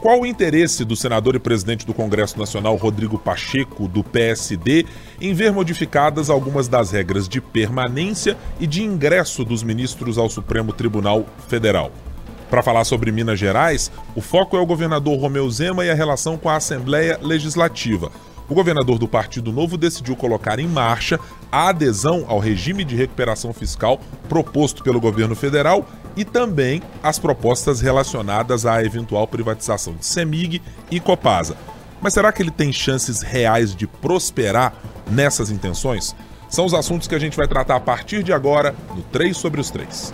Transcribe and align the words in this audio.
Qual 0.00 0.18
o 0.18 0.24
interesse 0.24 0.82
do 0.82 0.96
senador 0.96 1.34
e 1.34 1.38
presidente 1.38 1.84
do 1.84 1.92
Congresso 1.92 2.38
Nacional 2.38 2.74
Rodrigo 2.76 3.18
Pacheco, 3.18 3.86
do 3.86 4.02
PSD, 4.02 4.86
em 5.20 5.34
ver 5.34 5.52
modificadas 5.52 6.30
algumas 6.30 6.68
das 6.68 6.90
regras 6.90 7.28
de 7.28 7.38
permanência 7.38 8.34
e 8.58 8.66
de 8.66 8.82
ingresso 8.82 9.44
dos 9.44 9.62
ministros 9.62 10.16
ao 10.16 10.30
Supremo 10.30 10.72
Tribunal 10.72 11.26
Federal? 11.48 11.92
Para 12.48 12.62
falar 12.62 12.84
sobre 12.84 13.12
Minas 13.12 13.38
Gerais, 13.38 13.92
o 14.16 14.22
foco 14.22 14.56
é 14.56 14.60
o 14.60 14.64
governador 14.64 15.20
Romeu 15.20 15.48
Zema 15.50 15.84
e 15.84 15.90
a 15.90 15.94
relação 15.94 16.38
com 16.38 16.48
a 16.48 16.56
Assembleia 16.56 17.18
Legislativa. 17.20 18.10
O 18.50 18.54
governador 18.54 18.98
do 18.98 19.06
Partido 19.06 19.52
Novo 19.52 19.76
decidiu 19.76 20.16
colocar 20.16 20.58
em 20.58 20.66
marcha 20.66 21.20
a 21.52 21.68
adesão 21.68 22.24
ao 22.26 22.40
regime 22.40 22.84
de 22.84 22.96
recuperação 22.96 23.52
fiscal 23.52 24.00
proposto 24.28 24.82
pelo 24.82 25.00
governo 25.00 25.36
federal 25.36 25.88
e 26.16 26.24
também 26.24 26.82
as 27.00 27.16
propostas 27.16 27.80
relacionadas 27.80 28.66
à 28.66 28.82
eventual 28.84 29.28
privatização 29.28 29.94
de 29.94 30.04
Semig 30.04 30.60
e 30.90 30.98
Copasa. 30.98 31.56
Mas 32.00 32.12
será 32.12 32.32
que 32.32 32.42
ele 32.42 32.50
tem 32.50 32.72
chances 32.72 33.22
reais 33.22 33.72
de 33.72 33.86
prosperar 33.86 34.74
nessas 35.08 35.48
intenções? 35.52 36.16
São 36.48 36.64
os 36.64 36.74
assuntos 36.74 37.06
que 37.06 37.14
a 37.14 37.20
gente 37.20 37.36
vai 37.36 37.46
tratar 37.46 37.76
a 37.76 37.80
partir 37.80 38.24
de 38.24 38.32
agora 38.32 38.74
no 38.96 39.02
3 39.02 39.36
sobre 39.36 39.60
os 39.60 39.70
3. 39.70 40.12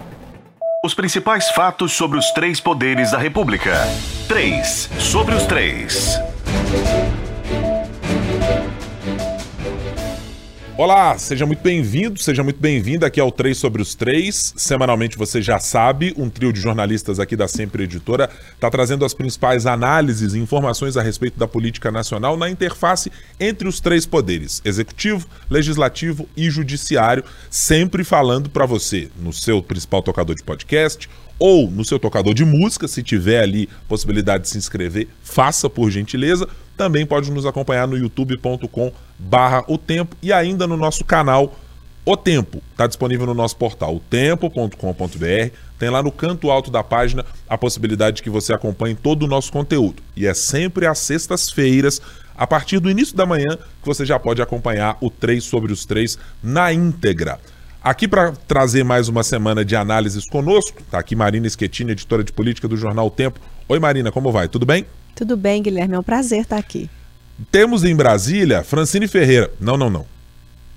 Os 0.84 0.92
principais 0.92 1.48
fatos 1.48 1.92
sobre 1.92 2.18
os 2.18 2.30
três 2.32 2.60
poderes 2.60 3.12
da 3.12 3.18
República. 3.18 3.72
3 4.28 4.90
sobre 4.98 5.34
os 5.34 5.46
3. 5.46 6.20
Olá, 10.78 11.16
seja 11.16 11.46
muito 11.46 11.62
bem-vindo, 11.62 12.20
seja 12.20 12.42
muito 12.42 12.60
bem-vinda 12.60 13.06
aqui 13.06 13.18
ao 13.18 13.32
3 13.32 13.56
sobre 13.56 13.80
os 13.80 13.94
3. 13.94 14.52
Semanalmente 14.58 15.16
você 15.16 15.40
já 15.40 15.58
sabe, 15.58 16.12
um 16.18 16.28
trio 16.28 16.52
de 16.52 16.60
jornalistas 16.60 17.18
aqui 17.18 17.34
da 17.34 17.48
Sempre 17.48 17.84
Editora 17.84 18.28
está 18.52 18.68
trazendo 18.68 19.02
as 19.02 19.14
principais 19.14 19.64
análises 19.64 20.34
e 20.34 20.38
informações 20.38 20.98
a 20.98 21.02
respeito 21.02 21.38
da 21.38 21.48
política 21.48 21.90
nacional 21.90 22.36
na 22.36 22.50
interface 22.50 23.10
entre 23.40 23.66
os 23.66 23.80
três 23.80 24.04
poderes: 24.04 24.60
executivo, 24.66 25.26
legislativo 25.48 26.28
e 26.36 26.50
judiciário, 26.50 27.24
sempre 27.48 28.04
falando 28.04 28.50
para 28.50 28.66
você 28.66 29.08
no 29.18 29.32
seu 29.32 29.62
principal 29.62 30.02
tocador 30.02 30.36
de 30.36 30.44
podcast 30.44 31.08
ou 31.38 31.70
no 31.70 31.84
seu 31.84 31.98
tocador 31.98 32.34
de 32.34 32.44
música, 32.44 32.88
se 32.88 33.02
tiver 33.02 33.42
ali 33.42 33.68
possibilidade 33.88 34.44
de 34.44 34.50
se 34.50 34.58
inscrever, 34.58 35.08
faça 35.22 35.68
por 35.68 35.90
gentileza. 35.90 36.48
Também 36.76 37.06
pode 37.06 37.30
nos 37.30 37.46
acompanhar 37.46 37.86
no 37.86 37.96
youtube.com 37.96 38.92
barra 39.18 39.64
o 39.68 39.78
tempo 39.78 40.16
e 40.22 40.32
ainda 40.32 40.66
no 40.66 40.76
nosso 40.76 41.04
canal 41.04 41.58
O 42.04 42.16
Tempo. 42.16 42.62
Está 42.70 42.86
disponível 42.86 43.26
no 43.26 43.34
nosso 43.34 43.56
portal 43.56 43.96
otempo.com.br. 43.96 45.50
Tem 45.78 45.90
lá 45.90 46.02
no 46.02 46.12
canto 46.12 46.50
alto 46.50 46.70
da 46.70 46.82
página 46.82 47.24
a 47.48 47.58
possibilidade 47.58 48.16
de 48.16 48.22
que 48.22 48.30
você 48.30 48.52
acompanhe 48.52 48.94
todo 48.94 49.24
o 49.24 49.26
nosso 49.26 49.52
conteúdo. 49.52 50.02
E 50.14 50.26
é 50.26 50.32
sempre 50.32 50.86
às 50.86 50.98
sextas-feiras, 50.98 52.00
a 52.36 52.46
partir 52.46 52.78
do 52.78 52.90
início 52.90 53.16
da 53.16 53.26
manhã, 53.26 53.56
que 53.82 53.86
você 53.86 54.04
já 54.04 54.18
pode 54.18 54.40
acompanhar 54.40 54.96
o 55.00 55.10
3 55.10 55.42
sobre 55.42 55.72
os 55.72 55.84
3 55.84 56.18
na 56.42 56.72
íntegra. 56.72 57.38
Aqui 57.86 58.08
para 58.08 58.32
trazer 58.48 58.82
mais 58.82 59.06
uma 59.08 59.22
semana 59.22 59.64
de 59.64 59.76
análises 59.76 60.28
conosco, 60.28 60.80
está 60.80 60.98
aqui 60.98 61.14
Marina 61.14 61.48
Schettini, 61.48 61.92
editora 61.92 62.24
de 62.24 62.32
política 62.32 62.66
do 62.66 62.76
jornal 62.76 63.06
o 63.06 63.10
Tempo. 63.12 63.38
Oi 63.68 63.78
Marina, 63.78 64.10
como 64.10 64.32
vai? 64.32 64.48
Tudo 64.48 64.66
bem? 64.66 64.84
Tudo 65.14 65.36
bem, 65.36 65.62
Guilherme, 65.62 65.94
é 65.94 65.98
um 66.00 66.02
prazer 66.02 66.40
estar 66.40 66.56
aqui. 66.56 66.90
Temos 67.48 67.84
em 67.84 67.94
Brasília 67.94 68.64
Francine 68.64 69.06
Ferreira. 69.06 69.52
Não, 69.60 69.76
não, 69.76 69.88
não. 69.88 70.04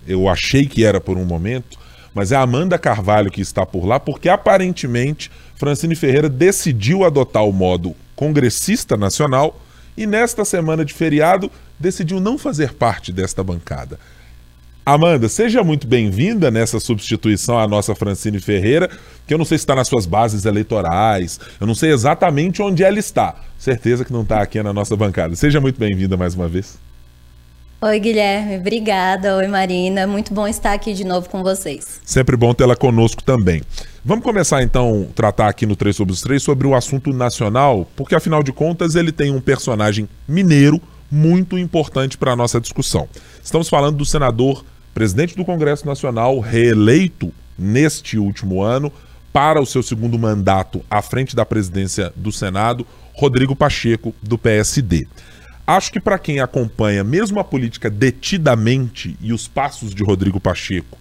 Eu 0.06 0.30
achei 0.30 0.68
que 0.68 0.86
era 0.86 1.02
por 1.02 1.18
um 1.18 1.26
momento, 1.26 1.80
mas 2.14 2.32
é 2.32 2.36
a 2.36 2.42
Amanda 2.42 2.78
Carvalho 2.78 3.32
que 3.32 3.42
está 3.42 3.66
por 3.66 3.88
lá, 3.88 4.00
porque 4.00 4.30
aparentemente 4.30 5.32
Francine 5.56 5.96
Ferreira 5.96 6.30
decidiu 6.30 7.04
adotar 7.04 7.44
o 7.44 7.52
modo 7.52 7.96
congressista 8.16 8.96
nacional 8.96 9.60
e 9.98 10.06
nesta 10.06 10.46
semana 10.46 10.86
de 10.86 10.94
feriado 10.94 11.50
decidiu 11.80 12.20
não 12.20 12.38
fazer 12.38 12.76
parte 12.76 13.12
desta 13.12 13.44
bancada. 13.44 13.98
Amanda, 14.86 15.30
seja 15.30 15.64
muito 15.64 15.86
bem-vinda 15.86 16.50
nessa 16.50 16.80
substituição 16.80 17.60
à 17.60 17.68
nossa 17.68 17.94
Francine 17.94 18.40
Ferreira, 18.40 18.90
que 19.28 19.34
eu 19.34 19.38
não 19.38 19.46
sei 19.46 19.58
se 19.58 19.64
está 19.64 19.76
nas 19.76 19.88
suas 19.88 20.06
bases 20.06 20.46
eleitorais, 20.46 21.40
eu 21.60 21.68
não 21.68 21.76
sei 21.76 21.92
exatamente 21.92 22.62
onde 22.62 22.84
ela 22.84 22.98
está. 22.98 23.36
Certeza 23.58 24.04
que 24.04 24.12
não 24.12 24.24
está 24.24 24.42
aqui 24.42 24.62
na 24.64 24.74
nossa 24.74 24.96
bancada. 24.96 25.36
Seja 25.36 25.62
muito 25.62 25.80
bem-vinda 25.80 26.18
mais 26.18 26.34
uma 26.34 26.48
vez. 26.48 26.80
Oi, 27.82 27.98
Guilherme, 27.98 28.58
obrigada. 28.58 29.38
Oi, 29.38 29.48
Marina. 29.48 30.06
Muito 30.06 30.34
bom 30.34 30.46
estar 30.48 30.74
aqui 30.74 30.94
de 30.94 31.06
novo 31.06 31.30
com 31.30 31.44
vocês. 31.44 32.02
Sempre 32.04 32.36
bom 32.36 32.54
tê-la 32.54 32.76
conosco 32.76 33.24
também. 33.24 33.62
Vamos 34.04 34.24
começar 34.24 34.62
então 34.64 35.08
a 35.10 35.14
tratar 35.14 35.48
aqui 35.48 35.66
no 35.66 35.76
3 35.76 35.96
sobre 35.96 36.14
os 36.14 36.22
3 36.22 36.44
sobre 36.44 36.68
o 36.68 36.76
assunto 36.76 37.14
nacional, 37.14 37.88
porque 37.96 38.16
afinal 38.16 38.44
de 38.44 38.52
contas 38.52 38.96
ele 38.96 39.14
tem 39.14 39.32
um 39.32 39.40
personagem 39.40 40.10
mineiro 40.28 40.82
muito 41.12 41.58
importante 41.58 42.18
para 42.18 42.34
a 42.34 42.36
nossa 42.36 42.60
discussão. 42.60 43.08
Estamos 43.44 43.70
falando 43.70 43.98
do 43.98 44.06
senador 44.06 44.64
presidente 44.94 45.36
do 45.36 45.46
Congresso 45.46 45.86
Nacional, 45.86 46.40
reeleito 46.40 47.34
neste 47.58 48.18
último 48.18 48.62
ano 48.62 48.92
para 49.32 49.62
o 49.62 49.66
seu 49.66 49.84
segundo 49.84 50.18
mandato 50.18 50.84
à 50.90 51.02
frente 51.02 51.36
da 51.36 51.46
presidência 51.46 52.12
do 52.16 52.32
Senado, 52.32 52.86
Rodrigo 53.14 53.56
Pacheco, 53.56 54.14
do 54.22 54.38
PSD. 54.38 55.08
Acho 55.66 55.92
que 55.92 56.00
para 56.00 56.18
quem 56.18 56.40
acompanha 56.40 57.04
mesmo 57.04 57.40
a 57.40 57.44
política 57.44 57.90
detidamente 57.90 59.16
e 59.22 59.32
os 59.32 59.48
passos 59.48 59.94
de 59.94 60.04
Rodrigo 60.04 60.40
Pacheco 60.40 60.98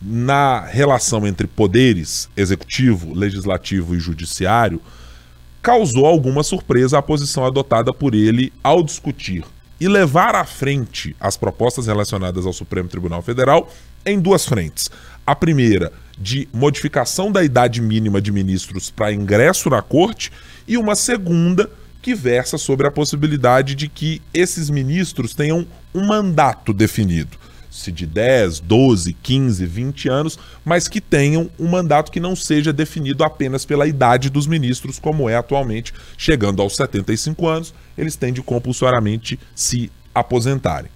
na 0.00 0.60
relação 0.60 1.26
entre 1.26 1.46
poderes 1.46 2.28
executivo, 2.36 3.14
legislativo 3.14 3.94
e 3.94 4.00
judiciário, 4.00 4.80
causou 5.62 6.04
alguma 6.04 6.42
surpresa 6.42 6.98
a 6.98 7.02
posição 7.02 7.46
adotada 7.46 7.94
por 7.94 8.14
ele 8.14 8.52
ao 8.64 8.82
discutir 8.82 9.44
e 9.80 9.86
levar 9.86 10.34
à 10.34 10.44
frente 10.44 11.14
as 11.20 11.36
propostas 11.36 11.86
relacionadas 11.86 12.44
ao 12.44 12.52
Supremo 12.52 12.88
Tribunal 12.88 13.22
Federal 13.22 13.70
em 14.04 14.18
duas 14.18 14.44
frentes. 14.44 14.90
A 15.24 15.36
primeira, 15.36 15.92
de 16.18 16.48
modificação 16.52 17.30
da 17.30 17.44
idade 17.44 17.80
mínima 17.80 18.20
de 18.20 18.32
ministros 18.32 18.90
para 18.90 19.12
ingresso 19.12 19.70
na 19.70 19.80
corte, 19.80 20.32
e 20.66 20.76
uma 20.76 20.96
segunda, 20.96 21.70
que 22.00 22.14
versa 22.14 22.58
sobre 22.58 22.86
a 22.86 22.90
possibilidade 22.90 23.76
de 23.76 23.88
que 23.88 24.20
esses 24.34 24.68
ministros 24.68 25.34
tenham 25.34 25.64
um 25.94 26.04
mandato 26.04 26.72
definido 26.72 27.41
se 27.72 27.90
de 27.90 28.04
10, 28.06 28.60
12, 28.60 29.14
15, 29.14 29.64
20 29.64 30.08
anos, 30.08 30.38
mas 30.62 30.88
que 30.88 31.00
tenham 31.00 31.50
um 31.58 31.66
mandato 31.68 32.12
que 32.12 32.20
não 32.20 32.36
seja 32.36 32.70
definido 32.70 33.24
apenas 33.24 33.64
pela 33.64 33.86
idade 33.86 34.28
dos 34.28 34.46
ministros, 34.46 34.98
como 34.98 35.28
é 35.28 35.36
atualmente, 35.36 35.94
chegando 36.18 36.60
aos 36.60 36.76
75 36.76 37.48
anos, 37.48 37.74
eles 37.96 38.14
têm 38.14 38.32
de 38.32 38.42
compulsoriamente 38.42 39.40
se 39.54 39.90
aposentarem. 40.14 40.90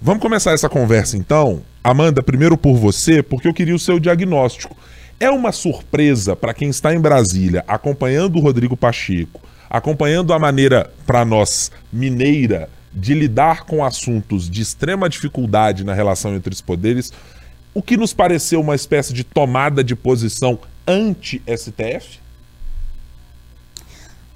Vamos 0.00 0.22
começar 0.22 0.52
essa 0.52 0.68
conversa 0.68 1.16
então. 1.16 1.62
Amanda, 1.84 2.22
primeiro 2.22 2.56
por 2.56 2.76
você, 2.76 3.22
porque 3.22 3.46
eu 3.46 3.54
queria 3.54 3.74
o 3.74 3.78
seu 3.78 4.00
diagnóstico. 4.00 4.76
É 5.20 5.28
uma 5.28 5.52
surpresa 5.52 6.34
para 6.34 6.54
quem 6.54 6.70
está 6.70 6.94
em 6.94 7.00
Brasília 7.00 7.64
acompanhando 7.68 8.36
o 8.36 8.40
Rodrigo 8.40 8.76
Pacheco, 8.76 9.40
acompanhando 9.68 10.32
a 10.32 10.38
maneira, 10.38 10.90
para 11.04 11.24
nós, 11.24 11.70
mineira, 11.92 12.70
de 12.92 13.14
lidar 13.14 13.64
com 13.64 13.84
assuntos 13.84 14.48
de 14.48 14.62
extrema 14.62 15.08
dificuldade 15.08 15.84
na 15.84 15.94
relação 15.94 16.34
entre 16.34 16.52
os 16.52 16.60
poderes, 16.60 17.12
o 17.74 17.82
que 17.82 17.96
nos 17.96 18.12
pareceu 18.12 18.60
uma 18.60 18.74
espécie 18.74 19.12
de 19.12 19.22
tomada 19.22 19.84
de 19.84 19.94
posição 19.94 20.58
anti-STF? 20.86 22.18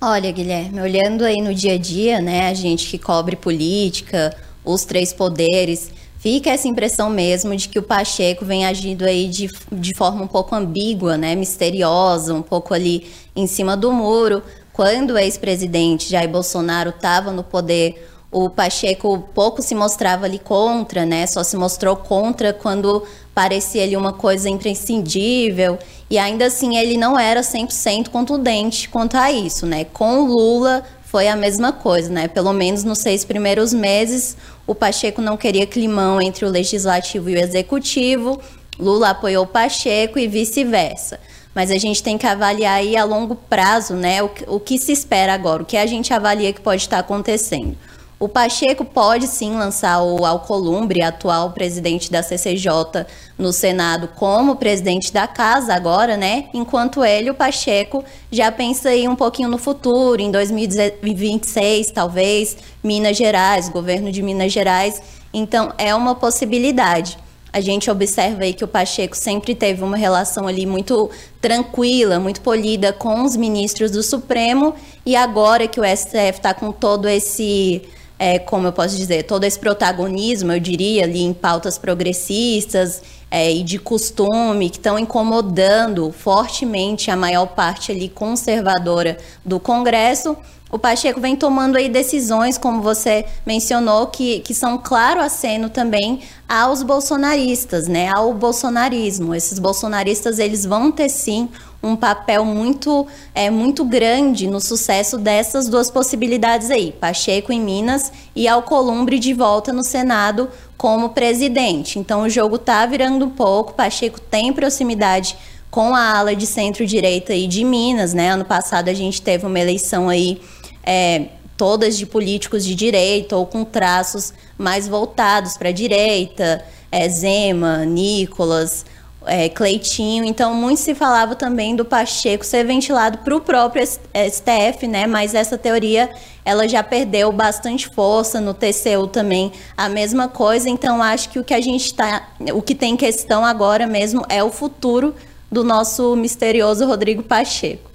Olha, 0.01 0.31
Guilherme, 0.33 0.81
olhando 0.81 1.25
aí 1.25 1.41
no 1.41 1.55
dia 1.55 1.75
a 1.75 1.79
dia, 1.79 2.21
né, 2.21 2.49
a 2.49 2.55
gente 2.55 2.89
que 2.89 2.99
cobre 2.99 3.37
política, 3.37 4.37
os 4.65 4.85
três 4.85 5.13
poderes, 5.13 5.91
fica 6.19 6.51
essa 6.51 6.69
impressão 6.69 7.09
mesmo 7.09 7.55
de 7.57 7.69
que 7.69 7.79
o 7.79 7.83
Pacheco 7.83 8.45
vem 8.45 8.67
agindo 8.67 9.05
aí 9.05 9.29
de, 9.29 9.49
de 9.71 9.97
forma 9.97 10.25
um 10.25 10.27
pouco 10.27 10.55
ambígua, 10.55 11.17
né, 11.17 11.35
misteriosa, 11.35 12.35
um 12.35 12.43
pouco 12.43 12.75
ali 12.75 13.07
em 13.35 13.47
cima 13.47 13.77
do 13.77 13.93
muro. 13.93 14.43
Quando 14.73 15.13
o 15.13 15.19
ex-presidente 15.19 16.11
Jair 16.11 16.29
Bolsonaro 16.29 16.91
estava 16.91 17.31
no 17.31 17.45
poder, 17.45 18.12
o 18.33 18.49
Pacheco 18.49 19.29
pouco 19.35 19.61
se 19.61 19.75
mostrava 19.75 20.25
ali 20.25 20.39
contra, 20.39 21.05
né? 21.05 21.27
Só 21.27 21.45
se 21.45 21.55
mostrou 21.55 21.95
contra 21.95 22.51
quando 22.51 23.05
parecia 23.35 23.83
ali 23.83 23.95
uma 23.95 24.15
coisa 24.15 24.49
imprescindível. 24.49 25.79
E 26.09 26.19
ainda 26.19 26.47
assim 26.47 26.79
ele 26.79 26.97
não 26.97 27.19
era 27.19 27.43
100% 27.43 28.09
contundente 28.09 28.89
quanto 28.89 29.19
a 29.19 29.31
isso, 29.31 29.67
né? 29.67 29.85
Com 29.85 30.23
Lula 30.23 30.83
foi 31.05 31.29
a 31.29 31.37
mesma 31.37 31.73
coisa, 31.73 32.09
né? 32.09 32.27
Pelo 32.27 32.55
menos 32.55 32.85
nos 32.85 33.01
seis 33.01 33.23
primeiros 33.23 33.75
meses, 33.75 34.35
o 34.67 34.75
Pacheco 34.75 35.21
não 35.21 35.37
queria 35.37 35.67
climão 35.67 36.19
entre 36.19 36.47
o 36.47 36.51
legislativo 36.51 37.29
e 37.29 37.35
o 37.35 37.39
executivo. 37.39 38.41
Lula 38.79 39.11
apoiou 39.11 39.45
o 39.45 39.47
Pacheco 39.47 40.19
e 40.19 40.27
vice-versa. 40.27 41.21
Mas 41.55 41.71
a 41.71 41.77
gente 41.77 42.03
tem 42.03 42.17
que 42.17 42.27
avaliar 42.27 42.79
aí 42.79 42.97
a 42.97 43.05
longo 43.05 43.35
prazo, 43.35 43.93
né? 43.93 44.23
O, 44.23 44.31
o 44.47 44.59
que 44.59 44.79
se 44.79 44.91
espera 44.91 45.35
agora, 45.35 45.63
o 45.63 45.67
que 45.67 45.77
a 45.77 45.85
gente 45.85 46.15
avalia 46.15 46.51
que 46.51 46.63
pode 46.63 46.81
estar 46.81 46.99
acontecendo. 47.01 47.77
O 48.23 48.29
Pacheco 48.29 48.85
pode 48.85 49.27
sim 49.27 49.57
lançar 49.57 50.01
o 50.01 50.25
Alcolumbre, 50.25 51.03
atual 51.03 51.51
presidente 51.51 52.09
da 52.09 52.23
CCJ, 52.23 53.05
no 53.37 53.53
Senado 53.53 54.11
como 54.15 54.55
presidente 54.55 55.13
da 55.13 55.27
casa 55.27 55.75
agora, 55.75 56.17
né? 56.17 56.45
Enquanto 56.55 57.05
ele, 57.05 57.31
o 57.31 57.35
Pacheco, 57.35 58.05
já 58.31 58.53
pensa 58.53 58.91
aí 58.91 59.09
um 59.09 59.17
pouquinho 59.17 59.49
no 59.49 59.59
futuro, 59.59 60.23
em 60.23 60.31
2026, 60.31 61.91
talvez, 61.91 62.57
Minas 62.81 63.17
Gerais, 63.17 63.69
governo 63.69 64.13
de 64.13 64.23
Minas 64.23 64.53
Gerais. 64.53 65.03
Então, 65.35 65.73
é 65.77 65.93
uma 65.93 66.15
possibilidade. 66.15 67.19
A 67.53 67.61
gente 67.61 67.91
observa 67.91 68.45
aí 68.45 68.55
que 68.55 68.63
o 68.63 68.69
Pacheco 68.69 69.17
sempre 69.17 69.53
teve 69.53 69.83
uma 69.83 69.97
relação 69.97 70.47
ali 70.47 70.65
muito 70.65 71.11
tranquila, 71.41 72.21
muito 72.21 72.41
polida 72.41 72.93
com 72.93 73.25
os 73.25 73.35
ministros 73.35 73.91
do 73.91 74.01
Supremo, 74.01 74.77
e 75.05 75.17
agora 75.17 75.67
que 75.67 75.81
o 75.81 75.85
STF 75.85 76.39
está 76.39 76.55
com 76.55 76.71
todo 76.71 77.09
esse 77.09 77.83
é, 78.23 78.39
como 78.39 78.69
eu 78.69 78.73
posso 78.73 78.97
dizer, 78.97 79.25
todo 79.25 79.43
esse 79.43 79.59
protagonismo, 79.59 80.53
eu 80.53 80.61
diria, 80.61 81.03
ali 81.03 81.23
em 81.23 81.33
pautas 81.33 81.77
progressistas 81.77 83.03
é, 83.29 83.53
e 83.53 83.65
de 83.65 83.81
costume, 83.81 84.71
que 84.71 84.77
estão 84.77 84.97
incomodando 84.97 86.13
fortemente 86.13 87.11
a 87.11 87.17
maior 87.17 87.47
parte 87.47 87.91
ali 87.91 88.09
conservadora 88.09 89.19
do 89.45 89.59
Congresso, 89.59 90.37
o 90.73 90.79
Pacheco 90.79 91.21
vem 91.21 91.37
tomando 91.37 91.77
aí 91.77 91.87
decisões, 91.87 92.57
como 92.57 92.81
você 92.81 93.27
mencionou, 93.45 94.07
que, 94.07 94.41
que 94.41 94.55
são 94.55 94.79
claro 94.79 95.21
aceno 95.21 95.69
também 95.69 96.23
aos 96.49 96.83
bolsonaristas, 96.83 97.87
né, 97.87 98.11
ao 98.11 98.33
bolsonarismo. 98.33 99.35
Esses 99.35 99.59
bolsonaristas, 99.59 100.39
eles 100.39 100.65
vão 100.65 100.91
ter 100.91 101.11
sim 101.11 101.51
um 101.83 101.95
papel 101.95 102.47
muito, 102.47 103.07
é, 103.35 103.51
muito 103.51 103.85
grande 103.85 104.47
no 104.47 104.63
sucesso 104.63 105.19
dessas 105.19 105.69
duas 105.69 105.91
possibilidades 105.91 106.71
aí, 106.71 106.91
Pacheco 106.93 107.53
em 107.53 107.61
Minas 107.61 108.11
e 108.35 108.49
Alcolumbre 108.49 109.19
de 109.19 109.35
volta 109.35 109.75
no 109.75 109.83
Senado 109.83 110.49
como 110.79 111.11
presidente. 111.11 111.99
Então 111.99 112.23
o 112.23 112.31
jogo 112.31 112.57
tá 112.57 112.87
virando 112.87 113.27
um 113.27 113.31
pouco, 113.31 113.75
Pacheco 113.75 114.19
tem 114.19 114.55
proximidade 114.55 115.37
com 115.71 115.95
a 115.95 116.19
ala 116.19 116.35
de 116.35 116.47
centro-direita 116.47 117.33
aí 117.33 117.47
de 117.47 117.65
Minas, 117.65 118.15
né? 118.15 118.31
Ano 118.31 118.45
passado 118.45 118.89
a 118.89 118.95
gente 118.95 119.21
teve 119.21 119.45
uma 119.45 119.59
eleição 119.59 120.09
aí 120.09 120.41
é, 120.85 121.27
todas 121.57 121.97
de 121.97 122.07
políticos 122.07 122.65
de 122.65 122.75
direita 122.75 123.37
ou 123.37 123.47
com 123.47 123.65
traços 123.65 124.33
mais 124.59 124.89
voltados 124.89 125.57
para 125.57 125.69
a 125.69 125.73
direita, 125.73 126.65
é, 126.91 127.09
Zema, 127.09 127.85
Nicolas, 127.85 128.85
é, 129.27 129.49
Cleitinho. 129.49 130.25
Então, 130.25 130.55
muito 130.55 130.81
se 130.81 130.95
falava 130.95 131.35
também 131.35 131.77
do 131.77 131.85
Pacheco 131.85 132.45
ser 132.45 132.65
ventilado 132.65 133.19
para 133.19 133.37
o 133.37 133.41
próprio 133.41 133.87
STF, 133.87 134.87
né? 134.87 135.07
Mas 135.07 135.35
essa 135.35 135.57
teoria 135.57 136.11
ela 136.45 136.69
já 136.69 136.83
perdeu 136.83 137.31
bastante 137.31 137.89
força 137.89 138.41
no 138.41 138.53
TCU 138.53 139.07
também, 139.07 139.53
a 139.77 139.89
mesma 139.89 140.29
coisa. 140.29 140.69
Então, 140.69 141.03
acho 141.03 141.29
que 141.29 141.39
o 141.39 141.45
que 141.45 141.55
a 141.55 141.61
gente 141.61 141.87
está, 141.87 142.29
o 142.53 142.61
que 142.61 142.75
tem 142.75 142.97
questão 142.97 143.45
agora 143.45 143.87
mesmo 143.87 144.25
é 144.29 144.43
o 144.43 144.51
futuro 144.51 145.15
do 145.51 145.63
nosso 145.63 146.17
misterioso 146.17 146.87
Rodrigo 146.87 147.23
Pacheco. 147.23 147.92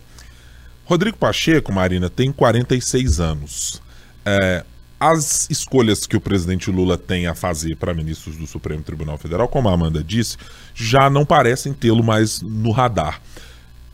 Rodrigo 0.87 1.17
Pacheco, 1.17 1.73
Marina, 1.73 2.09
tem 2.09 2.31
46 2.31 3.19
anos. 3.19 3.81
É, 4.25 4.63
as 4.97 5.45
escolhas 5.49 6.07
que 6.07 6.15
o 6.15 6.21
presidente 6.21 6.71
Lula 6.71 6.97
tem 6.97 7.27
a 7.27 7.35
fazer 7.35 7.75
para 7.75 7.93
ministros 7.93 8.37
do 8.37 8.47
Supremo 8.47 8.81
Tribunal 8.81 9.17
Federal, 9.17 9.49
como 9.49 9.67
a 9.67 9.73
Amanda 9.73 10.01
disse, 10.01 10.37
já 10.73 11.09
não 11.09 11.25
parecem 11.25 11.73
tê-lo 11.73 12.01
mais 12.01 12.41
no 12.41 12.71
radar. 12.71 13.21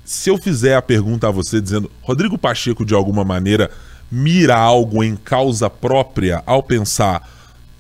Se 0.06 0.30
eu 0.30 0.38
fizer 0.38 0.76
a 0.76 0.84
pergunta 0.84 1.28
a 1.28 1.32
você 1.32 1.60
dizendo, 1.60 1.90
Rodrigo 2.00 2.38
Pacheco 2.38 2.86
de 2.86 2.94
alguma 2.94 3.24
maneira 3.24 3.72
mira 4.12 4.56
algo 4.56 5.04
em 5.04 5.16
causa 5.16 5.72
própria 5.72 6.44
ao 6.46 6.62
pensar 6.62 7.28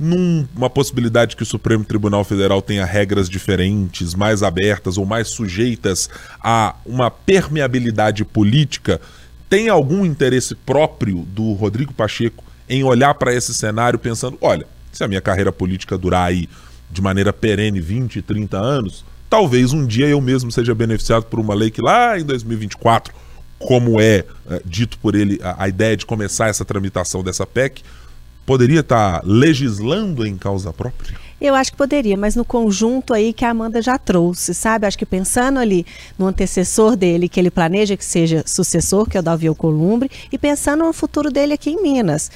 numa 0.03 0.69
possibilidade 0.69 1.37
que 1.37 1.43
o 1.43 1.45
Supremo 1.45 1.85
Tribunal 1.85 2.25
Federal 2.25 2.61
tenha 2.61 2.83
regras 2.83 3.29
diferentes, 3.29 4.13
mais 4.13 4.43
abertas 4.43 4.97
ou 4.97 5.05
mais 5.05 5.29
sujeitas 5.29 6.09
a 6.43 6.75
uma 6.85 7.09
permeabilidade 7.09 8.25
política, 8.25 8.99
tem 9.49 9.69
algum 9.69 10.05
interesse 10.05 10.55
próprio 10.55 11.19
do 11.33 11.53
Rodrigo 11.53 11.93
Pacheco 11.93 12.43
em 12.67 12.83
olhar 12.83 13.13
para 13.13 13.33
esse 13.33 13.53
cenário 13.53 13.97
pensando, 13.97 14.37
olha, 14.41 14.67
se 14.91 15.05
a 15.05 15.07
minha 15.07 15.21
carreira 15.21 15.53
política 15.53 15.97
durar 15.97 16.27
aí 16.27 16.49
de 16.91 17.01
maneira 17.01 17.31
perene 17.31 17.79
20, 17.79 18.21
30 18.21 18.57
anos, 18.57 19.05
talvez 19.29 19.71
um 19.71 19.85
dia 19.85 20.07
eu 20.07 20.19
mesmo 20.19 20.51
seja 20.51 20.75
beneficiado 20.75 21.23
por 21.23 21.39
uma 21.39 21.55
lei 21.55 21.71
que 21.71 21.81
lá 21.81 22.19
em 22.19 22.25
2024, 22.25 23.13
como 23.57 24.01
é, 24.01 24.25
é 24.49 24.61
dito 24.65 24.97
por 24.99 25.15
ele 25.15 25.39
a, 25.41 25.63
a 25.63 25.69
ideia 25.69 25.95
de 25.95 26.05
começar 26.05 26.49
essa 26.49 26.65
tramitação 26.65 27.23
dessa 27.23 27.45
PEC, 27.45 27.83
poderia 28.45 28.81
estar 28.81 29.19
tá 29.19 29.21
legislando 29.25 30.25
em 30.25 30.37
causa 30.37 30.71
própria? 30.71 31.23
Eu 31.43 31.55
acho 31.55 31.71
que 31.71 31.77
poderia, 31.77 32.15
mas 32.15 32.37
no 32.37 32.45
conjunto 32.45 33.13
aí 33.13 33.33
que 33.33 33.43
a 33.43 33.49
Amanda 33.49 33.81
já 33.81 33.97
trouxe, 33.97 34.53
sabe? 34.53 34.87
Acho 34.87 34.97
que 34.97 35.05
pensando 35.05 35.59
ali 35.59 35.85
no 36.17 36.27
antecessor 36.27 36.95
dele, 36.95 37.27
que 37.27 37.37
ele 37.37 37.51
planeja 37.51 37.97
que 37.97 38.05
seja 38.05 38.43
sucessor, 38.45 39.09
que 39.09 39.17
é 39.17 39.19
o 39.19 39.23
Davi 39.23 39.47
Alcolumbre, 39.47 40.09
e 40.31 40.37
pensando 40.37 40.85
no 40.85 40.93
futuro 40.93 41.29
dele 41.29 41.51
aqui 41.51 41.71
em 41.71 41.81
Minas. 41.83 42.31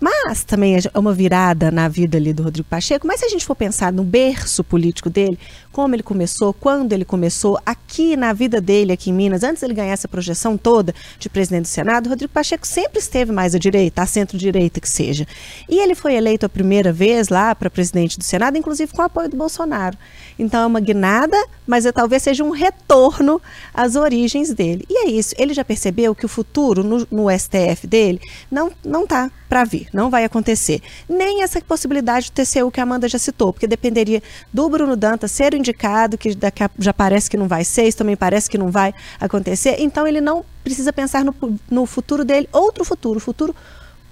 Mas 0.00 0.44
também 0.44 0.76
é 0.76 0.98
uma 0.98 1.12
virada 1.12 1.70
na 1.70 1.88
vida 1.88 2.18
ali 2.18 2.32
do 2.32 2.42
Rodrigo 2.42 2.68
Pacheco. 2.68 3.06
Mas 3.06 3.20
se 3.20 3.26
a 3.26 3.28
gente 3.28 3.44
for 3.44 3.54
pensar 3.54 3.92
no 3.92 4.04
berço 4.04 4.62
político 4.62 5.08
dele, 5.08 5.38
como 5.72 5.94
ele 5.94 6.02
começou, 6.02 6.52
quando 6.52 6.92
ele 6.92 7.04
começou, 7.04 7.58
aqui 7.64 8.16
na 8.16 8.32
vida 8.32 8.60
dele, 8.60 8.92
aqui 8.92 9.10
em 9.10 9.12
Minas, 9.12 9.42
antes 9.42 9.62
ele 9.62 9.74
ganhar 9.74 9.92
essa 9.92 10.08
projeção 10.08 10.56
toda 10.56 10.94
de 11.18 11.28
presidente 11.28 11.62
do 11.62 11.68
Senado, 11.68 12.08
Rodrigo 12.08 12.32
Pacheco 12.32 12.66
sempre 12.66 12.98
esteve 12.98 13.32
mais 13.32 13.54
à 13.54 13.58
direita, 13.58 14.02
à 14.02 14.06
centro-direita 14.06 14.80
que 14.80 14.88
seja. 14.88 15.26
E 15.68 15.78
ele 15.78 15.94
foi 15.94 16.14
eleito 16.14 16.44
a 16.44 16.48
primeira 16.48 16.92
vez 16.92 17.28
lá 17.28 17.54
para 17.54 17.70
presidente 17.70 18.18
do 18.18 18.24
Senado, 18.24 18.58
inclusive 18.58 18.92
com 18.92 19.02
o 19.02 19.04
apoio 19.04 19.28
do 19.28 19.36
Bolsonaro. 19.36 19.96
Então 20.38 20.62
é 20.62 20.66
uma 20.66 20.80
guinada, 20.80 21.36
mas 21.66 21.86
é, 21.86 21.92
talvez 21.92 22.22
seja 22.22 22.44
um 22.44 22.50
retorno 22.50 23.40
às 23.72 23.96
origens 23.96 24.52
dele. 24.52 24.84
E 24.88 25.06
é 25.06 25.10
isso. 25.10 25.34
Ele 25.38 25.54
já 25.54 25.64
percebeu 25.64 26.14
que 26.14 26.26
o 26.26 26.28
futuro 26.28 26.84
no, 26.84 27.06
no 27.10 27.26
STF 27.30 27.86
dele 27.86 28.20
não 28.50 28.70
não 28.84 29.06
tá 29.06 29.30
para 29.48 29.64
vir, 29.64 29.88
não 29.92 30.10
vai 30.10 30.24
acontecer. 30.24 30.80
Nem 31.08 31.42
essa 31.42 31.60
possibilidade 31.60 32.30
do 32.30 32.34
TCU 32.34 32.70
que 32.70 32.80
a 32.80 32.82
Amanda 32.82 33.08
já 33.08 33.18
citou, 33.18 33.52
porque 33.52 33.66
dependeria 33.66 34.22
do 34.52 34.68
Bruno 34.68 34.96
Dantas 34.96 35.30
ser 35.30 35.54
indicado, 35.54 36.18
que 36.18 36.34
daqui 36.34 36.62
a, 36.62 36.70
já 36.78 36.92
parece 36.92 37.30
que 37.30 37.36
não 37.36 37.48
vai 37.48 37.64
ser, 37.64 37.84
isso 37.84 37.98
também 37.98 38.16
parece 38.16 38.50
que 38.50 38.58
não 38.58 38.70
vai 38.70 38.94
acontecer. 39.20 39.76
Então 39.78 40.06
ele 40.06 40.20
não 40.20 40.44
precisa 40.64 40.92
pensar 40.92 41.24
no, 41.24 41.34
no 41.70 41.86
futuro 41.86 42.24
dele, 42.24 42.48
outro 42.52 42.84
futuro, 42.84 43.20
futuro 43.20 43.54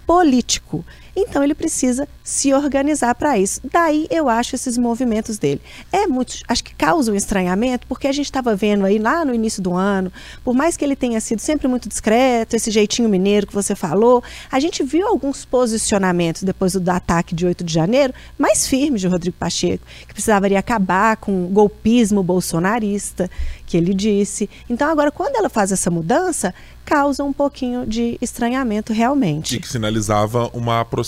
político. 0.06 0.84
Então 1.16 1.42
ele 1.42 1.54
precisa 1.54 2.08
se 2.22 2.52
organizar 2.52 3.14
para 3.14 3.38
isso. 3.38 3.60
Daí 3.70 4.06
eu 4.10 4.28
acho 4.28 4.54
esses 4.54 4.76
movimentos 4.76 5.38
dele. 5.38 5.60
É 5.92 6.06
muito, 6.06 6.36
acho 6.48 6.64
que 6.64 6.74
causa 6.74 7.12
um 7.12 7.14
estranhamento, 7.14 7.86
porque 7.86 8.08
a 8.08 8.12
gente 8.12 8.26
estava 8.26 8.56
vendo 8.56 8.84
aí 8.84 8.98
lá 8.98 9.24
no 9.24 9.34
início 9.34 9.62
do 9.62 9.74
ano, 9.74 10.12
por 10.42 10.54
mais 10.54 10.76
que 10.76 10.84
ele 10.84 10.96
tenha 10.96 11.20
sido 11.20 11.40
sempre 11.40 11.68
muito 11.68 11.88
discreto, 11.88 12.56
esse 12.56 12.70
jeitinho 12.70 13.08
mineiro 13.08 13.46
que 13.46 13.54
você 13.54 13.74
falou, 13.74 14.22
a 14.50 14.58
gente 14.58 14.82
viu 14.82 15.06
alguns 15.06 15.44
posicionamentos 15.44 16.42
depois 16.42 16.72
do 16.72 16.90
ataque 16.90 17.34
de 17.34 17.46
8 17.46 17.62
de 17.62 17.72
janeiro 17.72 18.14
mais 18.38 18.66
firmes 18.66 19.00
de 19.00 19.06
Rodrigo 19.06 19.36
Pacheco, 19.38 19.84
que 20.06 20.14
precisaria 20.14 20.58
acabar 20.58 21.16
com 21.16 21.44
o 21.44 21.48
golpismo 21.48 22.22
bolsonarista, 22.22 23.30
que 23.66 23.76
ele 23.76 23.94
disse. 23.94 24.48
Então 24.68 24.90
agora 24.90 25.10
quando 25.10 25.36
ela 25.36 25.48
faz 25.48 25.72
essa 25.72 25.90
mudança, 25.90 26.54
causa 26.84 27.24
um 27.24 27.32
pouquinho 27.32 27.86
de 27.86 28.18
estranhamento 28.20 28.92
realmente. 28.92 29.56
E 29.56 29.60
que 29.60 29.68
sinalizava 29.68 30.50
uma 30.52 30.80
aproximação, 30.80 31.03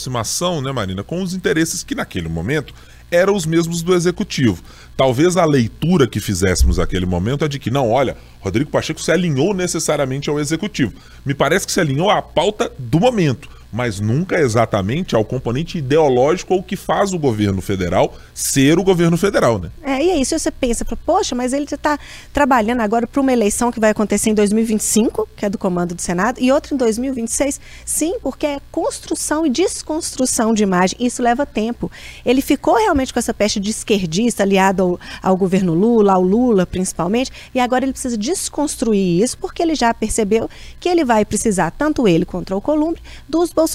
né, 0.62 0.72
Marina, 0.72 1.02
com 1.02 1.22
os 1.22 1.34
interesses 1.34 1.82
que 1.82 1.94
naquele 1.94 2.28
momento 2.28 2.74
eram 3.10 3.34
os 3.34 3.46
mesmos 3.46 3.82
do 3.82 3.94
executivo. 3.94 4.62
Talvez 4.96 5.36
a 5.36 5.44
leitura 5.44 6.06
que 6.06 6.20
fizéssemos 6.20 6.78
naquele 6.78 7.06
momento 7.06 7.44
é 7.44 7.48
de 7.48 7.58
que, 7.58 7.70
não, 7.70 7.90
olha, 7.90 8.16
Rodrigo 8.40 8.70
Pacheco 8.70 9.00
se 9.00 9.12
alinhou 9.12 9.54
necessariamente 9.54 10.28
ao 10.28 10.40
executivo. 10.40 10.92
Me 11.24 11.34
parece 11.34 11.66
que 11.66 11.72
se 11.72 11.80
alinhou 11.80 12.10
à 12.10 12.20
pauta 12.20 12.72
do 12.78 12.98
momento 12.98 13.55
mas 13.76 14.00
nunca 14.00 14.40
exatamente 14.40 15.14
ao 15.14 15.25
componente 15.25 15.78
ideológico 15.78 16.54
ou 16.54 16.62
que 16.62 16.76
faz 16.76 17.12
o 17.12 17.18
governo 17.18 17.61
federal 17.61 18.16
ser 18.35 18.78
o 18.78 18.83
governo 18.83 19.16
federal, 19.18 19.59
né? 19.59 19.71
É, 19.83 20.02
e 20.02 20.11
aí 20.11 20.25
se 20.25 20.38
você 20.38 20.50
pensa, 20.50 20.85
poxa, 21.04 21.35
mas 21.35 21.52
ele 21.52 21.64
está 21.64 21.99
trabalhando 22.33 22.80
agora 22.80 23.06
para 23.06 23.21
uma 23.21 23.33
eleição 23.33 23.71
que 23.71 23.78
vai 23.78 23.90
acontecer 23.90 24.30
em 24.30 24.35
2025, 24.35 25.28
que 25.37 25.45
é 25.45 25.50
do 25.50 25.59
comando 25.59 25.95
do 25.95 26.00
Senado, 26.00 26.40
e 26.40 26.50
outra 26.50 26.75
em 26.75 26.76
2026, 26.78 27.61
sim, 27.85 28.18
porque 28.23 28.47
é 28.47 28.61
construção 28.73 29.47
e 29.47 29.50
desconstrução 29.50 30.54
de 30.54 30.62
imagem, 30.62 30.97
isso 30.99 31.23
leva 31.23 31.45
tempo. 31.45 31.90
Ele 32.25 32.40
ficou 32.40 32.76
realmente 32.76 33.12
com 33.12 33.18
essa 33.18 33.35
peste 33.35 33.61
de 33.61 33.71
esquerdista 33.71 34.42
aliado 34.42 34.83
ao, 34.83 35.00
ao 35.23 35.37
governo 35.37 35.75
Lula, 35.75 36.14
ao 36.14 36.23
Lula 36.23 36.64
principalmente, 36.64 37.30
e 37.54 37.61
agora 37.61 37.85
ele 37.85 37.92
precisa 37.92 38.16
desconstruir 38.16 39.23
isso, 39.23 39.37
porque 39.38 39.62
ele 39.62 39.75
já 39.75 39.92
percebeu 39.92 40.49
que 40.80 40.88
ele 40.88 41.04
vai 41.04 41.25
precisar, 41.25 41.71
tanto 41.71 42.09
ele 42.09 42.25
contra 42.25 42.56
o 42.56 42.61
Columbre, 42.61 43.02
dos 43.28 43.52
bolsonaristas, 43.52 43.65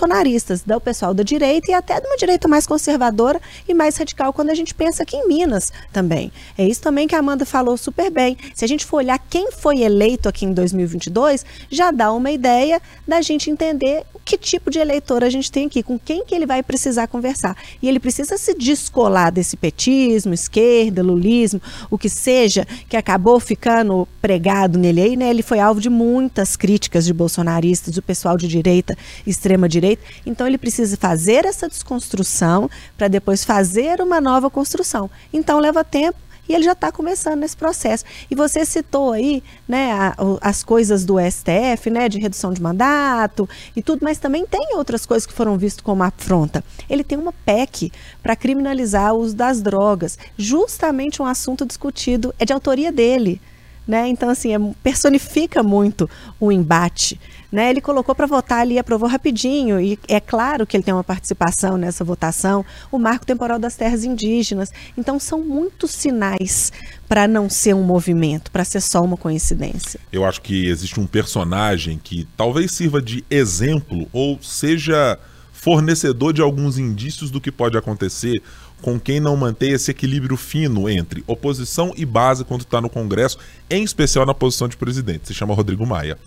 do 0.66 0.82
pessoal 0.82 1.14
da 1.14 1.24
direita 1.24 1.72
e 1.72 1.74
até 1.74 2.00
de 2.00 2.08
uma 2.08 2.18
direita 2.18 2.48
mais 2.48 2.66
conservadora 2.66 3.40
e 3.68 3.74
mais 3.74 3.98
radical 3.98 4.34
quando 4.34 4.50
a 4.50 4.56
gente 4.56 4.74
pensa 4.74 5.04
aqui 5.04 5.16
em 5.16 5.28
Minas 5.28 5.72
também. 5.92 6.32
É 6.58 6.66
isso 6.68 6.82
também 6.82 7.08
que 7.08 7.16
a 7.16 7.20
Amanda 7.20 7.46
falou 7.46 7.78
super 7.78 8.10
bem. 8.10 8.38
Se 8.54 8.66
a 8.66 8.68
gente 8.68 8.86
for 8.86 8.98
olhar 8.98 9.18
quem 9.18 9.52
foi 9.52 9.82
eleito 9.82 10.28
aqui 10.28 10.46
em 10.46 10.54
2022, 10.54 11.46
já 11.70 11.92
dá 11.92 12.12
uma 12.12 12.32
ideia 12.32 12.82
da 13.08 13.22
gente 13.22 13.50
entender 13.50 14.04
que 14.24 14.38
tipo 14.38 14.70
de 14.70 14.80
eleitor 14.80 15.24
a 15.24 15.30
gente 15.30 15.52
tem 15.52 15.66
aqui, 15.66 15.84
com 15.84 15.98
quem 15.98 16.24
que 16.24 16.34
ele 16.34 16.46
vai 16.46 16.62
precisar 16.64 17.08
conversar. 17.08 17.58
E 17.82 17.88
ele 17.88 18.00
precisa 18.00 18.38
se 18.38 18.54
descolar 18.54 19.32
desse 19.32 19.58
petismo, 19.58 20.34
esquerda, 20.34 21.02
lulismo, 21.04 21.62
o 21.90 21.98
que 21.98 22.10
seja, 22.10 22.66
que 22.88 22.96
acabou 22.96 23.40
ficando 23.40 24.08
pregado 24.22 24.78
nele 24.78 25.02
aí, 25.02 25.16
né? 25.16 25.30
Ele 25.30 25.42
foi 25.42 25.60
alvo 25.60 25.82
de 25.82 25.90
muitas 25.90 26.56
críticas 26.56 27.06
de 27.06 27.14
bolsonaristas, 27.14 27.94
do 27.94 28.02
pessoal 28.02 28.38
de 28.38 28.48
direita, 28.48 28.98
extrema 29.26 29.68
direita. 29.68 29.81
Então 30.26 30.48
ele 30.48 30.58
precisa 30.58 30.98
fazer 30.98 31.46
essa 31.46 31.68
desconstrução 31.68 32.70
para 32.98 33.08
depois 33.08 33.44
fazer 33.44 34.02
uma 34.02 34.22
nova 34.22 34.50
construção. 34.50 35.10
Então 35.34 35.60
leva 35.60 35.84
tempo 35.84 36.18
e 36.52 36.54
ele 36.54 36.64
já 36.64 36.74
está 36.74 36.92
começando 36.92 37.40
nesse 37.40 37.56
processo. 37.56 38.04
E 38.30 38.36
você 38.36 38.66
citou 38.66 39.14
aí 39.14 39.42
né, 39.68 39.92
a, 39.94 40.16
as 40.42 40.64
coisas 40.64 41.06
do 41.06 41.16
STF, 41.20 41.90
né, 41.90 42.10
de 42.10 42.20
redução 42.20 42.52
de 42.52 42.62
mandato 42.62 43.48
e 43.76 43.82
tudo, 43.82 44.04
mas 44.04 44.18
também 44.18 44.46
tem 44.46 44.76
outras 44.76 45.06
coisas 45.06 45.26
que 45.26 45.34
foram 45.34 45.58
vistas 45.58 45.82
como 45.82 46.04
afronta. 46.04 46.64
Ele 46.90 47.04
tem 47.04 47.18
uma 47.18 47.32
PEC 47.32 47.92
para 48.22 48.36
criminalizar 48.36 49.14
o 49.14 49.20
uso 49.20 49.36
das 49.36 49.62
drogas, 49.62 50.18
justamente 50.38 51.22
um 51.22 51.26
assunto 51.26 51.66
discutido, 51.66 52.34
é 52.38 52.46
de 52.46 52.54
autoria 52.54 52.92
dele. 52.92 53.42
Né? 53.88 54.08
Então, 54.10 54.30
assim, 54.30 54.54
é, 54.54 54.60
personifica 54.84 55.64
muito 55.64 56.10
o 56.40 56.52
embate. 56.52 57.20
Né? 57.52 57.70
Ele 57.70 57.82
colocou 57.82 58.16
para 58.16 58.26
votar 58.26 58.60
ali, 58.60 58.80
aprovou 58.80 59.10
rapidinho, 59.10 59.80
e 59.80 60.00
é 60.08 60.20
claro 60.20 60.66
que 60.66 60.78
ele 60.78 60.84
tem 60.84 60.94
uma 60.94 61.04
participação 61.04 61.78
nessa 61.78 62.04
votação, 62.04 62.66
o 62.92 62.98
marco 62.98 63.26
temporal 63.26 63.60
das 63.60 63.76
terras 63.76 64.04
indígenas. 64.04 64.72
Então, 64.98 65.20
são 65.20 65.42
muitos 65.42 65.92
sinais 65.92 66.72
para 67.10 67.28
não 67.28 67.50
ser 67.50 67.76
um 67.76 67.84
movimento, 67.84 68.52
para 68.52 68.64
ser 68.64 68.80
só 68.80 69.04
uma 69.04 69.18
coincidência. 69.18 70.00
Eu 70.12 70.24
acho 70.24 70.42
que 70.42 70.68
existe 70.68 71.00
um 71.00 71.06
personagem 71.06 72.00
que 72.02 72.28
talvez 72.38 72.72
sirva 72.72 73.02
de 73.02 73.24
exemplo 73.30 74.08
ou 74.14 74.42
seja 74.42 75.20
fornecedor 75.52 76.34
de 76.34 76.42
alguns 76.42 76.78
indícios 76.78 77.30
do 77.30 77.40
que 77.40 77.52
pode 77.52 77.78
acontecer 77.78 78.42
com 78.82 79.00
quem 79.00 79.20
não 79.20 79.38
mantém 79.38 79.72
esse 79.72 79.92
equilíbrio 79.92 80.36
fino 80.36 80.90
entre 80.90 81.24
oposição 81.28 81.94
e 81.96 82.06
base 82.06 82.44
quando 82.44 82.62
está 82.62 82.82
no 82.82 82.90
Congresso, 82.90 83.38
em 83.70 83.84
especial 83.84 84.26
na 84.26 84.34
posição 84.34 84.68
de 84.68 84.76
presidente. 84.76 85.28
Se 85.28 85.34
chama 85.34 85.54
Rodrigo 85.54 85.86
Maia. 85.86 86.18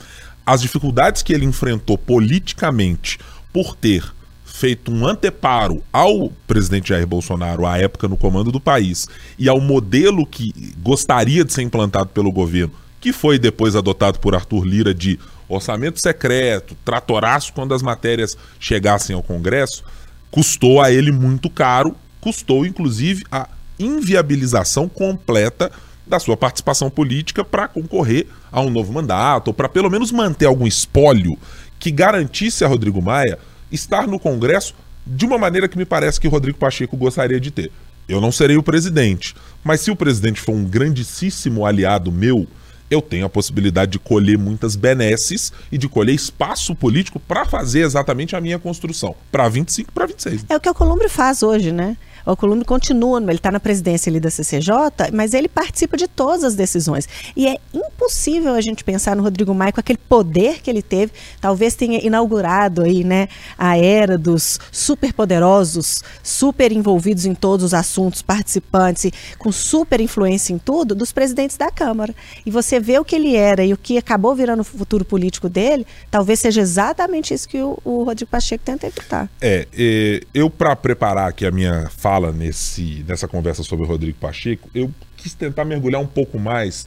As 0.46 0.60
dificuldades 0.60 1.22
que 1.22 1.32
ele 1.32 1.44
enfrentou 1.44 1.96
politicamente 1.96 3.18
por 3.52 3.74
ter 3.74 4.04
feito 4.44 4.92
um 4.92 5.06
anteparo 5.06 5.82
ao 5.92 6.30
presidente 6.46 6.90
Jair 6.90 7.06
Bolsonaro 7.06 7.66
à 7.66 7.78
época 7.78 8.06
no 8.06 8.16
comando 8.16 8.52
do 8.52 8.60
país 8.60 9.08
e 9.38 9.48
ao 9.48 9.60
modelo 9.60 10.24
que 10.24 10.52
gostaria 10.78 11.44
de 11.44 11.52
ser 11.52 11.62
implantado 11.62 12.10
pelo 12.10 12.30
governo, 12.30 12.72
que 13.00 13.12
foi 13.12 13.38
depois 13.38 13.74
adotado 13.74 14.20
por 14.20 14.34
Arthur 14.34 14.64
Lira 14.64 14.94
de 14.94 15.18
orçamento 15.48 16.00
secreto, 16.00 16.76
tratoraço 16.84 17.52
quando 17.52 17.74
as 17.74 17.82
matérias 17.82 18.36
chegassem 18.60 19.14
ao 19.14 19.22
Congresso, 19.22 19.82
custou 20.30 20.80
a 20.80 20.92
ele 20.92 21.10
muito 21.10 21.50
caro 21.50 21.96
custou 22.24 22.64
inclusive 22.64 23.22
a 23.30 23.46
inviabilização 23.78 24.88
completa 24.88 25.70
da 26.06 26.18
sua 26.18 26.36
participação 26.36 26.90
política 26.90 27.44
para 27.44 27.68
concorrer 27.68 28.26
a 28.52 28.60
um 28.60 28.70
novo 28.70 28.92
mandato, 28.92 29.48
ou 29.48 29.54
para 29.54 29.68
pelo 29.68 29.90
menos 29.90 30.12
manter 30.12 30.46
algum 30.46 30.66
espólio 30.66 31.38
que 31.78 31.90
garantisse 31.90 32.64
a 32.64 32.68
Rodrigo 32.68 33.02
Maia 33.02 33.38
estar 33.70 34.06
no 34.06 34.18
Congresso 34.18 34.74
de 35.06 35.24
uma 35.24 35.38
maneira 35.38 35.68
que 35.68 35.76
me 35.76 35.84
parece 35.84 36.20
que 36.20 36.28
Rodrigo 36.28 36.58
Pacheco 36.58 36.96
gostaria 36.96 37.40
de 37.40 37.50
ter. 37.50 37.70
Eu 38.08 38.20
não 38.20 38.30
serei 38.30 38.56
o 38.56 38.62
presidente, 38.62 39.34
mas 39.62 39.80
se 39.80 39.90
o 39.90 39.96
presidente 39.96 40.40
for 40.40 40.52
um 40.52 40.64
grandíssimo 40.64 41.64
aliado 41.64 42.12
meu, 42.12 42.46
eu 42.90 43.00
tenho 43.00 43.24
a 43.24 43.28
possibilidade 43.30 43.92
de 43.92 43.98
colher 43.98 44.38
muitas 44.38 44.76
benesses 44.76 45.52
e 45.72 45.78
de 45.78 45.88
colher 45.88 46.14
espaço 46.14 46.74
político 46.74 47.18
para 47.18 47.44
fazer 47.44 47.80
exatamente 47.80 48.36
a 48.36 48.40
minha 48.40 48.58
construção, 48.58 49.14
para 49.32 49.48
25 49.48 49.90
para 49.92 50.06
26. 50.06 50.44
É 50.48 50.56
o 50.56 50.60
que 50.60 50.68
o 50.68 50.74
Columbre 50.74 51.08
faz 51.08 51.42
hoje, 51.42 51.72
né? 51.72 51.96
O 52.26 52.30
Alcolumbre 52.30 52.64
continua, 52.64 53.20
ele 53.20 53.32
está 53.32 53.52
na 53.52 53.60
presidência 53.60 54.08
ali 54.08 54.18
da 54.18 54.30
CCJ, 54.30 55.10
mas 55.12 55.34
ele 55.34 55.48
participa 55.48 55.96
de 55.96 56.08
todas 56.08 56.42
as 56.42 56.54
decisões. 56.54 57.08
E 57.36 57.46
é 57.46 57.58
impossível 57.72 58.54
a 58.54 58.60
gente 58.60 58.82
pensar 58.82 59.14
no 59.14 59.22
Rodrigo 59.22 59.52
Maia 59.54 59.72
com 59.72 59.80
aquele 59.80 59.98
poder 59.98 60.62
que 60.62 60.70
ele 60.70 60.82
teve, 60.82 61.12
talvez 61.40 61.74
tenha 61.74 62.04
inaugurado 62.04 62.82
aí, 62.82 63.04
né, 63.04 63.28
a 63.58 63.76
era 63.76 64.16
dos 64.16 64.58
superpoderosos, 64.72 66.02
super 66.22 66.72
envolvidos 66.72 67.26
em 67.26 67.34
todos 67.34 67.64
os 67.64 67.74
assuntos, 67.74 68.22
participantes, 68.22 69.10
com 69.38 69.52
super 69.52 70.00
influência 70.00 70.52
em 70.52 70.58
tudo, 70.58 70.94
dos 70.94 71.12
presidentes 71.12 71.56
da 71.56 71.70
Câmara. 71.70 72.14
E 72.46 72.50
você 72.50 72.80
vê 72.80 72.98
o 72.98 73.04
que 73.04 73.16
ele 73.16 73.36
era 73.36 73.64
e 73.64 73.72
o 73.72 73.76
que 73.76 73.98
acabou 73.98 74.34
virando 74.34 74.60
o 74.60 74.64
futuro 74.64 75.04
político 75.04 75.48
dele, 75.48 75.86
talvez 76.10 76.40
seja 76.40 76.60
exatamente 76.60 77.34
isso 77.34 77.48
que 77.48 77.60
o, 77.60 77.78
o 77.84 78.04
Rodrigo 78.04 78.30
Pacheco 78.30 78.64
tenta 78.64 78.86
evitar. 78.86 79.28
É, 79.40 79.66
eu 80.32 80.48
para 80.48 80.74
preparar 80.74 81.28
aqui 81.28 81.44
a 81.44 81.50
minha 81.50 81.90
fala 81.96 82.13
fala 82.14 82.30
nesse, 82.30 83.04
nessa 83.08 83.26
conversa 83.26 83.64
sobre 83.64 83.84
o 83.84 83.88
Rodrigo 83.88 84.16
Pacheco, 84.20 84.70
eu 84.72 84.88
quis 85.16 85.34
tentar 85.34 85.64
mergulhar 85.64 86.00
um 86.00 86.06
pouco 86.06 86.38
mais 86.38 86.86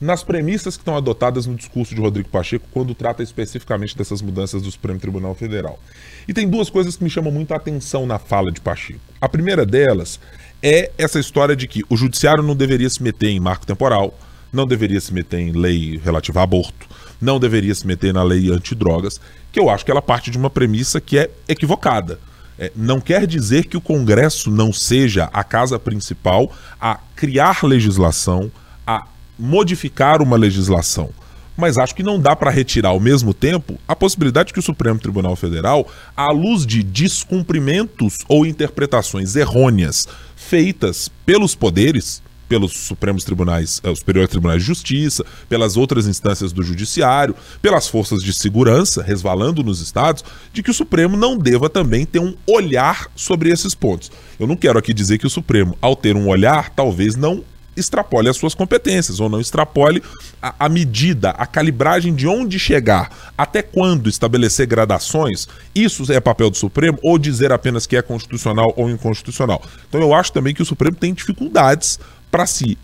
nas 0.00 0.22
premissas 0.22 0.76
que 0.76 0.82
estão 0.82 0.96
adotadas 0.96 1.48
no 1.48 1.56
discurso 1.56 1.96
de 1.96 2.00
Rodrigo 2.00 2.28
Pacheco 2.28 2.64
quando 2.70 2.94
trata 2.94 3.20
especificamente 3.20 3.98
dessas 3.98 4.22
mudanças 4.22 4.62
do 4.62 4.70
Supremo 4.70 5.00
Tribunal 5.00 5.34
Federal. 5.34 5.80
E 6.28 6.32
tem 6.32 6.48
duas 6.48 6.70
coisas 6.70 6.96
que 6.96 7.02
me 7.02 7.10
chamam 7.10 7.32
muito 7.32 7.52
a 7.52 7.56
atenção 7.56 8.06
na 8.06 8.20
fala 8.20 8.52
de 8.52 8.60
Pacheco. 8.60 9.00
A 9.20 9.28
primeira 9.28 9.66
delas 9.66 10.20
é 10.62 10.92
essa 10.96 11.18
história 11.18 11.56
de 11.56 11.66
que 11.66 11.82
o 11.90 11.96
judiciário 11.96 12.44
não 12.44 12.54
deveria 12.54 12.88
se 12.88 13.02
meter 13.02 13.30
em 13.30 13.40
marco 13.40 13.66
temporal, 13.66 14.16
não 14.52 14.64
deveria 14.64 15.00
se 15.00 15.12
meter 15.12 15.40
em 15.40 15.50
lei 15.50 16.00
relativa 16.04 16.38
a 16.38 16.44
aborto, 16.44 16.86
não 17.20 17.40
deveria 17.40 17.74
se 17.74 17.84
meter 17.84 18.14
na 18.14 18.22
lei 18.22 18.48
antidrogas, 18.52 19.20
que 19.50 19.58
eu 19.58 19.68
acho 19.68 19.84
que 19.84 19.90
ela 19.90 20.00
parte 20.00 20.30
de 20.30 20.38
uma 20.38 20.48
premissa 20.48 21.00
que 21.00 21.18
é 21.18 21.28
equivocada. 21.48 22.20
É, 22.58 22.72
não 22.74 23.00
quer 23.00 23.26
dizer 23.26 23.66
que 23.66 23.76
o 23.76 23.80
Congresso 23.80 24.50
não 24.50 24.72
seja 24.72 25.30
a 25.32 25.44
casa 25.44 25.78
principal 25.78 26.52
a 26.80 26.98
criar 27.14 27.60
legislação, 27.62 28.50
a 28.86 29.06
modificar 29.38 30.20
uma 30.20 30.36
legislação. 30.36 31.10
Mas 31.56 31.76
acho 31.76 31.94
que 31.94 32.02
não 32.02 32.20
dá 32.20 32.36
para 32.36 32.50
retirar 32.50 32.90
ao 32.90 33.00
mesmo 33.00 33.34
tempo 33.34 33.78
a 33.86 33.94
possibilidade 33.94 34.52
que 34.52 34.58
o 34.60 34.62
Supremo 34.62 34.98
Tribunal 34.98 35.34
Federal, 35.34 35.88
à 36.16 36.32
luz 36.32 36.64
de 36.64 36.82
descumprimentos 36.82 38.18
ou 38.28 38.46
interpretações 38.46 39.34
errôneas 39.34 40.06
feitas 40.36 41.10
pelos 41.26 41.56
poderes, 41.56 42.22
pelos 42.48 42.72
Supremos 42.72 43.24
Tribunais, 43.24 43.80
eh, 43.84 43.94
Superiores 43.94 44.30
Tribunais 44.30 44.62
de 44.62 44.66
Justiça, 44.66 45.24
pelas 45.48 45.76
outras 45.76 46.06
instâncias 46.06 46.52
do 46.52 46.62
Judiciário, 46.62 47.34
pelas 47.60 47.88
forças 47.88 48.22
de 48.22 48.32
segurança, 48.32 49.02
resvalando 49.02 49.62
nos 49.62 49.80
estados, 49.80 50.24
de 50.52 50.62
que 50.62 50.70
o 50.70 50.74
Supremo 50.74 51.16
não 51.16 51.36
deva 51.36 51.68
também 51.68 52.06
ter 52.06 52.20
um 52.20 52.34
olhar 52.46 53.08
sobre 53.14 53.50
esses 53.50 53.74
pontos. 53.74 54.10
Eu 54.38 54.46
não 54.46 54.56
quero 54.56 54.78
aqui 54.78 54.94
dizer 54.94 55.18
que 55.18 55.26
o 55.26 55.30
Supremo, 55.30 55.76
ao 55.80 55.94
ter 55.94 56.16
um 56.16 56.28
olhar, 56.28 56.70
talvez 56.70 57.14
não 57.14 57.44
extrapole 57.78 58.28
as 58.28 58.36
suas 58.36 58.54
competências, 58.54 59.20
ou 59.20 59.28
não 59.28 59.40
extrapole 59.40 60.02
a, 60.42 60.54
a, 60.58 60.68
medida, 60.68 61.30
a 61.30 61.46
calibragem 61.46 62.14
de 62.14 62.26
onde 62.26 62.58
chegar, 62.58 63.32
até 63.36 63.62
quando 63.62 64.08
estabelecer 64.08 64.66
gradações, 64.66 65.46
isso 65.74 66.10
é 66.12 66.20
papel 66.20 66.50
do 66.50 66.56
Supremo, 66.56 66.98
ou 67.02 67.18
dizer 67.18 67.52
apenas 67.52 67.86
que 67.86 67.96
é 67.96 68.02
constitucional 68.02 68.72
ou 68.76 68.90
inconstitucional. 68.90 69.62
Então 69.88 70.00
eu 70.00 70.12
acho 70.12 70.32
também 70.32 70.54
que 70.54 70.62
o 70.62 70.66
Supremo 70.66 70.96
tem 70.96 71.14
dificuldades 71.14 71.98
para 72.30 72.46
se 72.46 72.78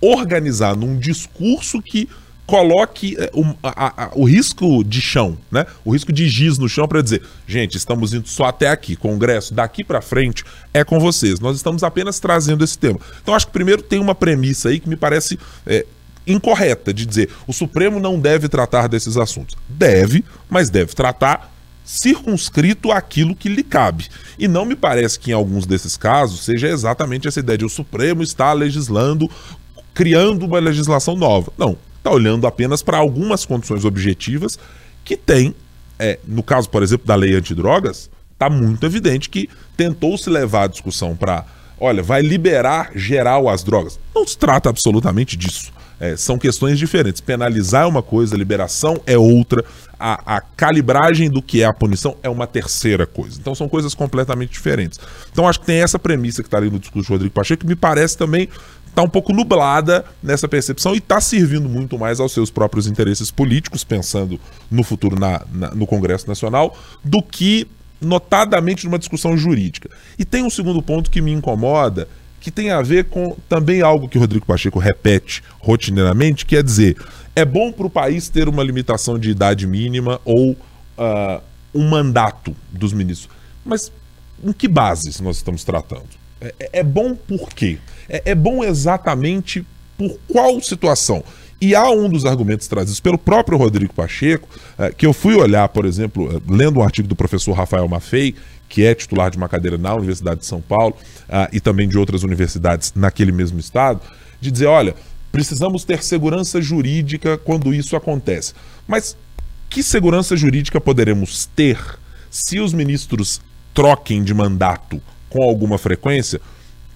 organizar 0.00 0.76
num 0.76 0.98
discurso 0.98 1.82
que 1.82 2.08
coloque 2.48 3.14
é, 3.18 3.30
o, 3.34 3.44
a, 3.62 4.04
a, 4.04 4.10
o 4.14 4.24
risco 4.24 4.82
de 4.82 5.02
chão, 5.02 5.36
né? 5.50 5.66
O 5.84 5.92
risco 5.92 6.10
de 6.10 6.26
giz 6.26 6.56
no 6.56 6.66
chão 6.66 6.88
para 6.88 7.02
dizer, 7.02 7.22
gente, 7.46 7.76
estamos 7.76 8.14
indo 8.14 8.26
só 8.26 8.46
até 8.46 8.70
aqui, 8.70 8.96
Congresso, 8.96 9.52
daqui 9.52 9.84
para 9.84 10.00
frente 10.00 10.44
é 10.72 10.82
com 10.82 10.98
vocês. 10.98 11.40
Nós 11.40 11.56
estamos 11.56 11.82
apenas 11.82 12.18
trazendo 12.18 12.64
esse 12.64 12.78
tema. 12.78 12.98
Então 13.22 13.34
acho 13.34 13.46
que 13.46 13.52
primeiro 13.52 13.82
tem 13.82 14.00
uma 14.00 14.14
premissa 14.14 14.70
aí 14.70 14.80
que 14.80 14.88
me 14.88 14.96
parece 14.96 15.38
é, 15.66 15.84
incorreta 16.26 16.92
de 16.92 17.04
dizer, 17.04 17.28
o 17.46 17.52
Supremo 17.52 18.00
não 18.00 18.18
deve 18.18 18.48
tratar 18.48 18.88
desses 18.88 19.18
assuntos. 19.18 19.54
Deve, 19.68 20.24
mas 20.48 20.70
deve 20.70 20.94
tratar 20.94 21.52
circunscrito 21.88 22.92
àquilo 22.92 23.34
que 23.34 23.48
lhe 23.48 23.62
cabe. 23.62 24.08
E 24.38 24.46
não 24.46 24.66
me 24.66 24.76
parece 24.76 25.18
que 25.18 25.30
em 25.30 25.34
alguns 25.34 25.64
desses 25.64 25.96
casos 25.96 26.44
seja 26.44 26.68
exatamente 26.68 27.26
essa 27.26 27.40
ideia 27.40 27.56
de 27.56 27.64
o 27.64 27.68
Supremo 27.68 28.22
está 28.22 28.52
legislando, 28.52 29.26
criando 29.94 30.44
uma 30.44 30.58
legislação 30.58 31.16
nova. 31.16 31.50
Não, 31.56 31.78
está 31.96 32.10
olhando 32.10 32.46
apenas 32.46 32.82
para 32.82 32.98
algumas 32.98 33.46
condições 33.46 33.86
objetivas 33.86 34.58
que 35.02 35.16
tem, 35.16 35.54
é, 35.98 36.18
no 36.28 36.42
caso, 36.42 36.68
por 36.68 36.82
exemplo, 36.82 37.06
da 37.06 37.14
lei 37.14 37.34
antidrogas, 37.34 38.10
está 38.34 38.50
muito 38.50 38.84
evidente 38.84 39.30
que 39.30 39.48
tentou 39.74 40.18
se 40.18 40.28
levar 40.28 40.64
a 40.64 40.68
discussão 40.68 41.16
para, 41.16 41.46
olha, 41.80 42.02
vai 42.02 42.20
liberar 42.20 42.90
geral 42.94 43.48
as 43.48 43.64
drogas. 43.64 43.98
Não 44.14 44.26
se 44.26 44.36
trata 44.36 44.68
absolutamente 44.68 45.38
disso. 45.38 45.72
É, 46.00 46.16
são 46.16 46.38
questões 46.38 46.78
diferentes. 46.78 47.20
Penalizar 47.20 47.82
é 47.82 47.86
uma 47.86 48.02
coisa, 48.02 48.36
liberação 48.36 49.00
é 49.04 49.18
outra, 49.18 49.64
a, 49.98 50.36
a, 50.36 50.40
calibragem 50.40 51.28
do 51.28 51.42
que 51.42 51.62
é 51.62 51.64
a 51.64 51.72
punição 51.72 52.16
é 52.22 52.28
uma 52.28 52.46
terceira 52.46 53.06
coisa. 53.06 53.38
Então 53.40 53.54
são 53.54 53.68
coisas 53.68 53.94
completamente 53.94 54.52
diferentes. 54.52 54.98
Então 55.32 55.48
acho 55.48 55.60
que 55.60 55.66
tem 55.66 55.82
essa 55.82 55.98
premissa 55.98 56.42
que 56.42 56.46
está 56.46 56.58
ali 56.58 56.70
no 56.70 56.78
discurso 56.78 57.08
do 57.08 57.12
Rodrigo 57.14 57.34
Pacheco 57.34 57.62
que 57.62 57.66
me 57.66 57.74
parece 57.74 58.16
também 58.16 58.48
está 58.86 59.02
um 59.02 59.08
pouco 59.08 59.32
nublada 59.32 60.04
nessa 60.22 60.48
percepção 60.48 60.94
e 60.94 60.98
está 60.98 61.20
servindo 61.20 61.68
muito 61.68 61.98
mais 61.98 62.20
aos 62.20 62.32
seus 62.32 62.50
próprios 62.50 62.86
interesses 62.86 63.30
políticos, 63.30 63.84
pensando 63.84 64.40
no 64.70 64.82
futuro 64.82 65.18
na, 65.18 65.42
na, 65.52 65.70
no 65.70 65.86
Congresso 65.86 66.26
Nacional, 66.26 66.76
do 67.04 67.22
que 67.22 67.68
notadamente 68.00 68.84
numa 68.84 68.98
discussão 68.98 69.36
jurídica. 69.36 69.90
E 70.18 70.24
tem 70.24 70.42
um 70.42 70.50
segundo 70.50 70.82
ponto 70.82 71.10
que 71.10 71.20
me 71.20 71.32
incomoda, 71.32 72.08
que 72.40 72.50
tem 72.50 72.70
a 72.70 72.80
ver 72.82 73.04
com 73.06 73.36
também 73.48 73.82
algo 73.82 74.08
que 74.08 74.16
o 74.16 74.20
Rodrigo 74.20 74.46
Pacheco 74.46 74.78
repete 74.78 75.42
rotineiramente, 75.60 76.46
que 76.46 76.56
é 76.56 76.62
dizer, 76.62 76.96
é 77.34 77.44
bom 77.44 77.72
para 77.72 77.86
o 77.86 77.90
país 77.90 78.28
ter 78.28 78.48
uma 78.48 78.62
limitação 78.62 79.18
de 79.18 79.30
idade 79.30 79.66
mínima 79.66 80.20
ou 80.24 80.52
uh, 80.52 81.42
um 81.74 81.88
mandato 81.88 82.54
dos 82.70 82.92
ministros. 82.92 83.30
Mas 83.64 83.92
em 84.42 84.52
que 84.52 84.68
bases 84.68 85.20
nós 85.20 85.36
estamos 85.36 85.64
tratando? 85.64 86.08
É, 86.40 86.54
é, 86.58 86.70
é 86.80 86.82
bom 86.82 87.14
por 87.14 87.50
quê? 87.50 87.78
É, 88.08 88.22
é 88.26 88.34
bom 88.34 88.64
exatamente 88.64 89.66
por 89.96 90.18
qual 90.28 90.60
situação? 90.60 91.24
E 91.60 91.74
há 91.74 91.90
um 91.90 92.08
dos 92.08 92.24
argumentos 92.24 92.68
trazidos 92.68 93.00
pelo 93.00 93.18
próprio 93.18 93.58
Rodrigo 93.58 93.92
Pacheco, 93.92 94.48
é, 94.78 94.92
que 94.92 95.04
eu 95.04 95.12
fui 95.12 95.34
olhar, 95.34 95.68
por 95.68 95.84
exemplo, 95.84 96.36
é, 96.36 96.40
lendo 96.52 96.78
um 96.78 96.82
artigo 96.82 97.08
do 97.08 97.16
professor 97.16 97.52
Rafael 97.52 97.88
Maffei, 97.88 98.34
que 98.68 98.84
é 98.84 98.94
titular 98.94 99.30
de 99.30 99.36
uma 99.36 99.48
cadeira 99.48 99.78
na 99.78 99.94
Universidade 99.94 100.40
de 100.40 100.46
São 100.46 100.60
Paulo 100.60 100.94
uh, 101.28 101.48
e 101.52 101.60
também 101.60 101.88
de 101.88 101.96
outras 101.98 102.22
universidades 102.22 102.92
naquele 102.94 103.32
mesmo 103.32 103.58
estado, 103.58 104.00
de 104.40 104.50
dizer: 104.50 104.66
olha, 104.66 104.94
precisamos 105.32 105.84
ter 105.84 106.02
segurança 106.02 106.60
jurídica 106.60 107.38
quando 107.38 107.72
isso 107.72 107.96
acontece. 107.96 108.54
Mas 108.86 109.16
que 109.70 109.82
segurança 109.82 110.36
jurídica 110.36 110.80
poderemos 110.80 111.46
ter 111.46 111.78
se 112.30 112.60
os 112.60 112.72
ministros 112.72 113.40
troquem 113.74 114.22
de 114.22 114.34
mandato 114.34 115.00
com 115.28 115.42
alguma 115.42 115.78
frequência? 115.78 116.40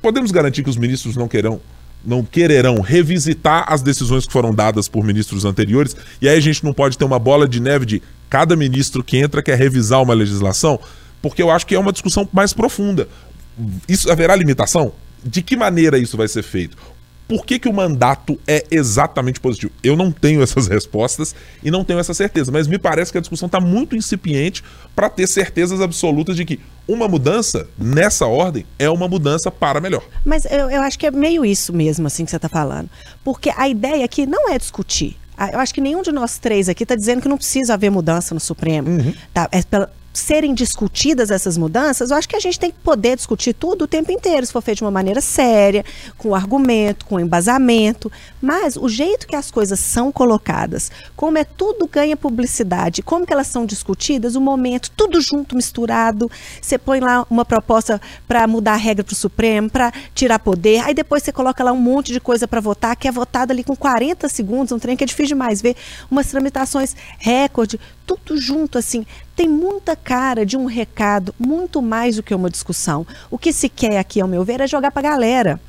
Podemos 0.00 0.30
garantir 0.30 0.62
que 0.62 0.70
os 0.70 0.76
ministros 0.76 1.16
não 1.16 1.28
querão 1.28 1.60
não 2.04 2.24
quererão 2.24 2.80
revisitar 2.80 3.64
as 3.68 3.80
decisões 3.80 4.26
que 4.26 4.32
foram 4.32 4.52
dadas 4.52 4.88
por 4.88 5.04
ministros 5.04 5.44
anteriores, 5.44 5.96
e 6.20 6.28
aí 6.28 6.36
a 6.36 6.40
gente 6.40 6.64
não 6.64 6.72
pode 6.72 6.98
ter 6.98 7.04
uma 7.04 7.18
bola 7.18 7.46
de 7.46 7.60
neve 7.60 7.86
de 7.86 8.02
cada 8.28 8.56
ministro 8.56 9.04
que 9.04 9.18
entra 9.18 9.40
quer 9.40 9.56
revisar 9.56 10.02
uma 10.02 10.12
legislação, 10.14 10.80
porque 11.22 11.40
eu 11.40 11.50
acho 11.50 11.66
que 11.66 11.74
é 11.74 11.78
uma 11.78 11.92
discussão 11.92 12.28
mais 12.32 12.52
profunda. 12.52 13.08
Isso 13.88 14.10
haverá 14.10 14.34
limitação? 14.36 14.92
De 15.24 15.40
que 15.40 15.56
maneira 15.56 15.96
isso 15.96 16.16
vai 16.16 16.26
ser 16.26 16.42
feito? 16.42 16.76
Por 17.28 17.46
que, 17.46 17.58
que 17.58 17.68
o 17.68 17.72
mandato 17.72 18.38
é 18.46 18.66
exatamente 18.70 19.40
positivo? 19.40 19.72
Eu 19.82 19.96
não 19.96 20.12
tenho 20.12 20.42
essas 20.44 20.66
respostas 20.66 21.34
e 21.62 21.70
não 21.70 21.84
tenho 21.84 21.98
essa 21.98 22.12
certeza, 22.12 22.50
mas 22.50 22.66
me 22.66 22.78
parece 22.78 23.12
que 23.12 23.16
a 23.16 23.20
discussão 23.20 23.46
está 23.46 23.60
muito 23.60 23.96
incipiente 23.96 24.62
para 24.94 25.08
ter 25.08 25.26
certezas 25.26 25.80
absolutas 25.80 26.36
de 26.36 26.44
que 26.44 26.60
uma 26.86 27.06
mudança 27.06 27.68
nessa 27.78 28.26
ordem 28.26 28.66
é 28.78 28.90
uma 28.90 29.08
mudança 29.08 29.50
para 29.50 29.80
melhor. 29.80 30.02
Mas 30.24 30.44
eu, 30.44 30.68
eu 30.68 30.82
acho 30.82 30.98
que 30.98 31.06
é 31.06 31.10
meio 31.10 31.44
isso 31.44 31.72
mesmo, 31.72 32.06
assim, 32.06 32.24
que 32.24 32.30
você 32.30 32.36
está 32.36 32.48
falando. 32.48 32.90
Porque 33.24 33.50
a 33.56 33.68
ideia 33.68 34.04
aqui 34.04 34.26
não 34.26 34.50
é 34.50 34.58
discutir. 34.58 35.16
Eu 35.52 35.58
acho 35.58 35.72
que 35.72 35.80
nenhum 35.80 36.02
de 36.02 36.12
nós 36.12 36.38
três 36.38 36.68
aqui 36.68 36.82
está 36.82 36.94
dizendo 36.94 37.22
que 37.22 37.28
não 37.28 37.38
precisa 37.38 37.74
haver 37.74 37.90
mudança 37.90 38.34
no 38.34 38.40
Supremo. 38.40 38.88
Uhum. 38.88 39.14
Tá? 39.32 39.48
É 39.50 39.62
pela, 39.62 39.90
serem 40.12 40.54
discutidas 40.54 41.30
essas 41.30 41.56
mudanças, 41.56 42.10
eu 42.10 42.16
acho 42.16 42.28
que 42.28 42.36
a 42.36 42.40
gente 42.40 42.58
tem 42.58 42.70
que 42.70 42.78
poder 42.78 43.16
discutir 43.16 43.54
tudo 43.54 43.82
o 43.82 43.88
tempo 43.88 44.12
inteiro, 44.12 44.46
se 44.46 44.52
for 44.52 44.62
feito 44.62 44.78
de 44.78 44.84
uma 44.84 44.90
maneira 44.90 45.20
séria, 45.20 45.84
com 46.18 46.34
argumento, 46.34 47.06
com 47.06 47.18
embasamento. 47.18 48.12
Mas 48.40 48.76
o 48.76 48.88
jeito 48.88 49.26
que 49.26 49.36
as 49.36 49.50
coisas 49.50 49.80
são 49.80 50.12
colocadas, 50.12 50.90
como 51.16 51.38
é 51.38 51.44
tudo 51.44 51.88
ganha 51.88 52.16
publicidade, 52.16 53.02
como 53.02 53.26
que 53.26 53.32
elas 53.32 53.46
são 53.46 53.64
discutidas, 53.64 54.36
o 54.36 54.40
momento, 54.40 54.90
tudo 54.96 55.20
junto, 55.20 55.56
misturado. 55.56 56.30
Você 56.60 56.76
põe 56.78 57.00
lá 57.00 57.26
uma 57.30 57.44
proposta 57.44 58.00
para 58.28 58.46
mudar 58.46 58.74
a 58.74 58.76
regra 58.76 59.04
para 59.04 59.12
o 59.12 59.16
Supremo, 59.16 59.70
para 59.70 59.92
tirar 60.14 60.38
poder, 60.38 60.80
aí 60.80 60.94
depois 60.94 61.22
você 61.22 61.32
coloca 61.32 61.64
lá 61.64 61.72
um 61.72 61.80
monte 61.80 62.12
de 62.12 62.20
coisa 62.20 62.46
para 62.46 62.60
votar, 62.60 62.96
que 62.96 63.08
é 63.08 63.12
votada 63.12 63.52
ali 63.52 63.64
com 63.64 63.76
40 63.76 64.28
segundos, 64.28 64.72
um 64.72 64.78
trem 64.78 64.96
que 64.96 65.04
é 65.04 65.06
difícil 65.06 65.34
demais 65.34 65.62
ver, 65.62 65.76
umas 66.10 66.26
tramitações 66.26 66.94
recorde, 67.18 67.78
tudo 68.06 68.36
junto 68.36 68.78
assim 68.78 69.06
tem 69.34 69.48
muita 69.48 69.96
cara 69.96 70.44
de 70.44 70.56
um 70.56 70.66
recado, 70.66 71.34
muito 71.38 71.80
mais 71.80 72.16
do 72.16 72.22
que 72.22 72.34
uma 72.34 72.50
discussão. 72.50 73.06
O 73.30 73.38
que 73.38 73.52
se 73.52 73.68
quer 73.68 73.98
aqui, 73.98 74.20
ao 74.20 74.28
meu 74.28 74.44
ver, 74.44 74.60
é 74.60 74.66
jogar 74.66 74.90
para 74.90 75.08
a 75.08 75.10
galera. 75.10 75.60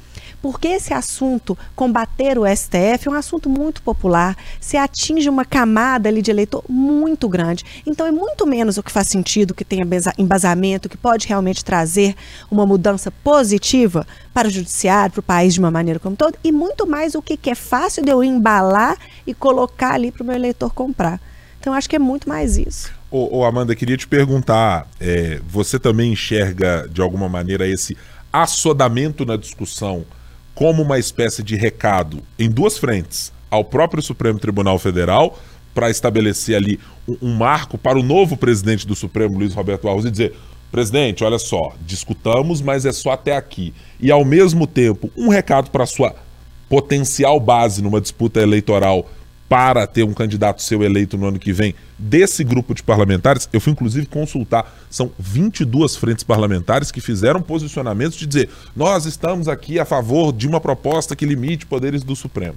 Porque 0.41 0.67
esse 0.67 0.93
assunto, 0.93 1.57
combater 1.73 2.37
o 2.37 2.43
STF, 2.45 3.07
é 3.07 3.09
um 3.09 3.13
assunto 3.13 3.49
muito 3.49 3.81
popular, 3.81 4.35
se 4.59 4.75
atinge 4.75 5.29
uma 5.29 5.45
camada 5.45 6.09
ali 6.09 6.21
de 6.21 6.29
eleitor 6.29 6.61
muito 6.67 7.29
grande. 7.29 7.63
Então 7.85 8.05
é 8.05 8.11
muito 8.11 8.45
menos 8.45 8.77
o 8.77 8.83
que 8.83 8.91
faz 8.91 9.07
sentido, 9.07 9.53
que 9.53 9.63
tenha 9.63 9.87
embasamento, 10.17 10.89
que 10.89 10.97
pode 10.97 11.29
realmente 11.29 11.63
trazer 11.63 12.13
uma 12.51 12.65
mudança 12.65 13.09
positiva 13.09 14.05
para 14.33 14.49
o 14.49 14.51
judiciário, 14.51 15.13
para 15.13 15.19
o 15.21 15.23
país 15.23 15.53
de 15.53 15.61
uma 15.61 15.71
maneira 15.71 15.97
como 15.97 16.17
todo, 16.17 16.37
e 16.43 16.51
muito 16.51 16.85
mais 16.85 17.15
o 17.15 17.21
que, 17.21 17.37
que 17.37 17.49
é 17.49 17.55
fácil 17.55 18.03
de 18.03 18.11
eu 18.11 18.21
embalar 18.21 18.97
e 19.25 19.33
colocar 19.33 19.93
ali 19.93 20.11
para 20.11 20.23
o 20.23 20.25
meu 20.25 20.35
eleitor 20.35 20.73
comprar. 20.73 21.21
Então 21.63 21.73
acho 21.73 21.89
que 21.89 21.95
é 21.95 21.99
muito 21.99 22.27
mais 22.27 22.57
isso. 22.57 22.91
Ô, 23.09 23.37
ô 23.37 23.45
Amanda, 23.45 23.73
queria 23.73 23.95
te 23.95 24.05
perguntar: 24.05 24.85
é, 24.99 25.39
você 25.47 25.79
também 25.79 26.11
enxerga 26.11 26.89
de 26.91 26.99
alguma 26.99 27.29
maneira 27.29 27.65
esse 27.65 27.95
assodamento 28.33 29.25
na 29.25 29.37
discussão 29.37 30.03
como 30.53 30.81
uma 30.81 30.99
espécie 30.99 31.41
de 31.41 31.55
recado 31.55 32.21
em 32.37 32.49
duas 32.49 32.77
frentes 32.77 33.31
ao 33.49 33.63
próprio 33.63 34.03
Supremo 34.03 34.39
Tribunal 34.39 34.77
Federal 34.77 35.39
para 35.73 35.89
estabelecer 35.89 36.57
ali 36.57 36.77
um, 37.07 37.15
um, 37.21 37.33
marco 37.33 37.77
para 37.77 37.97
o 37.97 38.03
novo 38.03 38.35
presidente 38.35 38.85
do 38.85 38.93
Supremo, 38.93 39.37
Luiz 39.37 39.53
Roberto 39.53 39.87
Alves, 39.87 40.03
e 40.03 40.11
dizer: 40.11 40.35
presidente, 40.69 41.23
olha 41.23 41.39
só, 41.39 41.73
discutamos, 41.87 42.61
mas 42.61 42.85
é 42.85 42.91
só 42.91 43.11
até 43.11 43.37
aqui. 43.37 43.73
E 44.01 44.11
ao 44.11 44.25
mesmo 44.25 44.67
tempo, 44.67 45.09
um 45.15 45.29
recado 45.29 45.71
para 45.71 45.85
sua 45.85 46.13
potencial 46.67 47.39
base 47.39 47.81
numa 47.81 48.01
disputa 48.01 48.41
eleitoral 48.41 49.09
para 49.53 49.85
ter 49.85 50.01
um 50.01 50.15
candidato 50.15 50.63
seu 50.63 50.81
eleito 50.81 51.15
no 51.15 51.27
ano 51.27 51.37
que 51.37 51.53
vem 51.53 51.75
desse 51.95 52.43
grupo 52.43 52.73
de 52.73 52.81
parlamentares, 52.81 53.47
eu 53.53 53.61
fui 53.61 53.71
inclusive 53.71 54.07
consultar, 54.07 54.65
são 54.89 55.11
22 55.19 55.95
frentes 55.95 56.23
parlamentares 56.23 56.91
que 56.91 56.99
fizeram 56.99 57.39
posicionamentos 57.39 58.17
de 58.17 58.25
dizer: 58.25 58.49
nós 58.75 59.05
estamos 59.05 59.47
aqui 59.47 59.79
a 59.79 59.85
favor 59.85 60.33
de 60.33 60.47
uma 60.47 60.59
proposta 60.59 61.15
que 61.15 61.23
limite 61.23 61.67
poderes 61.67 62.03
do 62.03 62.15
Supremo. 62.15 62.55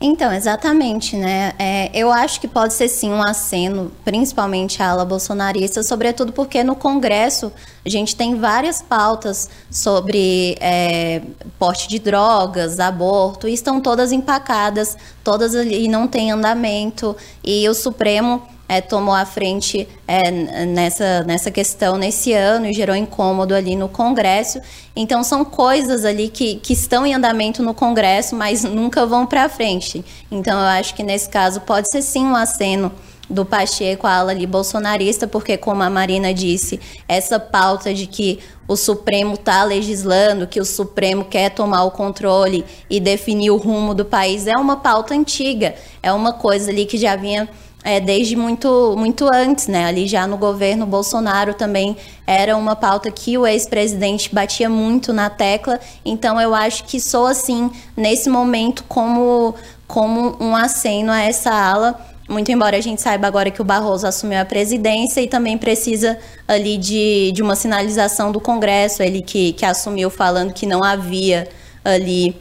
Então, 0.00 0.32
exatamente, 0.32 1.16
né? 1.16 1.52
É, 1.58 1.90
eu 1.92 2.12
acho 2.12 2.40
que 2.40 2.46
pode 2.46 2.72
ser 2.72 2.88
sim 2.88 3.10
um 3.10 3.20
aceno, 3.20 3.90
principalmente 4.04 4.80
a 4.80 4.90
ala 4.90 5.04
bolsonarista, 5.04 5.82
sobretudo 5.82 6.32
porque 6.32 6.62
no 6.62 6.76
Congresso 6.76 7.52
a 7.84 7.88
gente 7.88 8.14
tem 8.14 8.36
várias 8.36 8.80
pautas 8.80 9.50
sobre 9.68 10.56
é, 10.60 11.20
porte 11.58 11.88
de 11.88 11.98
drogas, 11.98 12.78
aborto, 12.78 13.48
e 13.48 13.54
estão 13.54 13.80
todas 13.80 14.12
empacadas, 14.12 14.96
todas 15.24 15.56
ali 15.56 15.88
não 15.88 16.06
tem 16.06 16.30
andamento, 16.30 17.16
e 17.42 17.68
o 17.68 17.74
Supremo 17.74 18.46
é, 18.68 18.82
tomou 18.82 19.14
a 19.14 19.24
frente 19.24 19.88
é, 20.06 20.30
nessa, 20.66 21.24
nessa 21.24 21.50
questão 21.50 21.96
nesse 21.96 22.34
ano 22.34 22.66
e 22.66 22.72
gerou 22.74 22.94
incômodo 22.94 23.54
ali 23.54 23.74
no 23.74 23.88
Congresso. 23.88 24.60
Então, 24.94 25.24
são 25.24 25.44
coisas 25.44 26.04
ali 26.04 26.28
que, 26.28 26.56
que 26.56 26.74
estão 26.74 27.06
em 27.06 27.14
andamento 27.14 27.62
no 27.62 27.72
Congresso, 27.72 28.36
mas 28.36 28.62
nunca 28.62 29.06
vão 29.06 29.24
para 29.24 29.48
frente. 29.48 30.04
Então, 30.30 30.60
eu 30.60 30.66
acho 30.66 30.94
que 30.94 31.02
nesse 31.02 31.30
caso 31.30 31.62
pode 31.62 31.88
ser 31.90 32.02
sim 32.02 32.26
um 32.26 32.36
aceno 32.36 32.92
do 33.30 33.44
Pacheco, 33.44 34.06
a 34.06 34.16
ala 34.16 34.30
ali 34.32 34.46
bolsonarista, 34.46 35.26
porque, 35.26 35.56
como 35.56 35.82
a 35.82 35.90
Marina 35.90 36.32
disse, 36.32 36.80
essa 37.06 37.38
pauta 37.38 37.92
de 37.92 38.06
que 38.06 38.38
o 38.66 38.74
Supremo 38.76 39.34
está 39.34 39.64
legislando, 39.64 40.46
que 40.46 40.60
o 40.60 40.64
Supremo 40.64 41.24
quer 41.24 41.50
tomar 41.50 41.84
o 41.84 41.90
controle 41.90 42.64
e 42.88 42.98
definir 43.00 43.50
o 43.50 43.56
rumo 43.56 43.94
do 43.94 44.04
país, 44.04 44.46
é 44.46 44.56
uma 44.56 44.76
pauta 44.76 45.14
antiga, 45.14 45.74
é 46.02 46.12
uma 46.12 46.32
coisa 46.32 46.70
ali 46.70 46.86
que 46.86 46.96
já 46.96 47.16
vinha 47.16 47.48
é, 47.88 48.00
desde 48.00 48.36
muito, 48.36 48.94
muito 48.98 49.26
antes, 49.32 49.66
né? 49.66 49.86
Ali 49.86 50.06
já 50.06 50.26
no 50.26 50.36
governo 50.36 50.84
Bolsonaro 50.84 51.54
também 51.54 51.96
era 52.26 52.54
uma 52.54 52.76
pauta 52.76 53.10
que 53.10 53.38
o 53.38 53.46
ex-presidente 53.46 54.28
batia 54.30 54.68
muito 54.68 55.10
na 55.10 55.30
tecla. 55.30 55.80
Então 56.04 56.38
eu 56.38 56.54
acho 56.54 56.84
que 56.84 57.00
sou 57.00 57.26
assim 57.26 57.70
nesse 57.96 58.28
momento 58.28 58.84
como 58.86 59.54
como 59.86 60.36
um 60.38 60.54
aceno 60.54 61.10
a 61.10 61.22
essa 61.22 61.50
ala. 61.50 61.98
Muito 62.28 62.52
embora 62.52 62.76
a 62.76 62.80
gente 62.82 63.00
saiba 63.00 63.26
agora 63.26 63.50
que 63.50 63.62
o 63.62 63.64
Barroso 63.64 64.06
assumiu 64.06 64.38
a 64.38 64.44
presidência 64.44 65.22
e 65.22 65.26
também 65.26 65.56
precisa 65.56 66.18
ali 66.46 66.76
de, 66.76 67.32
de 67.32 67.42
uma 67.42 67.56
sinalização 67.56 68.30
do 68.30 68.38
Congresso, 68.38 69.02
ele 69.02 69.22
que, 69.22 69.54
que 69.54 69.64
assumiu 69.64 70.10
falando 70.10 70.52
que 70.52 70.66
não 70.66 70.84
havia 70.84 71.48
ali 71.82 72.36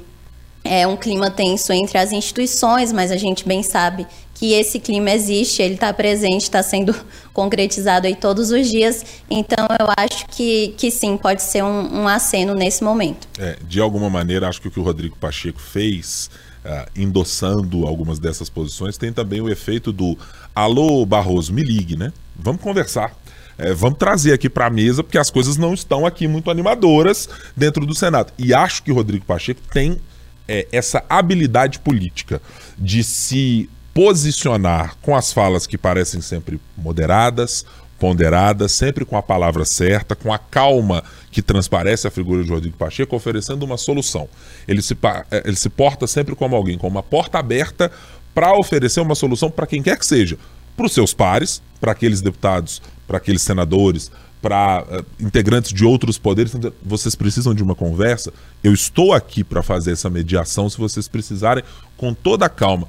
é, 0.69 0.87
um 0.87 0.97
clima 0.97 1.29
tenso 1.29 1.71
entre 1.73 1.97
as 1.97 2.11
instituições, 2.11 2.91
mas 2.91 3.11
a 3.11 3.17
gente 3.17 3.47
bem 3.47 3.63
sabe 3.63 4.05
que 4.39 4.53
esse 4.53 4.79
clima 4.79 5.09
existe, 5.11 5.63
ele 5.63 5.73
está 5.73 5.91
presente, 5.91 6.43
está 6.43 6.61
sendo 6.61 6.95
concretizado 7.33 8.05
aí 8.05 8.15
todos 8.15 8.51
os 8.51 8.69
dias. 8.69 9.03
Então, 9.29 9.67
eu 9.79 9.87
acho 9.97 10.27
que, 10.27 10.75
que 10.77 10.91
sim, 10.91 11.17
pode 11.17 11.41
ser 11.41 11.63
um, 11.63 12.01
um 12.01 12.07
aceno 12.07 12.53
nesse 12.53 12.83
momento. 12.83 13.27
É, 13.39 13.57
de 13.67 13.81
alguma 13.81 14.09
maneira, 14.09 14.47
acho 14.47 14.61
que 14.61 14.67
o 14.67 14.71
que 14.71 14.79
o 14.79 14.83
Rodrigo 14.83 15.17
Pacheco 15.17 15.59
fez, 15.59 16.29
uh, 16.63 16.87
endossando 16.95 17.87
algumas 17.87 18.19
dessas 18.19 18.47
posições, 18.47 18.95
tem 18.95 19.11
também 19.11 19.41
o 19.41 19.49
efeito 19.49 19.91
do 19.91 20.15
alô, 20.53 21.03
Barroso, 21.03 21.51
me 21.51 21.63
ligue, 21.63 21.95
né? 21.95 22.13
Vamos 22.35 22.61
conversar. 22.61 23.15
é, 23.57 23.73
vamos 23.73 23.97
trazer 23.97 24.33
aqui 24.33 24.47
para 24.47 24.67
a 24.67 24.69
mesa, 24.69 25.03
porque 25.03 25.17
as 25.17 25.31
coisas 25.31 25.57
não 25.57 25.73
estão 25.73 26.05
aqui 26.05 26.27
muito 26.27 26.51
animadoras 26.51 27.27
dentro 27.55 27.87
do 27.87 27.95
Senado. 27.95 28.31
E 28.37 28.53
acho 28.53 28.83
que 28.83 28.91
Rodrigo 28.91 29.25
Pacheco 29.25 29.61
tem 29.73 29.99
é, 30.47 30.67
essa 30.71 31.03
habilidade 31.09 31.79
política 31.79 32.41
de 32.77 33.03
se 33.03 33.69
posicionar 33.93 34.95
com 35.01 35.15
as 35.15 35.33
falas 35.33 35.65
que 35.65 35.77
parecem 35.77 36.21
sempre 36.21 36.59
moderadas, 36.77 37.65
ponderadas, 37.97 38.71
sempre 38.71 39.03
com 39.03 39.17
a 39.17 39.23
palavra 39.23 39.65
certa, 39.65 40.15
com 40.15 40.31
a 40.31 40.37
calma 40.37 41.03
que 41.31 41.41
transparece 41.41 42.07
a 42.07 42.11
figura 42.11 42.43
de 42.43 42.49
Rodrigo 42.49 42.77
Pacheco, 42.77 43.15
oferecendo 43.15 43.63
uma 43.63 43.77
solução. 43.77 44.29
Ele 44.67 44.81
se, 44.81 44.95
é, 45.31 45.43
ele 45.45 45.55
se 45.55 45.69
porta 45.69 46.05
sempre 46.05 46.35
como 46.35 46.55
alguém 46.55 46.77
com 46.77 46.87
uma 46.87 47.03
porta 47.03 47.39
aberta 47.39 47.91
para 48.33 48.55
oferecer 48.55 48.99
uma 48.99 49.15
solução 49.15 49.49
para 49.49 49.65
quem 49.65 49.81
quer 49.81 49.97
que 49.97 50.05
seja. 50.05 50.37
Para 50.75 50.85
os 50.85 50.93
seus 50.93 51.11
pares, 51.11 51.59
para 51.81 51.91
aqueles 51.91 52.21
deputados, 52.21 52.81
para 53.07 53.17
aqueles 53.17 53.41
senadores, 53.41 54.11
para 54.41 54.83
uh, 54.83 55.05
integrantes 55.19 55.73
de 55.73 55.83
outros 55.83 56.17
poderes. 56.17 56.53
Vocês 56.83 57.15
precisam 57.15 57.53
de 57.53 57.63
uma 57.63 57.75
conversa? 57.75 58.31
Eu 58.63 58.73
estou 58.73 59.13
aqui 59.13 59.43
para 59.43 59.63
fazer 59.63 59.91
essa 59.91 60.09
mediação 60.09 60.69
se 60.69 60.77
vocês 60.77 61.07
precisarem, 61.07 61.63
com 61.95 62.13
toda 62.13 62.45
a 62.45 62.49
calma. 62.49 62.87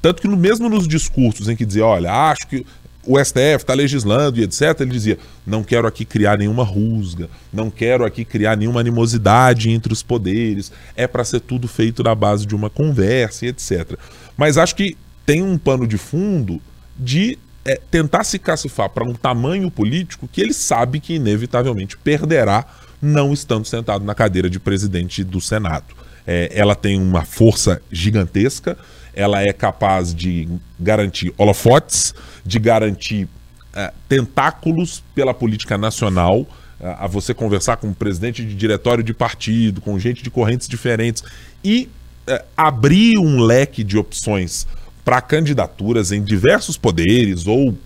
Tanto 0.00 0.22
que 0.22 0.28
no, 0.28 0.36
mesmo 0.36 0.68
nos 0.68 0.88
discursos 0.88 1.48
em 1.48 1.56
que 1.56 1.64
dizia, 1.64 1.84
olha, 1.84 2.12
acho 2.12 2.46
que 2.46 2.64
o 3.06 3.22
STF 3.22 3.56
está 3.56 3.74
legislando 3.74 4.40
e 4.40 4.44
etc., 4.44 4.80
ele 4.80 4.90
dizia: 4.90 5.18
não 5.46 5.62
quero 5.62 5.86
aqui 5.86 6.04
criar 6.04 6.38
nenhuma 6.38 6.64
rusga, 6.64 7.28
não 7.52 7.70
quero 7.70 8.04
aqui 8.04 8.24
criar 8.24 8.56
nenhuma 8.56 8.80
animosidade 8.80 9.70
entre 9.70 9.92
os 9.92 10.02
poderes, 10.02 10.72
é 10.96 11.06
para 11.06 11.24
ser 11.24 11.40
tudo 11.40 11.68
feito 11.68 12.02
na 12.02 12.14
base 12.14 12.46
de 12.46 12.54
uma 12.54 12.70
conversa 12.70 13.44
e 13.44 13.48
etc. 13.48 13.98
Mas 14.36 14.56
acho 14.56 14.74
que 14.74 14.96
tem 15.26 15.42
um 15.42 15.58
pano 15.58 15.86
de 15.86 15.98
fundo 15.98 16.60
de 16.98 17.38
é, 17.64 17.80
tentar 17.90 18.24
se 18.24 18.38
cacifar 18.38 18.90
para 18.90 19.04
um 19.04 19.14
tamanho 19.14 19.70
político 19.70 20.28
que 20.30 20.40
ele 20.40 20.52
sabe 20.52 21.00
que 21.00 21.14
inevitavelmente 21.14 21.96
perderá 21.96 22.66
não 23.00 23.32
estando 23.32 23.66
sentado 23.66 24.04
na 24.04 24.14
cadeira 24.14 24.48
de 24.48 24.58
presidente 24.58 25.24
do 25.24 25.40
Senado. 25.40 25.94
É, 26.26 26.50
ela 26.54 26.74
tem 26.74 26.98
uma 27.00 27.24
força 27.24 27.80
gigantesca, 27.90 28.78
ela 29.12 29.42
é 29.42 29.52
capaz 29.52 30.14
de 30.14 30.48
garantir 30.78 31.32
holofotes, 31.36 32.14
de 32.44 32.58
garantir 32.58 33.28
é, 33.74 33.92
tentáculos 34.08 35.02
pela 35.14 35.34
política 35.34 35.76
nacional, 35.76 36.46
é, 36.80 36.96
a 36.98 37.06
você 37.06 37.34
conversar 37.34 37.76
com 37.76 37.88
o 37.88 37.94
presidente 37.94 38.44
de 38.44 38.54
diretório 38.54 39.04
de 39.04 39.12
partido, 39.12 39.80
com 39.80 39.98
gente 39.98 40.22
de 40.22 40.30
correntes 40.30 40.66
diferentes 40.66 41.22
e 41.62 41.88
é, 42.26 42.44
abrir 42.56 43.18
um 43.18 43.40
leque 43.40 43.84
de 43.84 43.98
opções 43.98 44.66
para 45.04 45.20
candidaturas 45.20 46.10
em 46.12 46.22
diversos 46.22 46.76
poderes 46.76 47.46
ou 47.46 47.76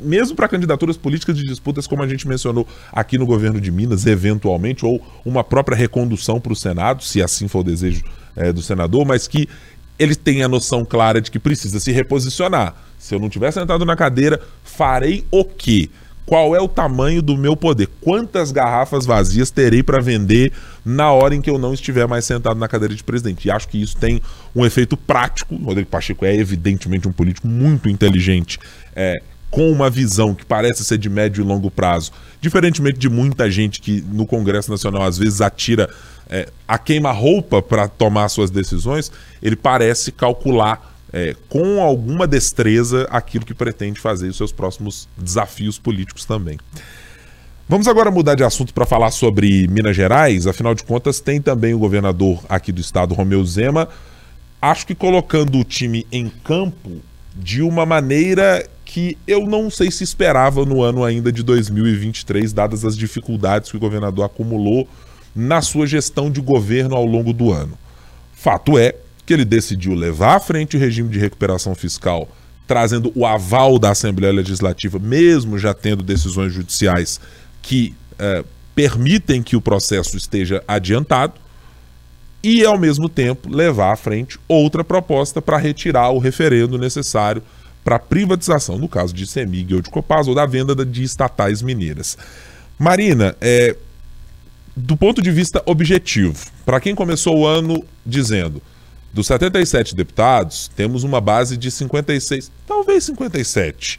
mesmo 0.00 0.36
para 0.36 0.48
candidaturas 0.48 0.96
políticas 0.96 1.36
de 1.36 1.44
disputas, 1.44 1.86
como 1.86 2.02
a 2.02 2.08
gente 2.08 2.26
mencionou 2.26 2.66
aqui 2.92 3.18
no 3.18 3.26
governo 3.26 3.60
de 3.60 3.70
Minas, 3.70 4.06
eventualmente, 4.06 4.86
ou 4.86 5.02
uma 5.24 5.42
própria 5.42 5.76
recondução 5.76 6.40
para 6.40 6.52
o 6.52 6.56
Senado, 6.56 7.02
se 7.02 7.20
assim 7.22 7.48
for 7.48 7.60
o 7.60 7.64
desejo 7.64 8.04
é, 8.36 8.52
do 8.52 8.62
senador, 8.62 9.04
mas 9.04 9.26
que 9.26 9.48
ele 9.98 10.14
tem 10.14 10.42
a 10.42 10.48
noção 10.48 10.84
clara 10.84 11.20
de 11.20 11.30
que 11.30 11.38
precisa 11.38 11.80
se 11.80 11.90
reposicionar. 11.90 12.76
Se 12.96 13.14
eu 13.14 13.18
não 13.18 13.28
tiver 13.28 13.50
sentado 13.50 13.84
na 13.84 13.96
cadeira, 13.96 14.40
farei 14.62 15.24
o 15.30 15.44
quê? 15.44 15.90
Qual 16.28 16.54
é 16.54 16.60
o 16.60 16.68
tamanho 16.68 17.22
do 17.22 17.38
meu 17.38 17.56
poder? 17.56 17.88
Quantas 18.02 18.52
garrafas 18.52 19.06
vazias 19.06 19.50
terei 19.50 19.82
para 19.82 19.98
vender 19.98 20.52
na 20.84 21.10
hora 21.10 21.34
em 21.34 21.40
que 21.40 21.48
eu 21.48 21.58
não 21.58 21.72
estiver 21.72 22.06
mais 22.06 22.26
sentado 22.26 22.60
na 22.60 22.68
cadeira 22.68 22.94
de 22.94 23.02
presidente? 23.02 23.48
E 23.48 23.50
acho 23.50 23.66
que 23.66 23.80
isso 23.80 23.96
tem 23.96 24.20
um 24.54 24.66
efeito 24.66 24.94
prático. 24.94 25.54
O 25.54 25.64
Rodrigo 25.64 25.88
Pacheco 25.88 26.26
é 26.26 26.36
evidentemente 26.36 27.08
um 27.08 27.12
político 27.12 27.48
muito 27.48 27.88
inteligente, 27.88 28.58
é, 28.94 29.22
com 29.50 29.72
uma 29.72 29.88
visão 29.88 30.34
que 30.34 30.44
parece 30.44 30.84
ser 30.84 30.98
de 30.98 31.08
médio 31.08 31.42
e 31.42 31.46
longo 31.46 31.70
prazo, 31.70 32.12
diferentemente 32.42 32.98
de 32.98 33.08
muita 33.08 33.50
gente 33.50 33.80
que 33.80 34.04
no 34.12 34.26
Congresso 34.26 34.70
Nacional 34.70 35.04
às 35.04 35.16
vezes 35.16 35.40
atira 35.40 35.88
é, 36.28 36.46
a 36.68 36.76
queima-roupa 36.76 37.62
para 37.62 37.88
tomar 37.88 38.28
suas 38.28 38.50
decisões, 38.50 39.10
ele 39.42 39.56
parece 39.56 40.12
calcular 40.12 40.97
é, 41.12 41.34
com 41.48 41.82
alguma 41.82 42.26
destreza 42.26 43.06
aquilo 43.10 43.44
que 43.44 43.54
pretende 43.54 44.00
fazer 44.00 44.28
os 44.28 44.36
seus 44.36 44.52
próximos 44.52 45.08
desafios 45.16 45.78
políticos 45.78 46.24
também. 46.24 46.58
Vamos 47.68 47.86
agora 47.86 48.10
mudar 48.10 48.34
de 48.34 48.42
assunto 48.42 48.72
para 48.72 48.86
falar 48.86 49.10
sobre 49.10 49.68
Minas 49.68 49.94
Gerais. 49.94 50.46
Afinal 50.46 50.74
de 50.74 50.82
contas, 50.82 51.20
tem 51.20 51.40
também 51.40 51.74
o 51.74 51.78
governador 51.78 52.42
aqui 52.48 52.72
do 52.72 52.80
estado, 52.80 53.14
Romeu 53.14 53.44
Zema, 53.44 53.88
acho 54.60 54.86
que 54.86 54.94
colocando 54.94 55.58
o 55.58 55.64
time 55.64 56.06
em 56.10 56.28
campo 56.28 57.02
de 57.36 57.62
uma 57.62 57.84
maneira 57.84 58.66
que 58.84 59.18
eu 59.26 59.46
não 59.46 59.68
sei 59.68 59.90
se 59.90 60.02
esperava 60.02 60.64
no 60.64 60.82
ano 60.82 61.04
ainda 61.04 61.30
de 61.30 61.42
2023, 61.42 62.54
dadas 62.54 62.86
as 62.86 62.96
dificuldades 62.96 63.70
que 63.70 63.76
o 63.76 63.80
governador 63.80 64.24
acumulou 64.24 64.88
na 65.36 65.60
sua 65.60 65.86
gestão 65.86 66.30
de 66.30 66.40
governo 66.40 66.96
ao 66.96 67.04
longo 67.04 67.34
do 67.34 67.52
ano. 67.52 67.78
Fato 68.32 68.78
é 68.78 68.94
que 69.28 69.34
ele 69.34 69.44
decidiu 69.44 69.92
levar 69.92 70.36
à 70.36 70.40
frente 70.40 70.74
o 70.74 70.80
regime 70.80 71.10
de 71.10 71.18
recuperação 71.18 71.74
fiscal, 71.74 72.26
trazendo 72.66 73.12
o 73.14 73.26
aval 73.26 73.78
da 73.78 73.90
Assembleia 73.90 74.32
Legislativa, 74.32 74.98
mesmo 74.98 75.58
já 75.58 75.74
tendo 75.74 76.02
decisões 76.02 76.50
judiciais 76.50 77.20
que 77.60 77.94
eh, 78.18 78.42
permitem 78.74 79.42
que 79.42 79.54
o 79.54 79.60
processo 79.60 80.16
esteja 80.16 80.64
adiantado, 80.66 81.34
e, 82.42 82.64
ao 82.64 82.78
mesmo 82.78 83.06
tempo, 83.06 83.50
levar 83.50 83.92
à 83.92 83.96
frente 83.96 84.38
outra 84.48 84.82
proposta 84.82 85.42
para 85.42 85.58
retirar 85.58 86.08
o 86.08 86.18
referendo 86.18 86.78
necessário 86.78 87.42
para 87.84 87.98
privatização, 87.98 88.78
no 88.78 88.88
caso 88.88 89.12
de 89.12 89.26
Semig 89.26 89.74
ou 89.74 89.82
de 89.82 89.90
Copaz, 89.90 90.26
ou 90.26 90.34
da 90.34 90.46
venda 90.46 90.74
de 90.86 91.02
estatais 91.02 91.60
mineiras. 91.60 92.16
Marina, 92.78 93.36
é, 93.42 93.76
do 94.74 94.96
ponto 94.96 95.20
de 95.20 95.30
vista 95.30 95.62
objetivo, 95.66 96.46
para 96.64 96.80
quem 96.80 96.94
começou 96.94 97.40
o 97.40 97.46
ano 97.46 97.84
dizendo 98.06 98.62
dos 99.12 99.26
77 99.26 99.94
deputados, 99.94 100.70
temos 100.76 101.02
uma 101.02 101.20
base 101.20 101.56
de 101.56 101.70
56, 101.70 102.50
talvez 102.66 103.04
57. 103.04 103.98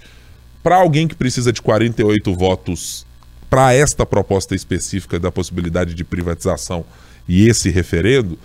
Para 0.62 0.78
alguém 0.78 1.08
que 1.08 1.16
precisa 1.16 1.52
de 1.52 1.62
48 1.62 2.36
votos 2.36 3.06
para 3.50 3.74
esta 3.74 4.06
proposta 4.06 4.54
específica 4.54 5.20
da 5.20 5.32
possibilidade 5.32 5.94
de 5.94 6.04
privatização 6.04 6.86
e 7.28 7.48
esse 7.48 7.70
referendo, 7.70 8.38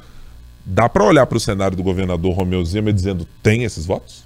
dá 0.64 0.88
para 0.88 1.04
olhar 1.04 1.26
para 1.26 1.36
o 1.36 1.40
cenário 1.40 1.76
do 1.76 1.82
governador 1.82 2.34
Romeu 2.34 2.64
Zema 2.64 2.92
dizendo: 2.92 3.26
tem 3.42 3.64
esses 3.64 3.84
votos? 3.84 4.24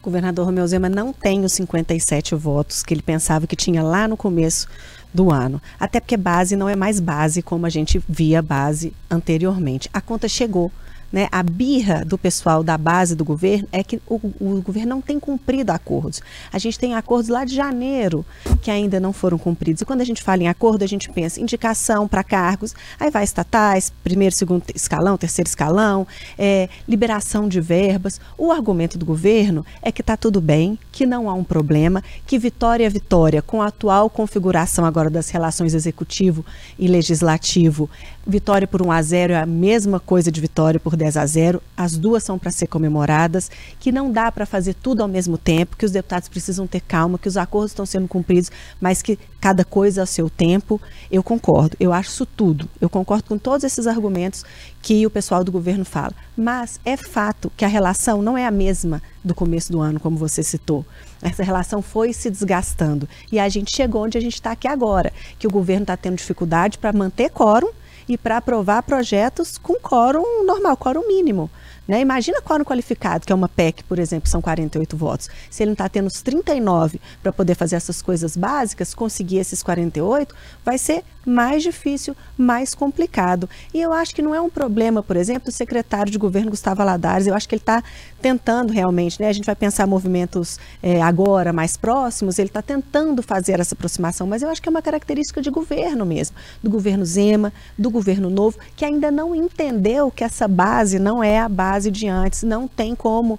O 0.00 0.04
governador 0.04 0.44
Romeu 0.44 0.66
Zema 0.66 0.88
não 0.88 1.12
tem 1.12 1.44
os 1.44 1.52
57 1.54 2.34
votos 2.34 2.82
que 2.82 2.92
ele 2.92 3.02
pensava 3.02 3.46
que 3.46 3.56
tinha 3.56 3.82
lá 3.82 4.06
no 4.06 4.16
começo 4.16 4.68
do 5.12 5.32
ano. 5.32 5.62
Até 5.80 5.98
porque 5.98 6.16
base 6.16 6.56
não 6.56 6.68
é 6.68 6.76
mais 6.76 7.00
base 7.00 7.40
como 7.40 7.64
a 7.64 7.70
gente 7.70 8.02
via 8.08 8.42
base 8.42 8.92
anteriormente. 9.10 9.88
A 9.92 10.00
conta 10.00 10.28
chegou. 10.28 10.70
Né, 11.14 11.28
a 11.30 11.44
birra 11.44 12.04
do 12.04 12.18
pessoal 12.18 12.64
da 12.64 12.76
base 12.76 13.14
do 13.14 13.24
governo 13.24 13.68
é 13.70 13.84
que 13.84 14.00
o, 14.04 14.16
o, 14.40 14.60
governo 14.60 14.96
não 14.96 15.00
tem 15.00 15.20
cumprido 15.20 15.70
acordos. 15.70 16.20
A 16.52 16.58
gente 16.58 16.76
tem 16.76 16.96
acordos 16.96 17.28
lá 17.28 17.44
de 17.44 17.54
janeiro 17.54 18.26
que 18.60 18.68
ainda 18.68 18.98
não 18.98 19.12
foram 19.12 19.38
cumpridos. 19.38 19.80
E 19.80 19.84
quando 19.84 20.00
a 20.00 20.04
gente 20.04 20.20
fala 20.20 20.42
em 20.42 20.48
acordo, 20.48 20.82
a 20.82 20.88
gente 20.88 21.08
pensa 21.08 21.40
indicação 21.40 22.08
para 22.08 22.24
cargos, 22.24 22.74
aí 22.98 23.12
vai 23.12 23.22
estatais, 23.22 23.92
primeiro, 24.02 24.34
segundo 24.34 24.64
escalão, 24.74 25.16
terceiro 25.16 25.48
escalão, 25.48 26.04
é, 26.36 26.68
liberação 26.88 27.48
de 27.48 27.60
verbas. 27.60 28.20
O 28.36 28.50
argumento 28.50 28.98
do 28.98 29.06
governo 29.06 29.64
é 29.82 29.92
que 29.92 30.00
está 30.00 30.16
tudo 30.16 30.40
bem, 30.40 30.76
que 30.90 31.06
não 31.06 31.30
há 31.30 31.34
um 31.34 31.44
problema, 31.44 32.02
que 32.26 32.40
vitória 32.40 32.86
é 32.86 32.90
vitória 32.90 33.40
com 33.40 33.62
a 33.62 33.68
atual 33.68 34.10
configuração 34.10 34.84
agora 34.84 35.08
das 35.08 35.30
relações 35.30 35.74
executivo 35.74 36.44
e 36.76 36.88
legislativo 36.88 37.88
Vitória 38.26 38.66
por 38.66 38.80
1 38.80 38.90
a 38.90 39.02
0 39.02 39.32
é 39.34 39.36
a 39.36 39.44
mesma 39.44 40.00
coisa 40.00 40.32
de 40.32 40.40
vitória 40.40 40.80
por 40.80 40.96
10 41.04 41.16
a 41.18 41.26
0. 41.26 41.62
As 41.76 41.96
duas 41.96 42.24
são 42.24 42.38
para 42.38 42.50
ser 42.50 42.66
comemoradas, 42.66 43.50
que 43.78 43.92
não 43.92 44.10
dá 44.10 44.32
para 44.32 44.46
fazer 44.46 44.74
tudo 44.74 45.02
ao 45.02 45.08
mesmo 45.08 45.36
tempo, 45.36 45.76
que 45.76 45.84
os 45.84 45.90
deputados 45.90 46.28
precisam 46.28 46.66
ter 46.66 46.80
calma, 46.80 47.18
que 47.18 47.28
os 47.28 47.36
acordos 47.36 47.72
estão 47.72 47.84
sendo 47.84 48.08
cumpridos, 48.08 48.50
mas 48.80 49.02
que 49.02 49.18
cada 49.40 49.64
coisa 49.64 50.00
ao 50.00 50.06
seu 50.06 50.30
tempo. 50.30 50.80
Eu 51.10 51.22
concordo, 51.22 51.76
eu 51.78 51.92
acho 51.92 52.10
isso 52.10 52.26
tudo. 52.26 52.68
Eu 52.80 52.88
concordo 52.88 53.24
com 53.24 53.36
todos 53.36 53.64
esses 53.64 53.86
argumentos 53.86 54.44
que 54.80 55.06
o 55.06 55.10
pessoal 55.10 55.44
do 55.44 55.52
governo 55.52 55.84
fala. 55.84 56.14
Mas 56.36 56.80
é 56.84 56.96
fato 56.96 57.52
que 57.54 57.64
a 57.64 57.68
relação 57.68 58.22
não 58.22 58.38
é 58.38 58.46
a 58.46 58.50
mesma 58.50 59.02
do 59.22 59.34
começo 59.34 59.70
do 59.70 59.80
ano, 59.80 60.00
como 60.00 60.16
você 60.16 60.42
citou. 60.42 60.86
Essa 61.20 61.42
relação 61.42 61.82
foi 61.82 62.12
se 62.14 62.30
desgastando. 62.30 63.06
E 63.30 63.38
a 63.38 63.48
gente 63.48 63.74
chegou 63.74 64.04
onde 64.04 64.16
a 64.16 64.20
gente 64.20 64.34
está 64.34 64.52
aqui 64.52 64.66
agora, 64.68 65.12
que 65.38 65.46
o 65.46 65.50
governo 65.50 65.82
está 65.82 65.96
tendo 65.96 66.16
dificuldade 66.16 66.78
para 66.78 66.92
manter 66.92 67.30
quórum 67.30 67.68
e 68.08 68.16
para 68.16 68.38
aprovar 68.38 68.82
projetos 68.82 69.58
com 69.58 69.74
quórum 69.74 70.44
normal, 70.44 70.76
quórum 70.76 71.06
mínimo. 71.06 71.50
Né? 71.86 72.00
Imagina 72.00 72.40
quórum 72.40 72.64
qualificado, 72.64 73.26
que 73.26 73.32
é 73.32 73.34
uma 73.34 73.48
PEC, 73.48 73.84
por 73.84 73.98
exemplo, 73.98 74.28
são 74.28 74.40
48 74.40 74.96
votos. 74.96 75.28
Se 75.50 75.62
ele 75.62 75.70
não 75.70 75.74
está 75.74 75.88
tendo 75.88 76.06
os 76.06 76.22
39 76.22 77.00
para 77.22 77.32
poder 77.32 77.54
fazer 77.54 77.76
essas 77.76 78.00
coisas 78.00 78.36
básicas, 78.36 78.94
conseguir 78.94 79.38
esses 79.38 79.62
48, 79.62 80.34
vai 80.64 80.78
ser 80.78 81.04
mais 81.26 81.62
difícil, 81.62 82.16
mais 82.36 82.74
complicado. 82.74 83.48
E 83.72 83.80
eu 83.80 83.92
acho 83.92 84.14
que 84.14 84.22
não 84.22 84.34
é 84.34 84.40
um 84.40 84.48
problema, 84.48 85.02
por 85.02 85.16
exemplo, 85.16 85.44
do 85.44 85.52
secretário 85.52 86.10
de 86.10 86.18
governo 86.18 86.50
Gustavo 86.50 86.80
Aladares. 86.80 87.26
Eu 87.26 87.34
acho 87.34 87.48
que 87.48 87.54
ele 87.54 87.62
está 87.62 87.82
tentando 88.24 88.72
realmente, 88.72 89.20
né? 89.20 89.28
A 89.28 89.32
gente 89.34 89.44
vai 89.44 89.54
pensar 89.54 89.86
movimentos 89.86 90.58
é, 90.82 91.02
agora 91.02 91.52
mais 91.52 91.76
próximos, 91.76 92.38
ele 92.38 92.48
está 92.48 92.62
tentando 92.62 93.22
fazer 93.22 93.60
essa 93.60 93.74
aproximação, 93.74 94.26
mas 94.26 94.40
eu 94.40 94.48
acho 94.48 94.62
que 94.62 94.68
é 94.68 94.70
uma 94.70 94.80
característica 94.80 95.42
de 95.42 95.50
governo 95.50 96.06
mesmo, 96.06 96.34
do 96.62 96.70
governo 96.70 97.04
Zema, 97.04 97.52
do 97.76 97.90
governo 97.90 98.30
novo, 98.30 98.56
que 98.74 98.82
ainda 98.82 99.10
não 99.10 99.34
entendeu 99.34 100.10
que 100.10 100.24
essa 100.24 100.48
base 100.48 100.98
não 100.98 101.22
é 101.22 101.38
a 101.38 101.50
base 101.50 101.90
de 101.90 102.08
antes, 102.08 102.44
não 102.44 102.66
tem 102.66 102.94
como 102.94 103.38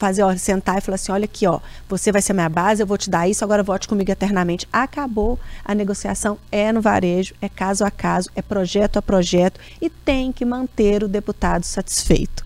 fazer, 0.00 0.24
ó, 0.24 0.36
sentar 0.36 0.78
e 0.78 0.80
falar 0.80 0.96
assim, 0.96 1.12
olha 1.12 1.26
aqui, 1.26 1.46
ó, 1.46 1.60
você 1.88 2.10
vai 2.10 2.20
ser 2.20 2.32
minha 2.32 2.48
base, 2.48 2.82
eu 2.82 2.88
vou 2.88 2.98
te 2.98 3.08
dar 3.08 3.28
isso, 3.28 3.44
agora 3.44 3.62
vote 3.62 3.86
comigo 3.86 4.10
eternamente. 4.10 4.66
Acabou. 4.72 5.38
A 5.64 5.76
negociação 5.76 6.38
é 6.50 6.72
no 6.72 6.80
varejo, 6.80 7.36
é 7.40 7.48
caso 7.48 7.84
a 7.84 7.90
caso, 7.90 8.28
é 8.34 8.42
projeto 8.42 8.96
a 8.96 9.02
projeto 9.02 9.60
e 9.80 9.88
tem 9.88 10.32
que 10.32 10.44
manter 10.44 11.04
o 11.04 11.08
deputado 11.08 11.62
satisfeito. 11.62 12.44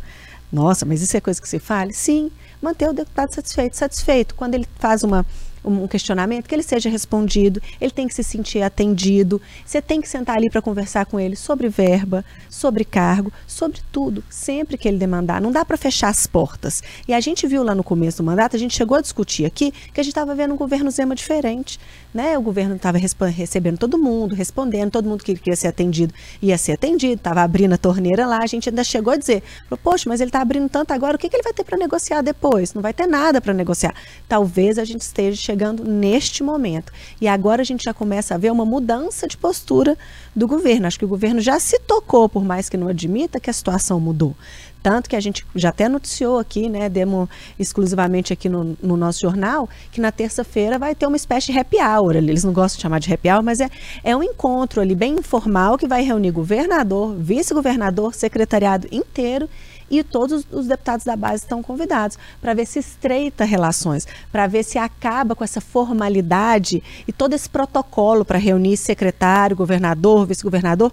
Nossa, 0.52 0.86
mas 0.86 1.02
isso 1.02 1.16
é 1.16 1.20
coisa 1.20 1.40
que 1.40 1.48
se 1.48 1.58
fale? 1.58 1.92
Sim, 1.92 2.30
manter 2.60 2.88
o 2.88 2.92
deputado 2.92 3.34
satisfeito. 3.34 3.76
Satisfeito 3.76 4.34
quando 4.34 4.54
ele 4.54 4.66
faz 4.78 5.02
uma 5.02 5.24
um 5.64 5.86
questionamento, 5.86 6.48
que 6.48 6.54
ele 6.54 6.62
seja 6.62 6.88
respondido, 6.88 7.60
ele 7.80 7.90
tem 7.90 8.06
que 8.06 8.14
se 8.14 8.22
sentir 8.22 8.62
atendido, 8.62 9.40
você 9.64 9.80
tem 9.82 10.00
que 10.00 10.08
sentar 10.08 10.36
ali 10.36 10.48
para 10.50 10.62
conversar 10.62 11.06
com 11.06 11.18
ele 11.18 11.36
sobre 11.36 11.68
verba, 11.68 12.24
sobre 12.48 12.84
cargo, 12.84 13.32
sobre 13.46 13.80
tudo, 13.92 14.22
sempre 14.30 14.78
que 14.78 14.88
ele 14.88 14.98
demandar. 14.98 15.40
Não 15.40 15.52
dá 15.52 15.64
para 15.64 15.76
fechar 15.76 16.08
as 16.08 16.26
portas. 16.26 16.82
E 17.06 17.12
a 17.12 17.20
gente 17.20 17.46
viu 17.46 17.62
lá 17.62 17.74
no 17.74 17.84
começo 17.84 18.18
do 18.18 18.24
mandato, 18.24 18.56
a 18.56 18.58
gente 18.58 18.76
chegou 18.76 18.96
a 18.96 19.00
discutir 19.00 19.44
aqui 19.44 19.72
que 19.92 20.00
a 20.00 20.02
gente 20.02 20.12
estava 20.12 20.34
vendo 20.34 20.54
um 20.54 20.56
governo 20.56 20.90
Zema 20.90 21.14
diferente. 21.14 21.78
Né? 22.12 22.38
O 22.38 22.42
governo 22.42 22.76
estava 22.76 22.98
recebendo 22.98 23.78
todo 23.78 23.98
mundo, 23.98 24.34
respondendo, 24.34 24.90
todo 24.90 25.08
mundo 25.08 25.22
que 25.22 25.34
queria 25.34 25.56
ser 25.56 25.68
atendido 25.68 26.14
ia 26.40 26.56
ser 26.56 26.72
atendido, 26.72 27.14
estava 27.14 27.42
abrindo 27.42 27.74
a 27.74 27.78
torneira 27.78 28.26
lá, 28.26 28.38
a 28.42 28.46
gente 28.46 28.68
ainda 28.68 28.84
chegou 28.84 29.12
a 29.12 29.16
dizer, 29.16 29.42
poxa, 29.82 30.08
mas 30.08 30.20
ele 30.20 30.28
está 30.28 30.40
abrindo 30.40 30.68
tanto 30.68 30.92
agora, 30.92 31.16
o 31.16 31.18
que, 31.18 31.28
que 31.28 31.36
ele 31.36 31.42
vai 31.42 31.52
ter 31.52 31.64
para 31.64 31.76
negociar 31.76 32.22
depois? 32.22 32.74
Não 32.74 32.82
vai 32.82 32.92
ter 32.92 33.06
nada 33.06 33.40
para 33.40 33.52
negociar. 33.52 33.94
Talvez 34.28 34.78
a 34.78 34.84
gente 34.84 35.02
esteja 35.02 35.40
chegando 35.40 35.84
neste 35.84 36.42
momento. 36.42 36.92
E 37.20 37.28
agora 37.28 37.62
a 37.62 37.64
gente 37.64 37.84
já 37.84 37.94
começa 37.94 38.34
a 38.34 38.38
ver 38.38 38.50
uma 38.50 38.64
mudança 38.64 39.26
de 39.26 39.36
postura 39.36 39.96
do 40.34 40.46
governo. 40.46 40.86
Acho 40.86 40.98
que 40.98 41.04
o 41.04 41.08
governo 41.08 41.40
já 41.40 41.58
se 41.58 41.78
tocou, 41.80 42.28
por 42.28 42.44
mais 42.44 42.68
que 42.68 42.76
não 42.76 42.88
admita, 42.88 43.40
que 43.40 43.50
a 43.50 43.52
situação 43.52 44.00
mudou. 44.00 44.34
Tanto 44.82 45.08
que 45.08 45.16
a 45.16 45.20
gente 45.20 45.46
já 45.54 45.70
até 45.70 45.88
noticiou 45.88 46.38
aqui, 46.38 46.68
né, 46.68 46.88
demo 46.88 47.28
exclusivamente 47.58 48.32
aqui 48.32 48.48
no, 48.48 48.76
no 48.82 48.96
nosso 48.96 49.20
jornal, 49.20 49.68
que 49.90 50.00
na 50.00 50.12
terça-feira 50.12 50.78
vai 50.78 50.94
ter 50.94 51.06
uma 51.06 51.16
espécie 51.16 51.52
de 51.52 51.58
happy 51.58 51.76
hour. 51.78 52.16
Eles 52.16 52.44
não 52.44 52.52
gostam 52.52 52.76
de 52.78 52.82
chamar 52.82 53.00
de 53.00 53.12
happy 53.12 53.28
hour, 53.30 53.42
mas 53.42 53.60
é, 53.60 53.68
é 54.04 54.16
um 54.16 54.22
encontro 54.22 54.80
ali 54.80 54.94
bem 54.94 55.16
informal 55.16 55.76
que 55.76 55.88
vai 55.88 56.02
reunir 56.02 56.30
governador, 56.30 57.14
vice-governador, 57.16 58.14
secretariado 58.14 58.86
inteiro 58.92 59.48
e 59.90 60.02
todos 60.02 60.46
os 60.50 60.66
deputados 60.66 61.04
da 61.04 61.16
base 61.16 61.42
estão 61.42 61.62
convidados 61.62 62.18
para 62.40 62.54
ver 62.54 62.66
se 62.66 62.78
estreita 62.78 63.44
relações, 63.44 64.06
para 64.30 64.46
ver 64.46 64.62
se 64.62 64.78
acaba 64.78 65.34
com 65.34 65.42
essa 65.42 65.60
formalidade 65.60 66.82
e 67.06 67.12
todo 67.12 67.32
esse 67.32 67.48
protocolo 67.48 68.24
para 68.24 68.38
reunir 68.38 68.76
secretário, 68.76 69.56
governador, 69.56 70.26
vice-governador 70.26 70.92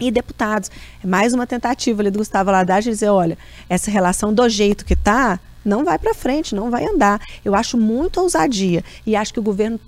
e 0.00 0.10
deputados. 0.10 0.70
É 1.02 1.06
mais 1.06 1.32
uma 1.32 1.46
tentativa 1.46 2.02
ali 2.02 2.10
do 2.10 2.18
Gustavo 2.18 2.50
Haddad 2.50 2.84
de 2.84 2.90
dizer, 2.90 3.10
olha, 3.10 3.36
essa 3.68 3.90
relação 3.90 4.32
do 4.32 4.48
jeito 4.48 4.84
que 4.84 4.94
está 4.94 5.38
não 5.64 5.84
vai 5.84 5.98
para 5.98 6.14
frente, 6.14 6.54
não 6.54 6.70
vai 6.70 6.86
andar. 6.86 7.20
Eu 7.44 7.54
acho 7.54 7.76
muito 7.76 8.20
ousadia 8.20 8.82
e 9.06 9.14
acho 9.14 9.32
que 9.32 9.40
o 9.40 9.42
governo 9.42 9.78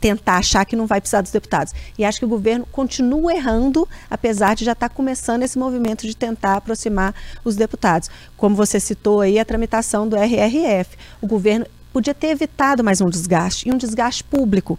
tentar 0.00 0.36
achar 0.36 0.64
que 0.64 0.76
não 0.76 0.86
vai 0.86 1.00
precisar 1.00 1.22
dos 1.22 1.32
deputados. 1.32 1.72
E 1.98 2.04
acho 2.04 2.18
que 2.18 2.24
o 2.24 2.28
governo 2.28 2.66
continua 2.70 3.34
errando, 3.34 3.86
apesar 4.08 4.54
de 4.54 4.64
já 4.64 4.72
estar 4.72 4.88
tá 4.88 4.94
começando 4.94 5.42
esse 5.42 5.58
movimento 5.58 6.06
de 6.06 6.16
tentar 6.16 6.54
aproximar 6.56 7.14
os 7.44 7.56
deputados. 7.56 8.08
Como 8.36 8.54
você 8.54 8.78
citou 8.78 9.20
aí, 9.20 9.38
a 9.38 9.44
tramitação 9.44 10.08
do 10.08 10.16
RRF. 10.16 10.96
O 11.20 11.26
governo 11.26 11.66
podia 11.92 12.14
ter 12.14 12.28
evitado 12.28 12.84
mais 12.84 13.00
um 13.00 13.08
desgaste, 13.08 13.68
e 13.68 13.72
um 13.72 13.76
desgaste 13.76 14.22
público. 14.22 14.78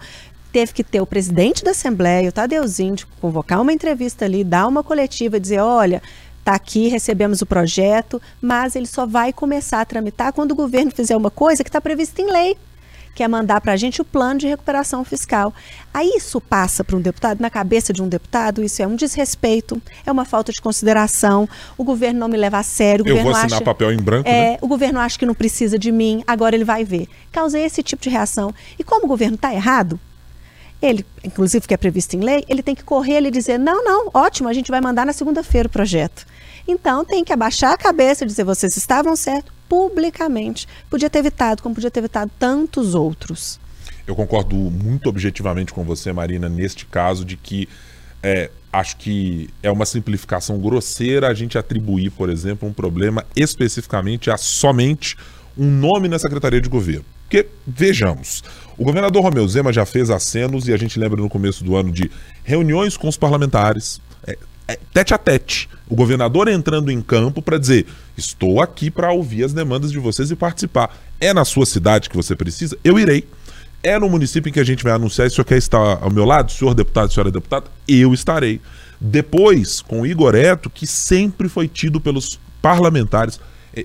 Teve 0.52 0.74
que 0.74 0.84
ter 0.84 1.02
o 1.02 1.06
presidente 1.06 1.64
da 1.64 1.72
Assembleia, 1.72 2.30
o 2.30 2.32
Tadeuzinho, 2.32 2.96
de 2.96 3.06
convocar 3.06 3.62
uma 3.62 3.74
entrevista 3.74 4.26
ali, 4.26 4.44
dar 4.44 4.68
uma 4.68 4.84
coletiva, 4.84 5.40
dizer, 5.40 5.60
olha, 5.60 6.02
está 6.40 6.56
aqui, 6.56 6.88
recebemos 6.88 7.42
o 7.42 7.46
projeto, 7.46 8.22
mas 8.42 8.76
ele 8.76 8.88
só 8.88 9.06
vai 9.06 9.32
começar 9.32 9.82
a 9.82 9.86
tramitar 9.86 10.34
quando 10.34 10.52
o 10.52 10.56
governo 10.56 10.92
fizer 10.92 11.16
uma 11.16 11.30
coisa 11.30 11.64
que 11.64 11.70
está 11.70 11.80
prevista 11.80 12.22
em 12.22 12.32
lei 12.32 12.58
que 13.20 13.24
é 13.24 13.28
mandar 13.28 13.60
para 13.60 13.74
a 13.74 13.76
gente 13.76 14.02
o 14.02 14.06
plano 14.06 14.40
de 14.40 14.48
recuperação 14.48 15.04
fiscal. 15.04 15.54
Aí 15.94 16.14
isso 16.16 16.40
passa 16.40 16.86
para 16.86 16.96
um 16.96 17.02
deputado, 17.02 17.42
na 17.42 17.50
cabeça 17.50 17.92
de 17.92 18.02
um 18.02 18.08
deputado, 18.08 18.64
isso 18.64 18.82
é 18.82 18.88
um 18.88 18.96
desrespeito, 18.96 19.82
é 20.06 20.12
uma 20.12 20.24
falta 20.24 20.54
de 20.54 20.62
consideração, 20.62 21.48
o 21.78 21.84
governo 21.84 22.18
não 22.18 22.30
me 22.30 22.38
leva 22.38 22.60
a 22.60 22.64
sério. 22.64 23.04
O 23.04 23.08
Eu 23.10 23.22
vou 23.22 23.32
assinar 23.32 23.56
acha, 23.56 23.62
papel 23.62 23.92
em 23.92 23.98
branco, 23.98 24.30
é, 24.30 24.52
né? 24.52 24.58
O 24.62 24.70
governo 24.70 25.02
acha 25.02 25.20
que 25.20 25.26
não 25.26 25.34
precisa 25.34 25.78
de 25.78 25.92
mim, 25.92 26.24
agora 26.26 26.56
ele 26.56 26.64
vai 26.64 26.86
ver. 26.86 27.10
Causei 27.30 27.66
esse 27.66 27.84
tipo 27.84 28.02
de 28.02 28.10
reação. 28.10 28.54
E 28.78 28.86
como 28.86 29.04
o 29.04 29.08
governo 29.10 29.36
está 29.36 29.54
errado, 29.54 30.00
ele, 30.82 31.06
inclusive 31.24 31.68
que 31.68 31.74
é 31.74 31.78
previsto 31.78 32.16
em 32.16 32.22
lei, 32.22 32.46
ele 32.48 32.64
tem 32.64 32.76
que 32.76 32.84
correr 32.84 33.22
e 33.22 33.32
dizer, 33.32 33.58
não, 33.58 33.84
não, 33.84 34.10
ótimo, 34.14 34.48
a 34.48 34.54
gente 34.54 34.72
vai 34.72 34.80
mandar 34.80 35.06
na 35.06 35.14
segunda-feira 35.14 35.68
o 35.68 35.72
projeto. 35.72 36.26
Então 36.68 37.04
tem 37.04 37.24
que 37.24 37.34
abaixar 37.34 37.74
a 37.74 37.78
cabeça 37.78 38.24
e 38.24 38.28
dizer, 38.28 38.44
vocês 38.44 38.78
estavam 38.78 39.16
certos, 39.16 39.52
publicamente. 39.68 40.68
Podia 40.90 41.10
ter 41.10 41.20
evitado, 41.20 41.62
como 41.62 41.76
podia 41.76 41.92
ter 41.92 42.00
evitado 42.00 42.32
tantos 42.40 42.96
outros. 42.96 43.60
Eu 44.08 44.16
concordo 44.16 44.56
muito 44.56 45.10
objetivamente 45.10 45.74
com 45.74 45.84
você, 45.84 46.12
Marina, 46.12 46.50
neste 46.50 46.86
caso 46.86 47.24
de 47.24 47.38
que 47.38 47.68
é, 48.24 48.50
acho 48.72 48.98
que 48.98 49.50
é 49.62 49.72
uma 49.72 49.86
simplificação 49.86 50.60
grosseira 50.60 51.28
a 51.28 51.34
gente 51.34 51.58
atribuir, 51.58 52.10
por 52.12 52.30
exemplo, 52.30 52.68
um 52.68 52.74
problema 52.74 53.26
especificamente 53.36 54.32
a 54.32 54.38
somente 54.38 55.16
um 55.58 55.70
nome 55.70 56.08
na 56.08 56.18
Secretaria 56.18 56.62
de 56.62 56.70
Governo. 56.70 57.06
Porque, 57.24 57.48
vejamos, 57.68 58.44
o 58.80 58.86
governador 58.86 59.22
Romeu 59.22 59.46
Zema 59.46 59.74
já 59.74 59.86
fez 59.86 60.10
acenos, 60.10 60.70
e 60.70 60.74
a 60.74 60.78
gente 60.78 60.98
lembra 60.98 61.22
no 61.22 61.28
começo 61.28 61.66
do 61.66 61.76
ano, 61.76 61.92
de 61.92 62.10
reuniões 62.46 62.96
com 62.96 63.10
os 63.10 63.18
parlamentares, 63.18 64.00
é, 64.26 64.38
é, 64.70 64.80
tete 64.94 65.14
a 65.14 65.18
tete. 65.18 65.68
O 65.90 65.96
governador 65.96 66.48
entrando 66.48 66.90
em 66.90 67.02
campo 67.02 67.42
para 67.42 67.58
dizer: 67.58 67.86
estou 68.16 68.62
aqui 68.62 68.90
para 68.90 69.12
ouvir 69.12 69.44
as 69.44 69.52
demandas 69.52 69.92
de 69.92 70.00
vocês 70.00 70.32
e 70.32 70.36
participar. 70.36 70.98
É 71.20 71.34
na 71.34 71.44
sua 71.44 71.66
cidade 71.66 72.10
que 72.10 72.16
você 72.16 72.38
precisa? 72.38 72.78
Eu 72.82 72.98
irei. 72.98 73.28
É 73.84 74.00
no 74.00 74.10
município 74.10 74.50
em 74.50 74.54
que 74.54 74.60
a 74.62 74.66
gente 74.66 74.82
vai 74.82 74.94
anunciar 74.94 75.28
e 75.28 75.30
o 75.30 75.32
senhor 75.32 75.46
quer 75.46 75.58
estar 75.58 76.02
ao 76.02 76.10
meu 76.10 76.24
lado, 76.24 76.50
senhor 76.50 76.74
deputado, 76.74 77.12
senhora 77.12 77.32
deputada? 77.32 77.66
Eu 77.86 78.14
estarei. 78.14 78.62
Depois, 79.00 79.82
com 79.82 80.02
o 80.02 80.08
Igoreto, 80.08 80.70
que 80.70 80.88
sempre 80.88 81.50
foi 81.50 81.68
tido 81.68 82.00
pelos 82.00 82.40
parlamentares 82.62 83.40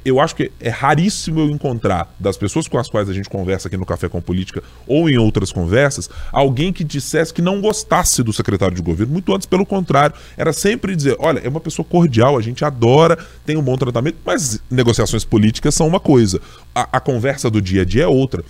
eu 0.05 0.21
acho 0.21 0.35
que 0.35 0.51
é 0.61 0.69
raríssimo 0.69 1.41
eu 1.41 1.51
encontrar 1.51 2.15
das 2.19 2.37
pessoas 2.37 2.69
com 2.69 2.79
as 2.79 2.89
quais 2.89 3.09
a 3.09 3.13
gente 3.13 3.29
conversa 3.29 3.69
aqui 3.69 3.77
no 3.77 3.85
Café 3.85 4.09
com 4.09 4.21
Política 4.21 4.63
ou 4.87 5.09
em 5.09 5.19
outras 5.19 5.53
conversas, 5.53 6.09
alguém 6.33 6.73
que 6.73 6.85
dissesse 6.85 7.33
que 7.33 7.43
não 7.43 7.61
gostasse 7.61 8.23
do 8.23 8.33
secretário 8.33 8.75
de 8.75 8.83
governo. 8.83 9.13
Muito 9.13 9.35
antes, 9.35 9.47
pelo 9.47 9.67
contrário, 9.67 10.15
era 10.37 10.53
sempre 10.53 10.95
dizer: 10.95 11.17
olha, 11.19 11.41
é 11.41 11.49
uma 11.49 11.61
pessoa 11.61 11.85
cordial, 11.85 12.39
a 12.39 12.43
gente 12.43 12.65
adora, 12.65 13.19
tem 13.45 13.57
um 13.57 13.63
bom 13.63 13.77
tratamento, 13.77 14.19
mas 14.25 14.61
negociações 14.71 15.25
políticas 15.25 15.75
são 15.75 15.87
uma 15.87 16.01
coisa, 16.01 16.41
a, 16.75 16.97
a 16.97 17.01
conversa 17.01 17.51
do 17.51 17.61
dia 17.61 17.83
a 17.83 17.85
dia 17.85 18.05
é 18.05 18.09
outra. 18.09 18.45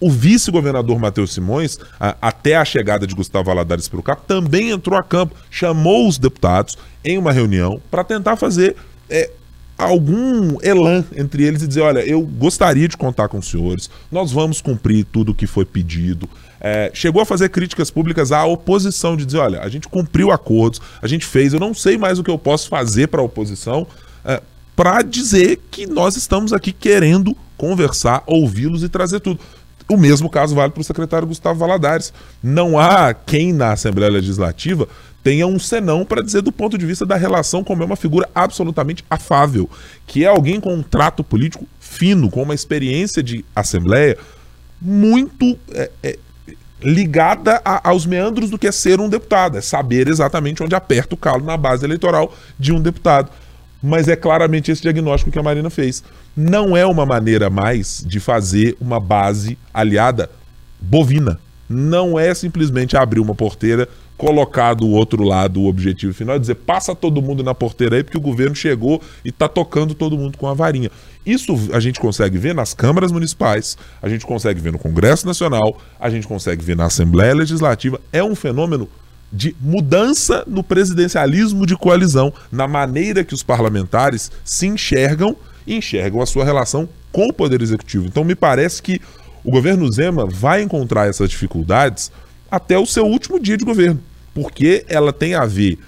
O 0.00 0.10
vice-governador 0.10 0.96
Matheus 0.98 1.34
Simões, 1.34 1.76
até 1.98 2.54
a 2.54 2.64
chegada 2.64 3.04
de 3.04 3.16
Gustavo 3.16 3.46
Valadares 3.46 3.88
para 3.88 3.98
o 3.98 4.02
CAP, 4.02 4.22
também 4.28 4.70
entrou 4.70 4.96
a 4.96 5.02
campo, 5.02 5.34
chamou 5.50 6.06
os 6.06 6.18
deputados 6.18 6.78
em 7.04 7.18
uma 7.18 7.32
reunião 7.32 7.82
para 7.90 8.04
tentar 8.04 8.36
fazer 8.36 8.76
é, 9.10 9.28
algum 9.78 10.58
elan 10.60 11.04
entre 11.16 11.44
eles 11.44 11.62
e 11.62 11.68
dizer: 11.68 11.82
olha, 11.82 12.00
eu 12.00 12.20
gostaria 12.20 12.88
de 12.88 12.96
contar 12.96 13.28
com 13.28 13.38
os 13.38 13.48
senhores, 13.48 13.88
nós 14.10 14.32
vamos 14.32 14.60
cumprir 14.60 15.04
tudo 15.04 15.30
o 15.30 15.34
que 15.34 15.46
foi 15.46 15.64
pedido. 15.64 16.28
É, 16.60 16.90
chegou 16.92 17.22
a 17.22 17.24
fazer 17.24 17.50
críticas 17.50 17.88
públicas 17.88 18.32
à 18.32 18.44
oposição, 18.44 19.16
de 19.16 19.24
dizer: 19.24 19.38
olha, 19.38 19.60
a 19.60 19.68
gente 19.68 19.86
cumpriu 19.86 20.32
acordos, 20.32 20.80
a 21.00 21.06
gente 21.06 21.24
fez, 21.24 21.52
eu 21.52 21.60
não 21.60 21.72
sei 21.72 21.96
mais 21.96 22.18
o 22.18 22.24
que 22.24 22.30
eu 22.30 22.38
posso 22.38 22.68
fazer 22.68 23.06
para 23.06 23.20
a 23.20 23.24
oposição, 23.24 23.86
é, 24.24 24.42
para 24.74 25.02
dizer 25.02 25.60
que 25.70 25.86
nós 25.86 26.16
estamos 26.16 26.52
aqui 26.52 26.72
querendo 26.72 27.36
conversar, 27.56 28.22
ouvi-los 28.26 28.82
e 28.82 28.88
trazer 28.88 29.20
tudo. 29.20 29.40
O 29.88 29.96
mesmo 29.96 30.28
caso 30.28 30.54
vale 30.54 30.70
para 30.70 30.82
o 30.82 30.84
secretário 30.84 31.26
Gustavo 31.26 31.58
Valadares. 31.58 32.12
Não 32.42 32.78
há 32.78 33.14
quem 33.14 33.54
na 33.54 33.72
Assembleia 33.72 34.12
Legislativa 34.12 34.86
tenha 35.28 35.46
um 35.46 35.58
senão 35.58 36.06
para 36.06 36.22
dizer 36.22 36.40
do 36.40 36.50
ponto 36.50 36.78
de 36.78 36.86
vista 36.86 37.04
da 37.04 37.14
relação 37.14 37.62
como 37.62 37.82
é 37.82 37.84
uma 37.84 37.96
figura 37.96 38.26
absolutamente 38.34 39.04
afável, 39.10 39.68
que 40.06 40.24
é 40.24 40.26
alguém 40.26 40.58
com 40.58 40.72
um 40.72 40.82
trato 40.82 41.22
político 41.22 41.66
fino, 41.78 42.30
com 42.30 42.42
uma 42.42 42.54
experiência 42.54 43.22
de 43.22 43.44
Assembleia 43.54 44.16
muito 44.80 45.58
é, 45.70 45.90
é, 46.02 46.18
ligada 46.82 47.60
a, 47.62 47.90
aos 47.90 48.06
meandros 48.06 48.48
do 48.48 48.56
que 48.56 48.68
é 48.68 48.72
ser 48.72 49.00
um 49.00 49.08
deputado, 49.10 49.58
é 49.58 49.60
saber 49.60 50.08
exatamente 50.08 50.62
onde 50.62 50.74
aperta 50.74 51.14
o 51.14 51.18
calo 51.18 51.44
na 51.44 51.58
base 51.58 51.84
eleitoral 51.84 52.34
de 52.58 52.72
um 52.72 52.80
deputado. 52.80 53.30
Mas 53.82 54.08
é 54.08 54.16
claramente 54.16 54.70
esse 54.70 54.80
diagnóstico 54.80 55.30
que 55.30 55.38
a 55.38 55.42
Marina 55.42 55.68
fez. 55.68 56.02
Não 56.34 56.74
é 56.74 56.86
uma 56.86 57.04
maneira 57.04 57.50
mais 57.50 58.02
de 58.02 58.18
fazer 58.18 58.78
uma 58.80 58.98
base 58.98 59.58
aliada 59.74 60.30
bovina. 60.80 61.38
Não 61.68 62.18
é 62.18 62.32
simplesmente 62.32 62.96
abrir 62.96 63.20
uma 63.20 63.34
porteira, 63.34 63.86
colocar 64.18 64.74
do 64.74 64.88
outro 64.88 65.22
lado 65.22 65.60
o 65.60 65.68
objetivo 65.68 66.12
final 66.12 66.38
dizer 66.38 66.56
passa 66.56 66.94
todo 66.94 67.22
mundo 67.22 67.42
na 67.44 67.54
porteira 67.54 67.96
aí 67.96 68.02
porque 68.02 68.18
o 68.18 68.20
governo 68.20 68.54
chegou 68.54 69.00
e 69.24 69.28
está 69.28 69.48
tocando 69.48 69.94
todo 69.94 70.18
mundo 70.18 70.36
com 70.36 70.48
a 70.48 70.52
varinha. 70.52 70.90
Isso 71.24 71.54
a 71.72 71.78
gente 71.78 72.00
consegue 72.00 72.36
ver 72.36 72.54
nas 72.54 72.74
câmaras 72.74 73.12
municipais, 73.12 73.78
a 74.02 74.08
gente 74.08 74.26
consegue 74.26 74.60
ver 74.60 74.72
no 74.72 74.78
Congresso 74.78 75.26
Nacional, 75.26 75.78
a 76.00 76.10
gente 76.10 76.26
consegue 76.26 76.64
ver 76.64 76.76
na 76.76 76.86
Assembleia 76.86 77.34
Legislativa. 77.34 78.00
É 78.12 78.22
um 78.22 78.34
fenômeno 78.34 78.88
de 79.32 79.54
mudança 79.60 80.42
no 80.46 80.64
presidencialismo 80.64 81.66
de 81.66 81.76
coalizão, 81.76 82.32
na 82.50 82.66
maneira 82.66 83.22
que 83.22 83.34
os 83.34 83.42
parlamentares 83.42 84.32
se 84.42 84.66
enxergam 84.66 85.36
e 85.66 85.76
enxergam 85.76 86.20
a 86.20 86.26
sua 86.26 86.44
relação 86.44 86.88
com 87.12 87.28
o 87.28 87.32
Poder 87.32 87.62
Executivo. 87.62 88.06
Então, 88.06 88.24
me 88.24 88.34
parece 88.34 88.82
que 88.82 89.00
o 89.44 89.50
governo 89.50 89.90
Zema 89.92 90.26
vai 90.26 90.62
encontrar 90.62 91.08
essas 91.08 91.30
dificuldades 91.30 92.10
até 92.50 92.78
o 92.78 92.86
seu 92.86 93.06
último 93.06 93.38
dia 93.38 93.56
de 93.56 93.64
governo, 93.64 94.00
porque 94.34 94.84
ela 94.88 95.12
tem 95.12 95.34
a 95.34 95.44
ver, 95.44 95.78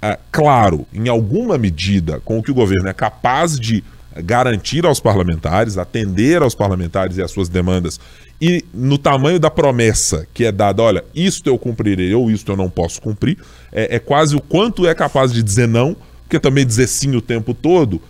é, 0.00 0.18
claro, 0.30 0.86
em 0.92 1.08
alguma 1.08 1.58
medida, 1.58 2.20
com 2.24 2.38
o 2.38 2.42
que 2.42 2.50
o 2.50 2.54
governo 2.54 2.88
é 2.88 2.94
capaz 2.94 3.58
de 3.58 3.82
garantir 4.22 4.86
aos 4.86 4.98
parlamentares, 4.98 5.76
atender 5.76 6.42
aos 6.42 6.54
parlamentares 6.54 7.18
e 7.18 7.22
às 7.22 7.30
suas 7.30 7.48
demandas 7.48 8.00
e 8.40 8.64
no 8.72 8.98
tamanho 8.98 9.40
da 9.40 9.50
promessa 9.50 10.26
que 10.34 10.44
é 10.44 10.52
dada, 10.52 10.82
olha, 10.82 11.04
isto 11.14 11.48
eu 11.48 11.58
cumprirei 11.58 12.14
ou 12.14 12.30
isto 12.30 12.52
eu 12.52 12.56
não 12.56 12.68
posso 12.68 13.00
cumprir, 13.00 13.38
é, 13.72 13.96
é 13.96 13.98
quase 13.98 14.36
o 14.36 14.40
quanto 14.40 14.86
é 14.86 14.94
capaz 14.94 15.32
de 15.32 15.42
dizer 15.42 15.66
não, 15.66 15.96
porque 16.22 16.38
também 16.38 16.66
dizer 16.66 16.86
sim 16.86 17.14
o 17.16 17.22
tempo 17.22 17.54
todo 17.54 18.00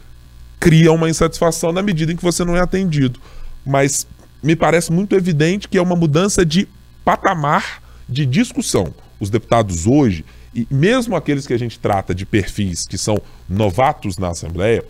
cria 0.58 0.90
uma 0.90 1.08
insatisfação 1.08 1.72
na 1.72 1.82
medida 1.82 2.12
em 2.12 2.16
que 2.16 2.24
você 2.24 2.44
não 2.44 2.56
é 2.56 2.60
atendido. 2.60 3.20
Mas 3.64 4.06
me 4.42 4.56
parece 4.56 4.90
muito 4.90 5.14
evidente 5.14 5.68
que 5.68 5.78
é 5.78 5.82
uma 5.82 5.94
mudança 5.94 6.44
de 6.44 6.66
patamar 7.04 7.82
de 8.08 8.26
discussão. 8.26 8.94
Os 9.18 9.30
deputados 9.30 9.86
hoje, 9.86 10.24
e 10.54 10.66
mesmo 10.70 11.16
aqueles 11.16 11.46
que 11.46 11.52
a 11.52 11.58
gente 11.58 11.78
trata 11.78 12.14
de 12.14 12.26
perfis 12.26 12.86
que 12.86 12.98
são 12.98 13.20
novatos 13.48 14.18
na 14.18 14.28
Assembleia, 14.28 14.84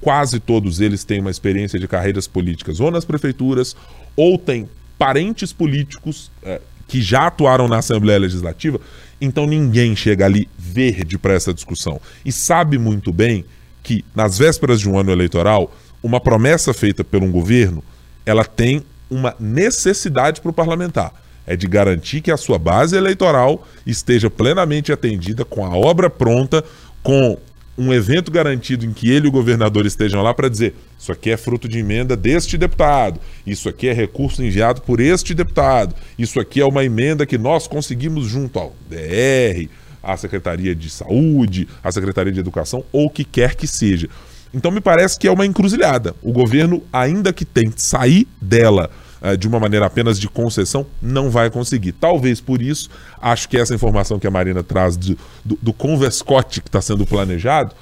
quase 0.00 0.40
todos 0.40 0.80
eles 0.80 1.04
têm 1.04 1.20
uma 1.20 1.30
experiência 1.30 1.78
de 1.78 1.86
carreiras 1.86 2.26
políticas 2.26 2.80
ou 2.80 2.90
nas 2.90 3.04
prefeituras 3.04 3.76
ou 4.16 4.38
têm 4.38 4.68
parentes 4.98 5.52
políticos 5.52 6.30
é, 6.42 6.60
que 6.86 7.00
já 7.00 7.26
atuaram 7.26 7.68
na 7.68 7.78
Assembleia 7.78 8.18
Legislativa, 8.18 8.80
então 9.20 9.46
ninguém 9.46 9.94
chega 9.94 10.24
ali 10.24 10.48
verde 10.58 11.16
para 11.18 11.34
essa 11.34 11.54
discussão. 11.54 12.00
E 12.24 12.32
sabe 12.32 12.78
muito 12.78 13.12
bem 13.12 13.44
que, 13.82 14.04
nas 14.14 14.38
vésperas 14.38 14.80
de 14.80 14.88
um 14.88 14.98
ano 14.98 15.12
eleitoral, 15.12 15.72
uma 16.02 16.20
promessa 16.20 16.74
feita 16.74 17.04
por 17.04 17.22
um 17.22 17.30
governo, 17.30 17.82
ela 18.26 18.44
tem 18.44 18.82
uma 19.08 19.34
necessidade 19.38 20.40
para 20.40 20.50
o 20.50 20.54
parlamentar. 20.54 21.12
É 21.50 21.56
de 21.56 21.66
garantir 21.66 22.20
que 22.20 22.30
a 22.30 22.36
sua 22.36 22.60
base 22.60 22.96
eleitoral 22.96 23.66
esteja 23.84 24.30
plenamente 24.30 24.92
atendida, 24.92 25.44
com 25.44 25.66
a 25.66 25.76
obra 25.76 26.08
pronta, 26.08 26.64
com 27.02 27.36
um 27.76 27.92
evento 27.92 28.30
garantido 28.30 28.86
em 28.86 28.92
que 28.92 29.10
ele 29.10 29.26
e 29.26 29.28
o 29.28 29.32
governador 29.32 29.84
estejam 29.84 30.22
lá 30.22 30.32
para 30.32 30.48
dizer: 30.48 30.76
isso 30.96 31.10
aqui 31.10 31.28
é 31.28 31.36
fruto 31.36 31.68
de 31.68 31.80
emenda 31.80 32.16
deste 32.16 32.56
deputado, 32.56 33.18
isso 33.44 33.68
aqui 33.68 33.88
é 33.88 33.92
recurso 33.92 34.44
enviado 34.44 34.80
por 34.82 35.00
este 35.00 35.34
deputado, 35.34 35.92
isso 36.16 36.38
aqui 36.38 36.60
é 36.60 36.64
uma 36.64 36.84
emenda 36.84 37.26
que 37.26 37.36
nós 37.36 37.66
conseguimos 37.66 38.28
junto 38.28 38.56
ao 38.56 38.72
DR, 38.88 39.68
à 40.00 40.16
Secretaria 40.16 40.72
de 40.72 40.88
Saúde, 40.88 41.66
à 41.82 41.90
Secretaria 41.90 42.32
de 42.32 42.38
Educação, 42.38 42.84
ou 42.92 43.06
o 43.06 43.10
que 43.10 43.24
quer 43.24 43.56
que 43.56 43.66
seja. 43.66 44.08
Então 44.54 44.70
me 44.70 44.80
parece 44.80 45.18
que 45.18 45.26
é 45.26 45.32
uma 45.32 45.44
encruzilhada. 45.44 46.14
O 46.22 46.30
governo, 46.30 46.80
ainda 46.92 47.32
que 47.32 47.44
tente 47.44 47.82
sair 47.82 48.28
dela 48.40 48.88
uh, 49.22 49.36
de 49.36 49.48
uma 49.48 49.60
maneira 49.60 49.86
apenas 49.86 50.18
de 50.18 50.28
concessão, 50.28 50.86
não 51.00 51.30
vai 51.30 51.50
conseguir. 51.50 51.92
Talvez 51.92 52.40
por 52.40 52.60
isso, 52.60 52.90
acho 53.20 53.48
que 53.48 53.56
essa 53.56 53.74
informação 53.74 54.18
que 54.18 54.26
a 54.26 54.30
Marina 54.30 54.62
traz 54.62 54.96
de, 54.96 55.16
do, 55.44 55.58
do 55.60 55.72
converscote 55.72 56.60
que 56.60 56.68
está 56.68 56.80
sendo 56.80 57.06
planejado 57.06 57.74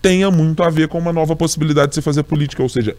tenha 0.00 0.30
muito 0.30 0.62
a 0.62 0.68
ver 0.68 0.88
com 0.88 0.98
uma 0.98 1.14
nova 1.14 1.34
possibilidade 1.34 1.88
de 1.88 1.94
se 1.94 2.02
fazer 2.02 2.22
política. 2.24 2.62
Ou 2.62 2.68
seja, 2.68 2.94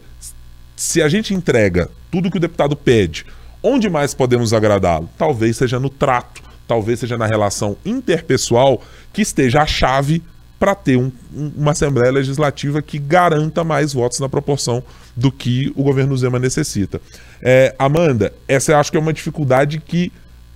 se 0.75 1.01
a 1.03 1.08
gente 1.08 1.34
entrega 1.36 1.89
tudo 2.12 2.31
que 2.31 2.38
o 2.38 2.39
deputado 2.39 2.75
pede, 2.75 3.25
onde 3.62 3.89
mais 3.89 4.13
podemos 4.13 4.53
agradá-lo? 4.53 5.08
Talvez 5.17 5.55
seja 5.55 5.79
no 5.79 5.89
trato, 5.89 6.41
talvez 6.67 6.99
seja 6.99 7.15
na 7.15 7.27
relação 7.27 7.77
interpessoal 7.86 8.81
que 9.13 9.21
esteja 9.21 9.62
a 9.62 9.67
chave 9.67 10.23
para 10.60 10.73
ter 10.73 10.97
um, 10.97 11.12
uma 11.55 11.71
Assembleia 11.71 12.12
Legislativa 12.12 12.81
que 12.81 12.97
garanta 12.97 13.63
mais 13.63 13.93
votos 13.93 14.19
na 14.19 14.27
proporção 14.27 14.81
do 15.15 15.32
que 15.32 15.71
o 15.75 15.84
governo 15.84 16.15
Zema 16.17 16.39
necessita. 16.39 17.01
É, 17.41 17.73
Amanda, 17.80 18.34
essa 18.47 18.78
acho 18.78 18.91
que 18.91 18.97
é 18.97 18.99
uma 18.99 19.13
dificuldade 19.13 19.80
que 19.80 20.12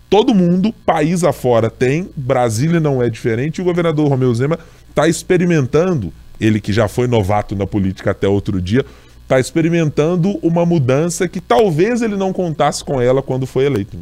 todo 0.10 0.34
mundo, 0.34 0.74
país 0.86 1.24
afora, 1.24 1.70
tem, 1.70 2.10
Brasília 2.16 2.80
não 2.80 3.02
é 3.02 3.10
diferente, 3.10 3.60
e 3.60 3.62
o 3.62 3.66
governador 3.66 4.08
Romeu 4.10 4.34
Zema 4.34 4.60
está 4.90 5.08
experimentando, 5.08 6.12
ele 6.42 6.60
que 6.60 6.74
já 6.74 6.88
foi 6.88 7.08
novato 7.08 7.56
na 7.56 7.68
política 7.68 8.12
até 8.12 8.28
outro 8.28 8.62
dia, 8.62 8.86
está 9.24 9.40
experimentando 9.40 10.40
uma 10.42 10.66
mudança 10.66 11.28
que 11.28 11.40
talvez 11.40 12.02
ele 12.02 12.16
não 12.16 12.34
contasse 12.34 12.84
com 12.84 13.00
ela 13.00 13.22
quando 13.22 13.46
foi 13.46 13.66
eleito. 13.66 13.98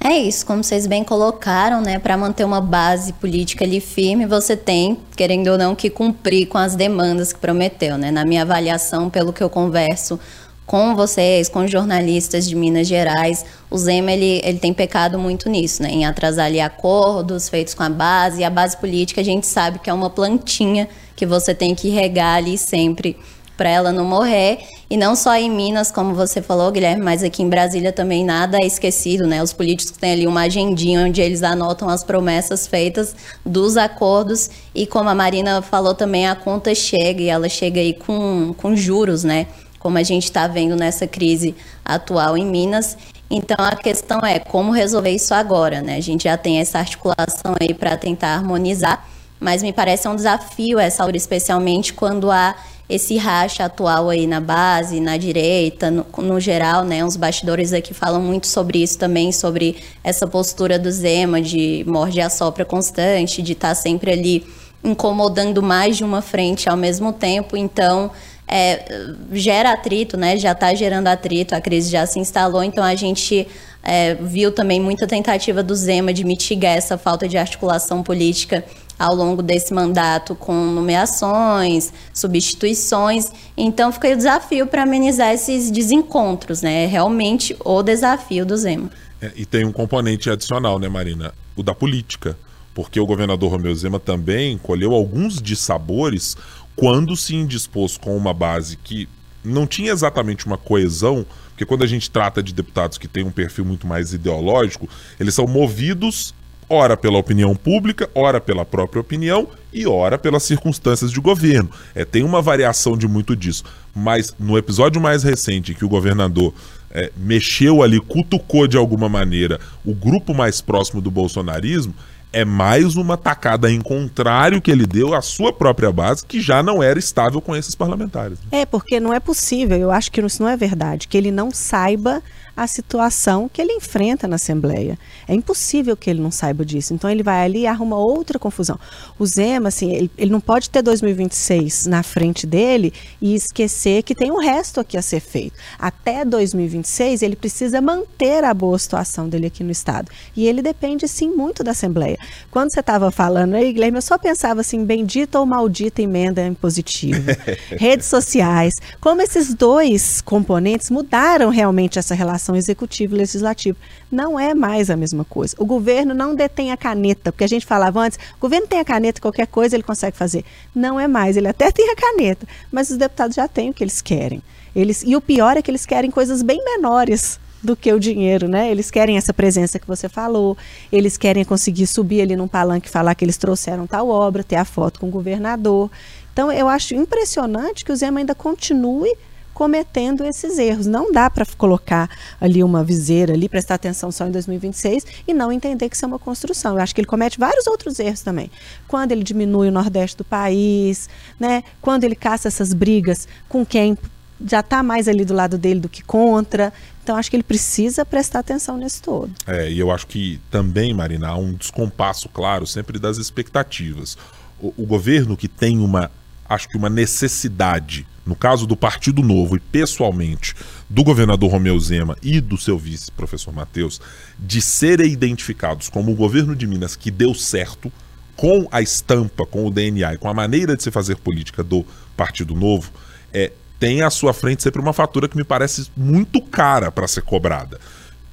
É 0.00 0.16
isso, 0.16 0.46
como 0.46 0.62
vocês 0.62 0.86
bem 0.86 1.02
colocaram, 1.02 1.80
né? 1.80 1.98
Para 1.98 2.16
manter 2.16 2.44
uma 2.44 2.60
base 2.60 3.12
política 3.14 3.64
ali 3.64 3.80
firme, 3.80 4.26
você 4.26 4.56
tem, 4.56 4.96
querendo 5.16 5.48
ou 5.48 5.58
não, 5.58 5.74
que 5.74 5.90
cumprir 5.90 6.46
com 6.46 6.56
as 6.56 6.76
demandas 6.76 7.32
que 7.32 7.38
prometeu, 7.40 7.98
né? 7.98 8.10
Na 8.12 8.24
minha 8.24 8.42
avaliação, 8.42 9.10
pelo 9.10 9.32
que 9.32 9.42
eu 9.42 9.50
converso 9.50 10.18
com 10.64 10.94
vocês, 10.94 11.48
com 11.48 11.66
jornalistas 11.66 12.46
de 12.46 12.54
Minas 12.54 12.86
Gerais, 12.86 13.44
o 13.70 13.76
Zema 13.76 14.12
ele, 14.12 14.40
ele 14.44 14.58
tem 14.58 14.72
pecado 14.72 15.18
muito 15.18 15.48
nisso, 15.48 15.82
né? 15.82 15.90
Em 15.90 16.06
atrasar 16.06 16.46
ali 16.46 16.60
acordos 16.60 17.48
feitos 17.48 17.74
com 17.74 17.82
a 17.82 17.90
base. 17.90 18.42
E 18.42 18.44
a 18.44 18.50
base 18.50 18.76
política 18.76 19.20
a 19.20 19.24
gente 19.24 19.46
sabe 19.46 19.80
que 19.80 19.90
é 19.90 19.92
uma 19.92 20.10
plantinha 20.10 20.88
que 21.16 21.26
você 21.26 21.52
tem 21.52 21.74
que 21.74 21.88
regar 21.88 22.36
ali 22.36 22.56
sempre 22.56 23.16
para 23.58 23.68
ela 23.68 23.92
não 23.92 24.04
morrer. 24.04 24.60
E 24.88 24.96
não 24.96 25.14
só 25.16 25.34
em 25.34 25.50
Minas, 25.50 25.90
como 25.90 26.14
você 26.14 26.40
falou, 26.40 26.70
Guilherme, 26.70 27.02
mas 27.02 27.22
aqui 27.24 27.42
em 27.42 27.48
Brasília 27.48 27.92
também 27.92 28.24
nada 28.24 28.56
é 28.62 28.64
esquecido, 28.64 29.26
né? 29.26 29.42
Os 29.42 29.52
políticos 29.52 29.94
têm 29.98 30.12
ali 30.12 30.26
uma 30.26 30.42
agendinha 30.42 31.04
onde 31.04 31.20
eles 31.20 31.42
anotam 31.42 31.88
as 31.88 32.04
promessas 32.04 32.66
feitas 32.66 33.14
dos 33.44 33.76
acordos 33.76 34.48
e 34.74 34.86
como 34.86 35.10
a 35.10 35.14
Marina 35.14 35.60
falou 35.60 35.92
também, 35.92 36.26
a 36.26 36.36
conta 36.36 36.74
chega 36.74 37.20
e 37.20 37.28
ela 37.28 37.48
chega 37.48 37.80
aí 37.80 37.92
com, 37.92 38.54
com 38.56 38.74
juros, 38.76 39.24
né? 39.24 39.48
Como 39.78 39.98
a 39.98 40.02
gente 40.02 40.24
está 40.24 40.46
vendo 40.46 40.76
nessa 40.76 41.06
crise 41.06 41.54
atual 41.84 42.38
em 42.38 42.46
Minas. 42.46 42.96
Então 43.28 43.56
a 43.58 43.74
questão 43.74 44.20
é 44.20 44.38
como 44.38 44.70
resolver 44.70 45.10
isso 45.10 45.34
agora, 45.34 45.82
né? 45.82 45.96
A 45.96 46.00
gente 46.00 46.24
já 46.24 46.36
tem 46.36 46.60
essa 46.60 46.78
articulação 46.78 47.56
aí 47.60 47.74
para 47.74 47.96
tentar 47.96 48.36
harmonizar, 48.36 49.04
mas 49.38 49.62
me 49.62 49.72
parece 49.72 50.08
um 50.08 50.16
desafio 50.16 50.78
essa 50.78 51.04
hora, 51.04 51.16
especialmente 51.16 51.92
quando 51.92 52.30
há 52.30 52.54
esse 52.88 53.18
racha 53.18 53.66
atual 53.66 54.08
aí 54.08 54.26
na 54.26 54.40
base, 54.40 54.98
na 54.98 55.16
direita, 55.18 55.90
no, 55.90 56.06
no, 56.18 56.40
geral, 56.40 56.84
né? 56.84 57.04
Os 57.04 57.16
bastidores 57.16 57.72
aqui 57.72 57.92
falam 57.92 58.22
muito 58.22 58.46
sobre 58.46 58.82
isso 58.82 58.98
também, 58.98 59.30
sobre 59.30 59.76
essa 60.02 60.26
postura 60.26 60.78
do 60.78 60.90
Zema 60.90 61.40
de 61.42 61.84
morde 61.86 62.20
a 62.20 62.30
sopra 62.30 62.64
constante, 62.64 63.42
de 63.42 63.52
estar 63.52 63.68
tá 63.68 63.74
sempre 63.74 64.10
ali 64.10 64.46
incomodando 64.82 65.62
mais 65.62 65.98
de 65.98 66.04
uma 66.04 66.22
frente 66.22 66.68
ao 66.68 66.76
mesmo 66.76 67.12
tempo. 67.12 67.56
Então, 67.58 68.10
é, 68.46 69.04
gera 69.32 69.72
atrito, 69.72 70.16
né? 70.16 70.38
Já 70.38 70.52
está 70.52 70.74
gerando 70.74 71.08
atrito, 71.08 71.54
a 71.54 71.60
crise 71.60 71.90
já 71.90 72.06
se 72.06 72.18
instalou, 72.18 72.62
então 72.62 72.82
a 72.82 72.94
gente 72.94 73.46
é, 73.82 74.14
viu 74.14 74.50
também 74.50 74.80
muita 74.80 75.06
tentativa 75.06 75.62
do 75.62 75.74
Zema 75.74 76.12
de 76.12 76.24
mitigar 76.24 76.76
essa 76.76 76.96
falta 76.96 77.28
de 77.28 77.36
articulação 77.36 78.02
política 78.02 78.64
ao 78.98 79.14
longo 79.14 79.42
desse 79.42 79.72
mandato 79.72 80.34
com 80.34 80.52
nomeações, 80.52 81.92
substituições. 82.12 83.30
Então 83.56 83.92
fica 83.92 84.08
o 84.08 84.16
desafio 84.16 84.66
para 84.66 84.82
amenizar 84.82 85.32
esses 85.32 85.70
desencontros, 85.70 86.62
né? 86.62 86.84
É 86.84 86.86
realmente 86.86 87.56
o 87.64 87.82
desafio 87.82 88.44
do 88.44 88.56
Zema. 88.56 88.90
É, 89.20 89.32
e 89.36 89.46
tem 89.46 89.64
um 89.64 89.72
componente 89.72 90.28
adicional, 90.30 90.78
né, 90.78 90.88
Marina? 90.88 91.32
O 91.56 91.62
da 91.62 91.74
política. 91.74 92.36
Porque 92.74 93.00
o 93.00 93.06
governador 93.06 93.50
Romeu 93.50 93.74
Zema 93.74 93.98
também 93.98 94.56
colheu 94.56 94.94
alguns 94.94 95.42
dissabores 95.42 96.36
quando 96.76 97.16
se 97.16 97.34
indispôs 97.34 97.96
com 97.96 98.16
uma 98.16 98.32
base 98.32 98.76
que 98.76 99.08
não 99.44 99.66
tinha 99.66 99.90
exatamente 99.90 100.46
uma 100.46 100.56
coesão, 100.56 101.26
porque 101.48 101.64
quando 101.64 101.82
a 101.82 101.86
gente 101.86 102.08
trata 102.08 102.40
de 102.40 102.52
deputados 102.52 102.98
que 102.98 103.08
têm 103.08 103.24
um 103.24 103.32
perfil 103.32 103.64
muito 103.64 103.86
mais 103.86 104.12
ideológico, 104.12 104.88
eles 105.18 105.34
são 105.34 105.46
movidos 105.46 106.32
ora 106.68 106.96
pela 106.96 107.18
opinião 107.18 107.54
pública, 107.54 108.08
ora 108.14 108.40
pela 108.40 108.64
própria 108.64 109.00
opinião 109.00 109.48
e 109.72 109.86
ora 109.86 110.18
pelas 110.18 110.42
circunstâncias 110.42 111.10
de 111.10 111.20
governo. 111.20 111.70
É, 111.94 112.04
tem 112.04 112.22
uma 112.22 112.42
variação 112.42 112.96
de 112.96 113.08
muito 113.08 113.34
disso. 113.34 113.64
Mas 113.94 114.34
no 114.38 114.58
episódio 114.58 115.00
mais 115.00 115.22
recente, 115.22 115.74
que 115.74 115.84
o 115.84 115.88
governador 115.88 116.52
é, 116.90 117.10
mexeu 117.16 117.82
ali, 117.82 118.00
cutucou 118.00 118.66
de 118.66 118.76
alguma 118.76 119.08
maneira 119.08 119.58
o 119.84 119.94
grupo 119.94 120.34
mais 120.34 120.60
próximo 120.60 121.00
do 121.00 121.10
bolsonarismo, 121.10 121.94
é 122.32 122.44
mais 122.44 122.94
uma 122.94 123.16
tacada 123.16 123.70
em 123.70 123.80
contrário 123.80 124.60
que 124.60 124.70
ele 124.70 124.86
deu 124.86 125.14
à 125.14 125.22
sua 125.22 125.52
própria 125.52 125.90
base, 125.90 126.24
que 126.24 126.40
já 126.40 126.62
não 126.62 126.82
era 126.82 126.98
estável 126.98 127.40
com 127.40 127.56
esses 127.56 127.74
parlamentares. 127.74 128.38
É, 128.52 128.66
porque 128.66 129.00
não 129.00 129.14
é 129.14 129.20
possível, 129.20 129.78
eu 129.78 129.90
acho 129.90 130.12
que 130.12 130.20
isso 130.20 130.42
não 130.42 130.48
é 130.48 130.56
verdade, 130.56 131.08
que 131.08 131.16
ele 131.16 131.30
não 131.30 131.50
saiba 131.50 132.22
a 132.58 132.66
situação 132.66 133.48
que 133.48 133.62
ele 133.62 133.72
enfrenta 133.72 134.26
na 134.26 134.34
Assembleia. 134.34 134.98
É 135.28 135.34
impossível 135.34 135.96
que 135.96 136.10
ele 136.10 136.20
não 136.20 136.32
saiba 136.32 136.64
disso. 136.64 136.92
Então 136.92 137.08
ele 137.08 137.22
vai 137.22 137.44
ali 137.44 137.60
e 137.60 137.66
arruma 137.68 137.96
outra 137.96 138.36
confusão. 138.36 138.76
O 139.16 139.24
Zema, 139.24 139.68
assim, 139.68 139.92
ele, 139.92 140.10
ele 140.18 140.32
não 140.32 140.40
pode 140.40 140.68
ter 140.68 140.82
2026 140.82 141.86
na 141.86 142.02
frente 142.02 142.48
dele 142.48 142.92
e 143.22 143.36
esquecer 143.36 144.02
que 144.02 144.12
tem 144.12 144.32
o 144.32 144.40
resto 144.40 144.80
aqui 144.80 144.96
a 144.96 145.02
ser 145.02 145.20
feito. 145.20 145.54
Até 145.78 146.24
2026 146.24 147.22
ele 147.22 147.36
precisa 147.36 147.80
manter 147.80 148.42
a 148.42 148.52
boa 148.52 148.76
situação 148.76 149.28
dele 149.28 149.46
aqui 149.46 149.62
no 149.62 149.70
Estado. 149.70 150.10
E 150.36 150.48
ele 150.48 150.60
depende, 150.60 151.06
sim, 151.06 151.30
muito 151.30 151.62
da 151.62 151.70
Assembleia. 151.70 152.18
Quando 152.50 152.72
você 152.72 152.80
estava 152.80 153.12
falando 153.12 153.54
aí, 153.54 153.72
Guilherme, 153.72 153.98
eu 153.98 154.02
só 154.02 154.18
pensava 154.18 154.62
assim, 154.62 154.84
bendita 154.84 155.38
ou 155.38 155.46
maldita 155.46 156.02
emenda 156.02 156.44
impositiva. 156.44 157.36
Redes 157.78 158.06
sociais. 158.06 158.74
Como 159.00 159.22
esses 159.22 159.54
dois 159.54 160.20
componentes 160.20 160.90
mudaram 160.90 161.50
realmente 161.50 162.00
essa 162.00 162.16
relação 162.16 162.47
executivo 162.54 163.14
e 163.14 163.18
legislativo. 163.18 163.78
Não 164.10 164.38
é 164.38 164.54
mais 164.54 164.90
a 164.90 164.96
mesma 164.96 165.24
coisa. 165.24 165.54
O 165.58 165.64
governo 165.64 166.14
não 166.14 166.34
detém 166.34 166.72
a 166.72 166.76
caneta, 166.76 167.32
porque 167.32 167.44
a 167.44 167.48
gente 167.48 167.66
falava 167.66 168.00
antes, 168.00 168.18
o 168.36 168.40
governo 168.40 168.66
tem 168.66 168.80
a 168.80 168.84
caneta, 168.84 169.20
qualquer 169.20 169.46
coisa 169.46 169.76
ele 169.76 169.82
consegue 169.82 170.16
fazer. 170.16 170.44
Não 170.74 170.98
é 170.98 171.08
mais, 171.08 171.36
ele 171.36 171.48
até 171.48 171.70
tem 171.72 171.90
a 171.90 171.96
caneta, 171.96 172.46
mas 172.70 172.90
os 172.90 172.96
deputados 172.96 173.34
já 173.34 173.48
têm 173.48 173.70
o 173.70 173.74
que 173.74 173.84
eles 173.84 174.00
querem. 174.00 174.42
Eles, 174.74 175.02
e 175.06 175.16
o 175.16 175.20
pior 175.20 175.56
é 175.56 175.62
que 175.62 175.70
eles 175.70 175.86
querem 175.86 176.10
coisas 176.10 176.42
bem 176.42 176.62
menores 176.64 177.40
do 177.62 177.74
que 177.74 177.92
o 177.92 177.98
dinheiro, 177.98 178.48
né? 178.48 178.70
Eles 178.70 178.90
querem 178.90 179.16
essa 179.16 179.34
presença 179.34 179.78
que 179.78 179.86
você 179.86 180.08
falou, 180.08 180.56
eles 180.92 181.16
querem 181.16 181.44
conseguir 181.44 181.86
subir 181.86 182.22
ali 182.22 182.36
num 182.36 182.48
palanque 182.48 182.88
e 182.88 182.90
falar 182.90 183.14
que 183.14 183.24
eles 183.24 183.36
trouxeram 183.36 183.86
tal 183.86 184.08
obra, 184.08 184.44
ter 184.44 184.56
a 184.56 184.64
foto 184.64 185.00
com 185.00 185.08
o 185.08 185.10
governador. 185.10 185.90
Então, 186.32 186.52
eu 186.52 186.68
acho 186.68 186.94
impressionante 186.94 187.84
que 187.84 187.90
o 187.90 187.96
Zema 187.96 188.20
ainda 188.20 188.34
continue 188.34 189.12
cometendo 189.58 190.24
esses 190.24 190.56
erros. 190.56 190.86
Não 190.86 191.10
dá 191.10 191.28
para 191.28 191.44
colocar 191.44 192.08
ali 192.40 192.62
uma 192.62 192.84
viseira 192.84 193.32
ali, 193.32 193.48
prestar 193.48 193.74
atenção 193.74 194.12
só 194.12 194.24
em 194.24 194.30
2026 194.30 195.04
e 195.26 195.34
não 195.34 195.50
entender 195.50 195.88
que 195.88 195.96
isso 195.96 196.04
é 196.04 196.06
uma 196.06 196.18
construção. 196.18 196.76
Eu 196.76 196.80
acho 196.80 196.94
que 196.94 197.00
ele 197.00 197.08
comete 197.08 197.40
vários 197.40 197.66
outros 197.66 197.98
erros 197.98 198.20
também. 198.20 198.52
Quando 198.86 199.10
ele 199.10 199.24
diminui 199.24 199.66
o 199.66 199.72
Nordeste 199.72 200.16
do 200.16 200.24
país, 200.24 201.08
né? 201.40 201.64
Quando 201.82 202.04
ele 202.04 202.14
caça 202.14 202.46
essas 202.46 202.72
brigas 202.72 203.26
com 203.48 203.66
quem 203.66 203.98
já 204.46 204.60
está 204.60 204.80
mais 204.80 205.08
ali 205.08 205.24
do 205.24 205.34
lado 205.34 205.58
dele 205.58 205.80
do 205.80 205.88
que 205.88 206.04
contra. 206.04 206.72
Então 207.02 207.16
acho 207.16 207.28
que 207.28 207.34
ele 207.34 207.42
precisa 207.42 208.06
prestar 208.06 208.38
atenção 208.38 208.76
nesse 208.76 209.02
todo. 209.02 209.32
É, 209.44 209.68
e 209.68 209.80
eu 209.80 209.90
acho 209.90 210.06
que 210.06 210.40
também, 210.52 210.94
Marina, 210.94 211.30
há 211.30 211.36
um 211.36 211.52
descompasso 211.52 212.28
claro 212.28 212.64
sempre 212.64 212.96
das 212.96 213.18
expectativas. 213.18 214.16
O, 214.60 214.72
o 214.76 214.86
governo 214.86 215.36
que 215.36 215.48
tem 215.48 215.80
uma, 215.80 216.12
acho 216.48 216.68
que 216.68 216.76
uma 216.76 216.88
necessidade 216.88 218.06
no 218.28 218.36
caso 218.36 218.66
do 218.66 218.76
Partido 218.76 219.22
Novo 219.22 219.56
e 219.56 219.60
pessoalmente 219.60 220.54
do 220.88 221.02
governador 221.02 221.50
Romeu 221.50 221.80
Zema 221.80 222.14
e 222.22 222.42
do 222.42 222.58
seu 222.58 222.78
vice, 222.78 223.10
professor 223.10 223.54
Matheus, 223.54 224.02
de 224.38 224.60
serem 224.60 225.10
identificados 225.10 225.88
como 225.88 226.12
o 226.12 226.14
governo 226.14 226.54
de 226.54 226.66
Minas 226.66 226.94
que 226.94 227.10
deu 227.10 227.32
certo 227.32 227.90
com 228.36 228.68
a 228.70 228.82
estampa, 228.82 229.46
com 229.46 229.66
o 229.66 229.70
DNA 229.70 230.14
e 230.14 230.18
com 230.18 230.28
a 230.28 230.34
maneira 230.34 230.76
de 230.76 230.82
se 230.82 230.90
fazer 230.90 231.16
política 231.16 231.64
do 231.64 231.86
Partido 232.14 232.54
Novo, 232.54 232.92
é, 233.32 233.50
tem 233.80 234.02
à 234.02 234.10
sua 234.10 234.34
frente 234.34 234.62
sempre 234.62 234.80
uma 234.80 234.92
fatura 234.92 235.26
que 235.26 235.36
me 235.36 235.42
parece 235.42 235.90
muito 235.96 236.42
cara 236.42 236.92
para 236.92 237.08
ser 237.08 237.22
cobrada. 237.22 237.80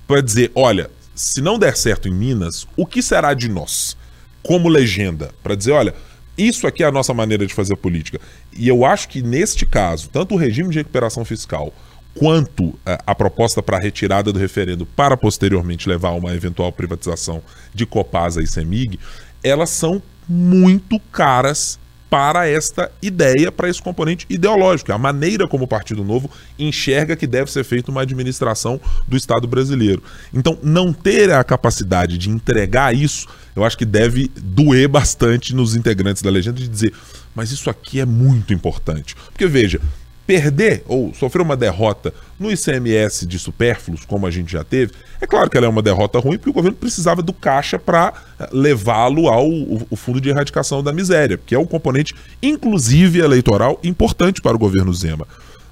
Para 0.05 0.21
dizer, 0.21 0.51
olha, 0.53 0.91
se 1.15 1.39
não 1.39 1.57
der 1.57 1.77
certo 1.77 2.09
em 2.09 2.13
Minas, 2.13 2.67
o 2.75 2.85
que 2.85 3.01
será 3.01 3.33
de 3.33 3.47
nós? 3.47 3.95
Como 4.43 4.67
legenda, 4.67 5.31
para 5.41 5.55
dizer, 5.55 5.71
olha, 5.71 5.95
isso 6.37 6.67
aqui 6.67 6.83
é 6.83 6.87
a 6.87 6.91
nossa 6.91 7.13
maneira 7.13 7.45
de 7.45 7.53
fazer 7.53 7.75
política. 7.75 8.19
E 8.57 8.67
eu 8.67 8.85
acho 8.85 9.07
que 9.09 9.21
neste 9.21 9.65
caso, 9.65 10.09
tanto 10.09 10.35
o 10.35 10.37
regime 10.37 10.69
de 10.69 10.77
recuperação 10.77 11.23
fiscal 11.23 11.73
quanto 12.13 12.77
é, 12.85 12.97
a 13.05 13.13
proposta 13.13 13.61
para 13.61 13.77
a 13.77 13.79
retirada 13.79 14.31
do 14.31 14.39
referendo 14.39 14.85
para 14.85 15.17
posteriormente 15.17 15.87
levar 15.87 16.09
a 16.09 16.13
uma 16.13 16.33
eventual 16.33 16.71
privatização 16.71 17.41
de 17.73 17.85
Copasa 17.85 18.41
e 18.41 18.47
Semig, 18.47 18.99
elas 19.43 19.69
são 19.69 20.01
muito 20.27 20.99
caras 21.11 21.77
para 22.15 22.47
esta 22.47 22.89
ideia, 23.01 23.51
para 23.51 23.67
esse 23.67 23.81
componente 23.81 24.25
ideológico, 24.29 24.93
a 24.93 24.97
maneira 24.97 25.49
como 25.49 25.65
o 25.65 25.67
Partido 25.67 26.01
Novo 26.01 26.31
enxerga 26.57 27.13
que 27.13 27.27
deve 27.27 27.51
ser 27.51 27.65
feita 27.65 27.91
uma 27.91 28.03
administração 28.03 28.79
do 29.05 29.17
Estado 29.17 29.45
brasileiro. 29.45 30.01
Então, 30.33 30.57
não 30.63 30.93
ter 30.93 31.29
a 31.29 31.43
capacidade 31.43 32.17
de 32.17 32.29
entregar 32.29 32.95
isso, 32.95 33.27
eu 33.53 33.65
acho 33.65 33.77
que 33.77 33.83
deve 33.83 34.31
doer 34.33 34.87
bastante 34.87 35.53
nos 35.53 35.75
integrantes 35.75 36.21
da 36.21 36.29
legenda 36.29 36.57
de 36.57 36.69
dizer, 36.69 36.93
mas 37.35 37.51
isso 37.51 37.69
aqui 37.69 37.99
é 37.99 38.05
muito 38.05 38.53
importante. 38.53 39.13
Porque 39.33 39.45
veja, 39.45 39.81
perder 40.25 40.83
ou 40.87 41.13
sofrer 41.13 41.41
uma 41.41 41.55
derrota 41.55 42.13
no 42.39 42.51
ICMS 42.51 43.25
de 43.25 43.37
supérfluos, 43.37 44.05
como 44.05 44.25
a 44.25 44.31
gente 44.31 44.51
já 44.51 44.63
teve, 44.63 44.91
é 45.21 45.27
claro 45.27 45.49
que 45.49 45.57
ela 45.57 45.67
é 45.67 45.69
uma 45.69 45.81
derrota 45.81 46.19
ruim, 46.19 46.37
porque 46.37 46.49
o 46.49 46.53
governo 46.53 46.77
precisava 46.77 47.21
do 47.21 47.31
caixa 47.31 47.77
para 47.77 48.13
eh, 48.39 48.49
levá-lo 48.51 49.27
ao 49.27 49.47
o 49.47 49.95
fundo 49.95 50.19
de 50.19 50.29
erradicação 50.29 50.83
da 50.83 50.91
miséria, 50.91 51.39
que 51.43 51.53
é 51.53 51.59
um 51.59 51.65
componente, 51.65 52.13
inclusive 52.41 53.19
eleitoral, 53.19 53.79
importante 53.83 54.41
para 54.41 54.55
o 54.55 54.59
governo 54.59 54.93
Zema. 54.93 55.27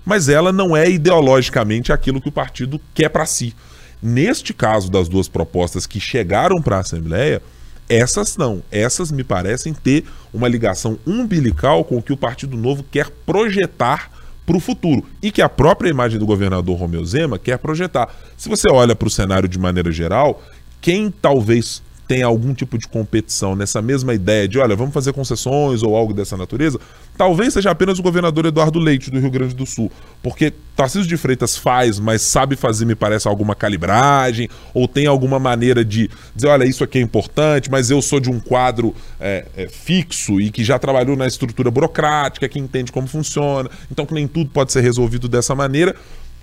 Mas 0.05 0.29
ela 0.29 0.51
não 0.51 0.75
é 0.75 0.89
ideologicamente 0.89 1.91
aquilo 1.91 2.21
que 2.21 2.29
o 2.29 2.31
partido 2.31 2.79
quer 2.93 3.09
para 3.09 3.25
si. 3.25 3.55
Neste 4.01 4.53
caso 4.53 4.91
das 4.91 5.07
duas 5.07 5.29
propostas 5.29 5.87
que 5.87 5.99
chegaram 5.99 6.61
para 6.61 6.77
a 6.77 6.81
Assembleia, 6.81 7.41
essas 7.87 8.37
não. 8.37 8.61
Essas 8.71 9.11
me 9.11 9.23
parecem 9.23 9.73
ter 9.73 10.03
uma 10.33 10.47
ligação 10.47 10.99
umbilical 11.05 11.83
com 11.83 11.97
o 11.97 12.01
que 12.01 12.13
o 12.13 12.17
Partido 12.17 12.57
Novo 12.57 12.83
quer 12.83 13.09
projetar 13.25 14.11
para 14.45 14.57
o 14.57 14.59
futuro 14.59 15.05
e 15.21 15.31
que 15.31 15.41
a 15.41 15.49
própria 15.49 15.89
imagem 15.89 16.19
do 16.19 16.25
governador 16.25 16.77
Romeu 16.77 17.05
Zema 17.05 17.39
quer 17.39 17.57
projetar. 17.57 18.13
Se 18.37 18.49
você 18.49 18.69
olha 18.69 18.95
para 18.95 19.07
o 19.07 19.11
cenário 19.11 19.47
de 19.47 19.57
maneira 19.57 19.91
geral, 19.91 20.41
quem 20.81 21.09
talvez 21.09 21.81
tem 22.07 22.21
algum 22.21 22.53
tipo 22.53 22.77
de 22.77 22.87
competição 22.87 23.55
nessa 23.55 23.81
mesma 23.81 24.13
ideia 24.13 24.47
de, 24.47 24.59
olha, 24.59 24.75
vamos 24.75 24.93
fazer 24.93 25.13
concessões 25.13 25.83
ou 25.83 25.95
algo 25.95 26.13
dessa 26.13 26.35
natureza, 26.35 26.79
talvez 27.17 27.53
seja 27.53 27.71
apenas 27.71 27.97
o 27.99 28.03
governador 28.03 28.45
Eduardo 28.45 28.79
Leite, 28.79 29.09
do 29.09 29.19
Rio 29.19 29.31
Grande 29.31 29.55
do 29.55 29.65
Sul. 29.65 29.91
Porque 30.21 30.53
Tarcísio 30.75 31.07
de 31.07 31.15
Freitas 31.17 31.57
faz, 31.57 31.99
mas 31.99 32.21
sabe 32.21 32.55
fazer, 32.55 32.85
me 32.85 32.95
parece, 32.95 33.27
alguma 33.27 33.55
calibragem, 33.55 34.49
ou 34.73 34.87
tem 34.87 35.07
alguma 35.07 35.39
maneira 35.39 35.85
de 35.85 36.09
dizer, 36.35 36.47
olha, 36.47 36.65
isso 36.65 36.83
aqui 36.83 36.97
é 36.97 37.01
importante, 37.01 37.71
mas 37.71 37.89
eu 37.89 38.01
sou 38.01 38.19
de 38.19 38.29
um 38.29 38.39
quadro 38.39 38.93
é, 39.19 39.45
é, 39.55 39.67
fixo 39.69 40.41
e 40.41 40.51
que 40.51 40.63
já 40.63 40.77
trabalhou 40.77 41.15
na 41.15 41.27
estrutura 41.27 41.71
burocrática, 41.71 42.49
que 42.49 42.59
entende 42.59 42.91
como 42.91 43.07
funciona, 43.07 43.69
então 43.91 44.05
que 44.05 44.13
nem 44.13 44.27
tudo 44.27 44.49
pode 44.49 44.71
ser 44.71 44.81
resolvido 44.81 45.27
dessa 45.27 45.55
maneira. 45.55 45.95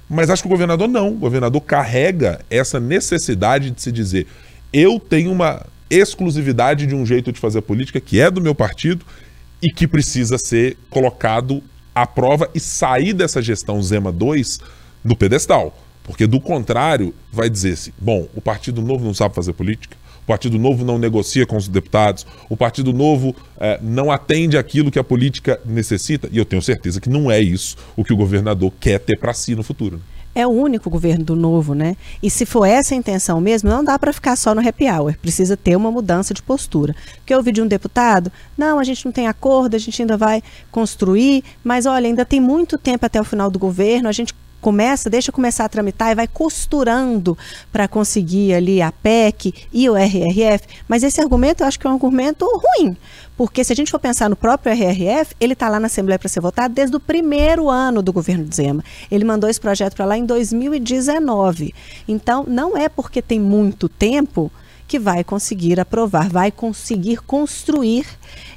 Mas 0.08 0.28
acho 0.28 0.42
que 0.42 0.48
o 0.48 0.50
governador 0.50 0.88
não. 0.88 1.10
O 1.10 1.16
governador 1.16 1.60
carrega 1.60 2.40
essa 2.50 2.80
necessidade 2.80 3.70
de 3.70 3.80
se 3.80 3.92
dizer: 3.92 4.26
eu 4.72 5.00
tenho 5.00 5.32
uma 5.32 5.66
exclusividade 5.90 6.86
de 6.86 6.94
um 6.94 7.04
jeito 7.04 7.32
de 7.32 7.40
fazer 7.40 7.60
política 7.62 8.00
que 8.00 8.20
é 8.20 8.30
do 8.30 8.40
meu 8.40 8.54
partido 8.54 9.04
e 9.60 9.70
que 9.70 9.86
precisa 9.86 10.38
ser 10.38 10.76
colocado 10.88 11.62
à 11.94 12.06
prova 12.06 12.48
e 12.54 12.60
sair 12.60 13.12
dessa 13.12 13.42
gestão 13.42 13.82
Zema 13.82 14.12
2 14.12 14.60
no 15.04 15.16
pedestal. 15.16 15.76
Porque 16.04 16.26
do 16.26 16.40
contrário, 16.40 17.14
vai 17.32 17.50
dizer-se: 17.50 17.92
bom, 17.98 18.26
o 18.34 18.40
Partido 18.40 18.80
Novo 18.80 19.04
não 19.04 19.12
sabe 19.12 19.34
fazer 19.34 19.52
política, 19.52 19.96
o 20.22 20.26
Partido 20.26 20.58
Novo 20.58 20.84
não 20.84 20.98
negocia 20.98 21.44
com 21.44 21.56
os 21.56 21.68
deputados, 21.68 22.26
o 22.48 22.56
Partido 22.56 22.92
Novo 22.92 23.34
é, 23.58 23.78
não 23.82 24.10
atende 24.10 24.56
aquilo 24.56 24.90
que 24.90 24.98
a 24.98 25.04
política 25.04 25.60
necessita. 25.64 26.28
E 26.32 26.38
eu 26.38 26.44
tenho 26.44 26.62
certeza 26.62 27.00
que 27.00 27.10
não 27.10 27.30
é 27.30 27.40
isso 27.40 27.76
o 27.96 28.04
que 28.04 28.12
o 28.12 28.16
governador 28.16 28.72
quer 28.80 28.98
ter 28.98 29.18
para 29.18 29.34
si 29.34 29.54
no 29.54 29.62
futuro 29.62 30.00
é 30.40 30.46
o 30.46 30.50
único 30.50 30.90
governo 30.90 31.24
do 31.24 31.36
novo, 31.36 31.74
né? 31.74 31.96
E 32.22 32.30
se 32.30 32.44
for 32.46 32.64
essa 32.64 32.94
a 32.94 32.96
intenção 32.96 33.40
mesmo, 33.40 33.70
não 33.70 33.84
dá 33.84 33.98
para 33.98 34.12
ficar 34.12 34.36
só 34.36 34.54
no 34.54 34.66
happy 34.66 34.90
hour, 34.90 35.16
precisa 35.20 35.56
ter 35.56 35.76
uma 35.76 35.90
mudança 35.90 36.34
de 36.34 36.42
postura. 36.42 36.94
Porque 37.16 37.32
eu 37.32 37.38
ouvi 37.38 37.52
de 37.52 37.62
um 37.62 37.66
deputado, 37.66 38.32
não, 38.56 38.78
a 38.78 38.84
gente 38.84 39.04
não 39.04 39.12
tem 39.12 39.26
acordo, 39.26 39.74
a 39.74 39.78
gente 39.78 40.02
ainda 40.02 40.16
vai 40.16 40.42
construir, 40.70 41.44
mas 41.62 41.86
olha, 41.86 42.06
ainda 42.06 42.24
tem 42.24 42.40
muito 42.40 42.78
tempo 42.78 43.06
até 43.06 43.20
o 43.20 43.24
final 43.24 43.50
do 43.50 43.58
governo, 43.58 44.08
a 44.08 44.12
gente 44.12 44.34
começa, 44.60 45.10
deixa 45.10 45.32
começar 45.32 45.64
a 45.64 45.68
tramitar 45.68 46.12
e 46.12 46.14
vai 46.14 46.28
costurando 46.28 47.36
para 47.72 47.88
conseguir 47.88 48.54
ali 48.54 48.82
a 48.82 48.92
PEC 48.92 49.54
e 49.72 49.88
o 49.88 49.96
RRF. 49.96 50.66
Mas 50.86 51.02
esse 51.02 51.20
argumento 51.20 51.62
eu 51.62 51.66
acho 51.66 51.78
que 51.78 51.86
é 51.86 51.90
um 51.90 51.94
argumento 51.94 52.44
ruim, 52.44 52.96
porque 53.36 53.64
se 53.64 53.72
a 53.72 53.76
gente 53.76 53.90
for 53.90 53.98
pensar 53.98 54.28
no 54.28 54.36
próprio 54.36 54.72
RRF, 54.72 55.34
ele 55.40 55.54
está 55.54 55.68
lá 55.68 55.80
na 55.80 55.86
Assembleia 55.86 56.18
para 56.18 56.28
ser 56.28 56.40
votado 56.40 56.74
desde 56.74 56.94
o 56.96 57.00
primeiro 57.00 57.68
ano 57.68 58.02
do 58.02 58.12
governo 58.12 58.44
de 58.44 58.54
Zema. 58.54 58.84
Ele 59.10 59.24
mandou 59.24 59.48
esse 59.48 59.60
projeto 59.60 59.94
para 59.94 60.04
lá 60.04 60.16
em 60.16 60.24
2019. 60.24 61.74
Então, 62.06 62.44
não 62.46 62.76
é 62.76 62.88
porque 62.88 63.22
tem 63.22 63.40
muito 63.40 63.88
tempo 63.88 64.52
que 64.90 64.98
vai 64.98 65.22
conseguir 65.22 65.78
aprovar, 65.78 66.28
vai 66.28 66.50
conseguir 66.50 67.18
construir 67.18 68.04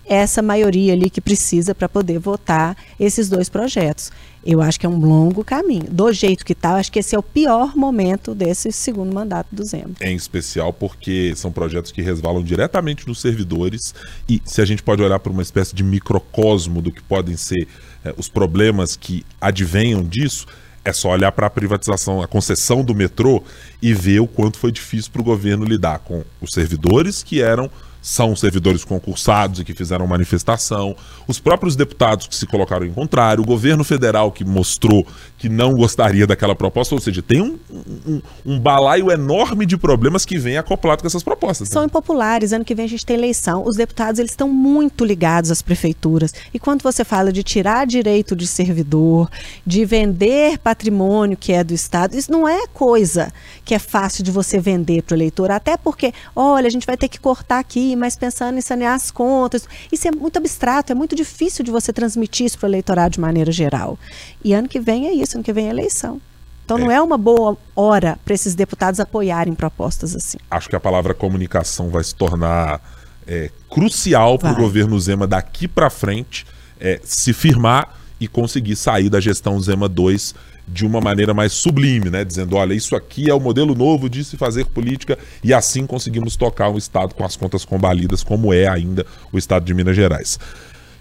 essa 0.03 0.41
maioria 0.41 0.93
ali 0.93 1.07
que 1.07 1.21
precisa 1.21 1.75
para 1.75 1.87
poder 1.87 2.17
votar 2.17 2.75
esses 2.99 3.29
dois 3.29 3.49
projetos. 3.49 4.11
Eu 4.45 4.61
acho 4.61 4.79
que 4.79 4.85
é 4.85 4.89
um 4.89 4.99
longo 4.99 5.43
caminho. 5.43 5.85
Do 5.89 6.11
jeito 6.11 6.45
que 6.45 6.53
está, 6.53 6.75
acho 6.75 6.91
que 6.91 6.99
esse 6.99 7.15
é 7.15 7.19
o 7.19 7.23
pior 7.23 7.75
momento 7.75 8.35
desse 8.35 8.71
segundo 8.71 9.13
mandato 9.13 9.47
do 9.51 9.63
Zema. 9.63 9.91
Em 10.01 10.15
especial 10.15 10.73
porque 10.73 11.33
são 11.35 11.51
projetos 11.51 11.91
que 11.91 12.01
resvalam 12.01 12.43
diretamente 12.43 13.07
nos 13.07 13.21
servidores 13.21 13.93
e 14.27 14.41
se 14.45 14.61
a 14.61 14.65
gente 14.65 14.83
pode 14.83 15.01
olhar 15.01 15.19
para 15.19 15.31
uma 15.31 15.41
espécie 15.41 15.73
de 15.73 15.83
microcosmo 15.83 16.81
do 16.81 16.91
que 16.91 17.01
podem 17.01 17.37
ser 17.37 17.67
eh, 18.03 18.13
os 18.17 18.27
problemas 18.27 18.95
que 18.95 19.25
advenham 19.39 20.03
disso, 20.03 20.45
é 20.85 20.91
só 20.91 21.11
olhar 21.11 21.31
para 21.31 21.47
a 21.47 21.49
privatização, 21.49 22.21
a 22.21 22.27
concessão 22.27 22.83
do 22.83 22.93
metrô 22.93 23.41
e 23.81 23.93
ver 23.93 24.19
o 24.19 24.27
quanto 24.27 24.57
foi 24.57 24.71
difícil 24.71 25.11
para 25.11 25.21
o 25.21 25.25
governo 25.25 25.63
lidar 25.63 25.99
com 25.99 26.23
os 26.41 26.51
servidores 26.51 27.23
que 27.23 27.41
eram 27.41 27.71
são 28.03 28.35
servidores 28.35 28.83
concursados 28.83 29.61
e 29.61 29.63
que 29.63 29.73
fizeram 29.73 30.05
manifestação, 30.05 30.93
os 31.25 31.39
próprios 31.39 31.73
deputados 31.73 32.27
que 32.27 32.35
se 32.35 32.45
colocaram 32.45 32.85
em 32.85 32.91
contrário, 32.91 33.41
o 33.41 33.45
governo 33.45 33.81
federal 33.81 34.29
que 34.29 34.43
mostrou 34.43 35.07
que 35.37 35.47
não 35.47 35.73
gostaria 35.73 36.27
daquela 36.27 36.53
proposta, 36.53 36.93
ou 36.93 36.99
seja, 36.99 37.21
tem 37.21 37.41
um, 37.41 37.57
um, 38.05 38.21
um 38.45 38.59
balaio 38.59 39.09
enorme 39.09 39.65
de 39.65 39.77
problemas 39.77 40.25
que 40.25 40.37
vem 40.37 40.57
acoplado 40.57 41.01
com 41.01 41.07
essas 41.07 41.23
propostas. 41.23 41.69
Né? 41.69 41.73
São 41.73 41.85
impopulares, 41.85 42.51
ano 42.51 42.65
que 42.65 42.75
vem 42.75 42.85
a 42.85 42.89
gente 42.89 43.05
tem 43.05 43.15
eleição, 43.15 43.63
os 43.65 43.77
deputados 43.77 44.19
eles 44.19 44.31
estão 44.31 44.49
muito 44.49 45.05
ligados 45.05 45.49
às 45.49 45.61
prefeituras, 45.61 46.33
e 46.53 46.59
quando 46.59 46.81
você 46.81 47.05
fala 47.05 47.31
de 47.31 47.41
tirar 47.41 47.87
direito 47.87 48.35
de 48.35 48.45
servidor, 48.45 49.29
de 49.65 49.85
vender 49.85 50.57
patrimônio 50.57 51.37
que 51.37 51.53
é 51.53 51.63
do 51.63 51.73
Estado, 51.73 52.17
isso 52.17 52.31
não 52.31 52.47
é 52.47 52.67
coisa 52.67 53.31
que 53.63 53.73
é 53.73 53.79
fácil 53.79 54.25
de 54.25 54.31
você 54.31 54.59
vender 54.59 55.03
para 55.03 55.13
o 55.13 55.17
eleitor, 55.17 55.51
até 55.51 55.77
porque, 55.77 56.13
olha, 56.35 56.67
a 56.67 56.71
gente 56.71 56.85
vai 56.85 56.97
ter 56.97 57.07
que 57.07 57.19
cortar 57.19 57.59
aqui, 57.59 57.92
mas 57.95 58.15
pensando 58.15 58.57
em 58.57 58.61
sanear 58.61 58.93
as 58.93 59.11
contas. 59.11 59.67
Isso 59.91 60.07
é 60.07 60.11
muito 60.11 60.37
abstrato, 60.37 60.91
é 60.91 60.95
muito 60.95 61.15
difícil 61.15 61.63
de 61.63 61.71
você 61.71 61.91
transmitir 61.93 62.45
isso 62.45 62.57
para 62.57 62.67
o 62.67 62.69
eleitorado 62.69 63.13
de 63.13 63.19
maneira 63.19 63.51
geral. 63.51 63.97
E 64.43 64.53
ano 64.53 64.67
que 64.67 64.79
vem 64.79 65.07
é 65.07 65.13
isso, 65.13 65.37
ano 65.37 65.43
que 65.43 65.53
vem 65.53 65.67
é 65.67 65.69
eleição. 65.69 66.21
Então 66.65 66.77
é. 66.77 66.81
não 66.81 66.91
é 66.91 67.01
uma 67.01 67.17
boa 67.17 67.57
hora 67.75 68.17
para 68.23 68.33
esses 68.33 68.55
deputados 68.55 68.99
apoiarem 68.99 69.53
propostas 69.53 70.15
assim. 70.15 70.37
Acho 70.49 70.69
que 70.69 70.75
a 70.75 70.79
palavra 70.79 71.13
comunicação 71.13 71.89
vai 71.89 72.03
se 72.03 72.15
tornar 72.15 72.81
é, 73.27 73.49
crucial 73.69 74.37
para 74.37 74.51
o 74.51 74.55
governo 74.55 74.99
Zema 74.99 75.27
daqui 75.27 75.67
para 75.67 75.89
frente 75.89 76.45
é, 76.79 76.99
se 77.03 77.33
firmar 77.33 77.97
e 78.19 78.27
conseguir 78.27 78.75
sair 78.75 79.09
da 79.09 79.19
gestão 79.19 79.59
Zema 79.59 79.89
2 79.89 80.35
de 80.67 80.85
uma 80.85 81.01
maneira 81.01 81.33
mais 81.33 81.53
sublime, 81.53 82.09
né? 82.09 82.23
Dizendo, 82.23 82.55
olha, 82.55 82.73
isso 82.73 82.95
aqui 82.95 83.29
é 83.29 83.33
o 83.33 83.39
modelo 83.39 83.75
novo 83.75 84.09
de 84.09 84.23
se 84.23 84.37
fazer 84.37 84.65
política 84.65 85.17
e 85.43 85.53
assim 85.53 85.85
conseguimos 85.85 86.35
tocar 86.35 86.69
um 86.69 86.77
Estado 86.77 87.13
com 87.13 87.23
as 87.23 87.35
contas 87.35 87.65
combalidas, 87.65 88.23
como 88.23 88.53
é 88.53 88.67
ainda 88.67 89.05
o 89.31 89.37
Estado 89.37 89.65
de 89.65 89.73
Minas 89.73 89.95
Gerais. 89.95 90.39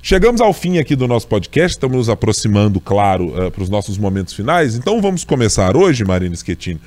Chegamos 0.05 0.41
ao 0.41 0.53
fim 0.53 0.79
aqui 0.79 0.97
do 0.97 1.07
nosso 1.07 1.29
podcast, 1.29 1.77
estamos 1.77 1.97
nos 1.97 2.09
aproximando, 2.09 2.81
claro, 2.81 3.29
uh, 3.29 3.53
para 3.53 3.63
os 3.63 3.69
nossos 3.69 3.97
momentos 3.97 4.35
finais. 4.35 4.75
Então 4.75 5.01
vamos 5.01 5.23
começar 5.23 5.77
hoje, 5.77 6.05
Marina 6.05 6.35
Schettini, 6.35 6.81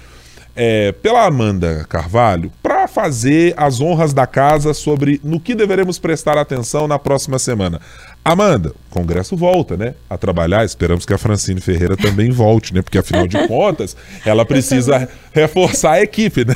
é, 0.54 0.92
pela 0.92 1.26
Amanda 1.26 1.86
Carvalho, 1.88 2.52
para 2.62 2.90
fazer 2.90 3.54
as 3.56 3.80
honras 3.80 4.14
da 4.14 4.28
casa 4.28 4.74
sobre 4.74 5.22
no 5.24 5.40
que 5.40 5.56
deveremos 5.56 5.98
prestar 5.98 6.38
atenção 6.38 6.90
na 6.90 7.00
próxima 7.00 7.40
semana. 7.40 7.80
Amanda, 8.26 8.70
o 8.70 8.90
Congresso 8.90 9.38
volta, 9.38 9.78
né? 9.78 9.94
A 10.10 10.18
trabalhar. 10.18 10.66
Esperamos 10.66 11.06
que 11.06 11.14
a 11.14 11.18
Francine 11.18 11.62
Ferreira 11.62 11.96
também 11.96 12.32
volte, 12.32 12.74
né? 12.74 12.82
Porque 12.82 12.98
afinal 12.98 13.28
de 13.28 13.38
contas, 13.48 13.96
ela 14.26 14.44
precisa 14.44 15.08
reforçar 15.32 15.92
a 15.92 16.02
equipe, 16.02 16.44
né? 16.44 16.56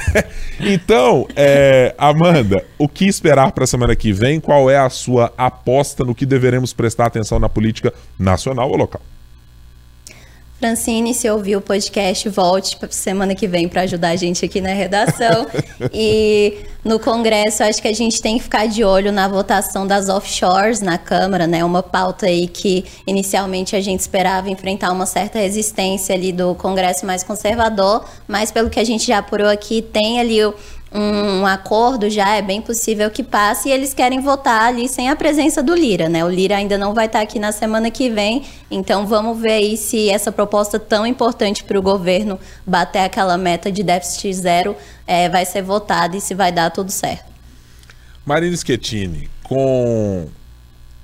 Então, 0.60 1.28
é, 1.36 1.94
Amanda, 1.96 2.66
o 2.76 2.88
que 2.88 3.06
esperar 3.06 3.52
para 3.52 3.66
a 3.66 3.68
semana 3.68 3.96
que 3.96 4.12
vem? 4.12 4.40
Qual 4.40 4.68
é 4.68 4.80
a 4.80 4.90
sua 4.90 5.32
aposta 5.38 6.04
no 6.04 6.16
que 6.16 6.26
deveremos 6.26 6.74
prestar 6.74 7.06
atenção 7.06 7.38
na 7.38 7.48
política 7.48 7.94
nacional 8.18 8.72
ou 8.72 8.76
local? 8.76 9.02
Francine, 10.60 11.14
se 11.14 11.30
ouviu 11.30 11.60
o 11.60 11.62
podcast, 11.62 12.28
volte 12.28 12.76
para 12.76 12.92
semana 12.92 13.34
que 13.34 13.48
vem 13.48 13.70
para 13.70 13.84
ajudar 13.84 14.10
a 14.10 14.16
gente 14.18 14.44
aqui 14.44 14.60
na 14.60 14.74
redação. 14.74 15.48
e 15.94 16.66
no 16.84 17.00
Congresso, 17.00 17.64
acho 17.64 17.82
que 17.82 17.88
a 17.88 17.94
gente 17.94 18.22
tem 18.22 18.38
que 18.38 18.44
ficar 18.44 18.68
de 18.68 18.84
olho 18.84 19.10
na 19.10 19.26
votação 19.26 19.88
das 19.88 20.10
offshores 20.10 20.82
na 20.82 20.98
Câmara, 20.98 21.48
né? 21.48 21.64
Uma 21.64 21.82
pauta 21.82 22.26
aí 22.26 22.46
que 22.46 22.84
inicialmente 23.08 23.74
a 23.74 23.80
gente 23.80 24.02
esperava 24.02 24.50
enfrentar 24.50 24.92
uma 24.92 25.06
certa 25.06 25.40
resistência 25.40 26.14
ali 26.14 26.34
do 26.34 26.54
Congresso 26.56 27.06
mais 27.06 27.24
conservador, 27.24 28.04
mas 28.28 28.52
pelo 28.52 28.70
que 28.70 28.82
a 28.82 28.84
gente 28.84 29.08
já 29.08 29.20
apurou 29.20 29.48
aqui, 29.48 29.82
tem 29.82 30.20
ali 30.20 30.44
o 30.44 30.54
um 30.92 31.46
acordo 31.46 32.10
já 32.10 32.36
é 32.36 32.42
bem 32.42 32.62
possível 32.62 33.12
que 33.12 33.24
passe 33.24 33.70
e 33.70 33.72
eles 33.72 33.94
querem 33.94 34.20
votar 34.22 34.64
ali 34.64 34.88
sem 34.88 35.10
a 35.10 35.16
presença 35.16 35.62
do 35.62 35.76
Lira, 35.76 36.10
né? 36.10 36.26
O 36.26 36.30
Lira 36.30 36.58
ainda 36.58 36.78
não 36.78 36.94
vai 36.94 37.06
estar 37.06 37.22
aqui 37.22 37.38
na 37.38 37.52
semana 37.52 37.92
que 37.92 38.10
vem, 38.10 38.44
então 38.72 39.06
vamos 39.06 39.40
ver 39.40 39.54
aí 39.54 39.78
se 39.78 40.10
essa 40.10 40.32
proposta 40.32 40.80
tão 40.80 41.06
importante 41.06 41.64
para 41.64 41.78
o 41.78 41.82
governo 41.82 42.40
bater 42.66 43.00
aquela 43.00 43.38
meta 43.38 43.72
de 43.72 43.84
déficit 43.84 44.34
zero 44.34 44.76
é, 45.06 45.30
vai 45.30 45.46
ser 45.46 45.62
votada 45.62 46.18
e 46.18 46.22
se 46.22 46.34
vai 46.34 46.52
dar 46.52 46.72
tudo 46.72 46.92
certo. 46.92 47.30
Marina 48.26 48.56
Schettini, 48.56 49.30
com 49.44 50.28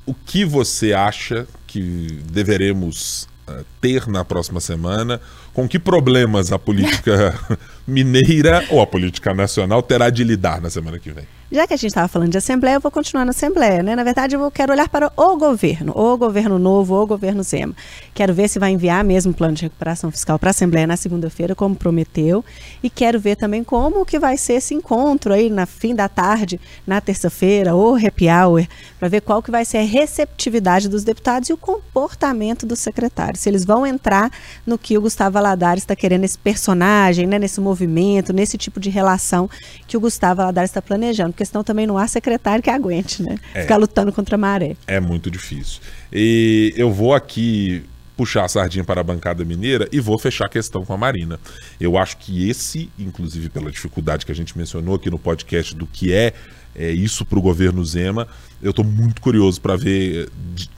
o 0.05 0.13
que 0.13 0.45
você 0.45 0.93
acha 0.93 1.47
que 1.67 2.21
deveremos 2.31 3.27
uh, 3.47 3.65
ter 3.81 4.07
na 4.07 4.23
próxima 4.23 4.59
semana? 4.59 5.19
Com 5.55 5.69
que 5.69 5.79
problemas 5.79 6.51
a 6.51 6.59
política 6.59 7.33
mineira 7.87 8.65
ou 8.69 8.81
a 8.81 8.85
política 8.85 9.33
nacional 9.33 9.81
terá 9.81 10.09
de 10.09 10.21
lidar 10.21 10.59
na 10.61 10.69
semana 10.69 10.99
que 10.99 11.09
vem? 11.11 11.23
Já 11.55 11.65
que 11.65 11.73
a 11.73 11.77
gente 11.77 11.91
estava 11.91 12.09
falando 12.09 12.31
de 12.31 12.37
Assembleia, 12.37 12.75
eu 12.75 12.81
vou 12.81 12.91
continuar 12.91 13.23
na 13.23 13.29
Assembleia, 13.29 13.81
né? 13.81 13.95
Na 13.95 14.03
verdade, 14.03 14.35
eu 14.35 14.51
quero 14.51 14.73
olhar 14.73 14.89
para 14.89 15.09
o 15.15 15.37
governo, 15.37 15.93
o 15.95 16.17
governo 16.17 16.59
novo, 16.59 17.01
o 17.01 17.07
governo 17.07 17.43
Zema. 17.43 17.73
Quero 18.13 18.33
ver 18.33 18.49
se 18.49 18.59
vai 18.59 18.71
enviar 18.71 19.05
mesmo 19.05 19.31
o 19.31 19.33
plano 19.33 19.53
de 19.53 19.61
recuperação 19.61 20.11
fiscal 20.11 20.37
para 20.37 20.49
a 20.49 20.51
Assembleia 20.51 20.85
na 20.85 20.97
segunda-feira, 20.97 21.55
como 21.55 21.73
prometeu, 21.73 22.43
e 22.83 22.89
quero 22.89 23.21
ver 23.21 23.37
também 23.37 23.63
como 23.63 24.05
que 24.05 24.19
vai 24.19 24.35
ser 24.35 24.55
esse 24.55 24.73
encontro 24.73 25.33
aí 25.33 25.49
na 25.49 25.65
fim 25.65 25.95
da 25.95 26.09
tarde, 26.09 26.59
na 26.85 26.99
terça-feira, 26.99 27.73
ou 27.73 27.95
happy 27.95 28.27
hour, 28.27 28.67
para 28.99 29.07
ver 29.07 29.21
qual 29.21 29.41
que 29.41 29.49
vai 29.49 29.63
ser 29.63 29.77
a 29.77 29.85
receptividade 29.85 30.89
dos 30.89 31.05
deputados 31.05 31.47
e 31.47 31.53
o 31.53 31.57
comportamento 31.57 32.65
dos 32.65 32.79
secretários. 32.79 33.39
Se 33.39 33.47
eles 33.47 33.63
vão 33.63 33.87
entrar 33.87 34.29
no 34.67 34.77
que 34.77 34.97
o 34.97 35.01
Gustavo 35.01 35.35
Valadares 35.35 35.83
está 35.83 35.95
querendo, 35.95 36.25
esse 36.25 36.37
personagem, 36.37 37.25
né, 37.25 37.39
nesse 37.39 37.61
movimento, 37.61 38.33
nesse 38.33 38.57
tipo 38.57 38.77
de 38.77 38.89
relação 38.89 39.49
que 39.87 39.95
o 39.95 40.01
Gustavo 40.01 40.39
Valadares 40.39 40.69
está 40.69 40.81
planejando 40.81 41.31
porque 41.31 41.44
senão 41.45 41.63
também 41.63 41.87
não 41.87 41.97
há 41.97 42.07
secretário 42.07 42.63
que 42.63 42.69
aguente, 42.69 43.21
né? 43.21 43.37
É, 43.53 43.61
Ficar 43.61 43.77
lutando 43.77 44.11
contra 44.11 44.35
a 44.35 44.37
maré. 44.37 44.75
É 44.87 44.99
muito 44.99 45.29
difícil. 45.29 45.81
E 46.11 46.73
eu 46.75 46.91
vou 46.91 47.13
aqui 47.13 47.83
puxar 48.15 48.45
a 48.45 48.47
sardinha 48.47 48.83
para 48.83 49.01
a 49.01 49.03
bancada 49.03 49.43
mineira 49.43 49.87
e 49.91 49.99
vou 49.99 50.17
fechar 50.17 50.45
a 50.45 50.49
questão 50.49 50.85
com 50.85 50.93
a 50.93 50.97
Marina. 50.97 51.39
Eu 51.79 51.97
acho 51.97 52.17
que 52.17 52.49
esse, 52.49 52.89
inclusive 52.97 53.49
pela 53.49 53.69
dificuldade 53.69 54.25
que 54.25 54.31
a 54.31 54.35
gente 54.35 54.57
mencionou 54.57 54.95
aqui 54.95 55.09
no 55.09 55.19
podcast 55.19 55.75
do 55.75 55.85
que 55.85 56.13
é, 56.13 56.33
é 56.75 56.91
isso 56.91 57.25
para 57.25 57.39
o 57.39 57.41
governo 57.41 57.83
Zema, 57.83 58.27
eu 58.61 58.71
estou 58.71 58.85
muito 58.85 59.21
curioso 59.21 59.59
para 59.61 59.75
ver 59.75 60.29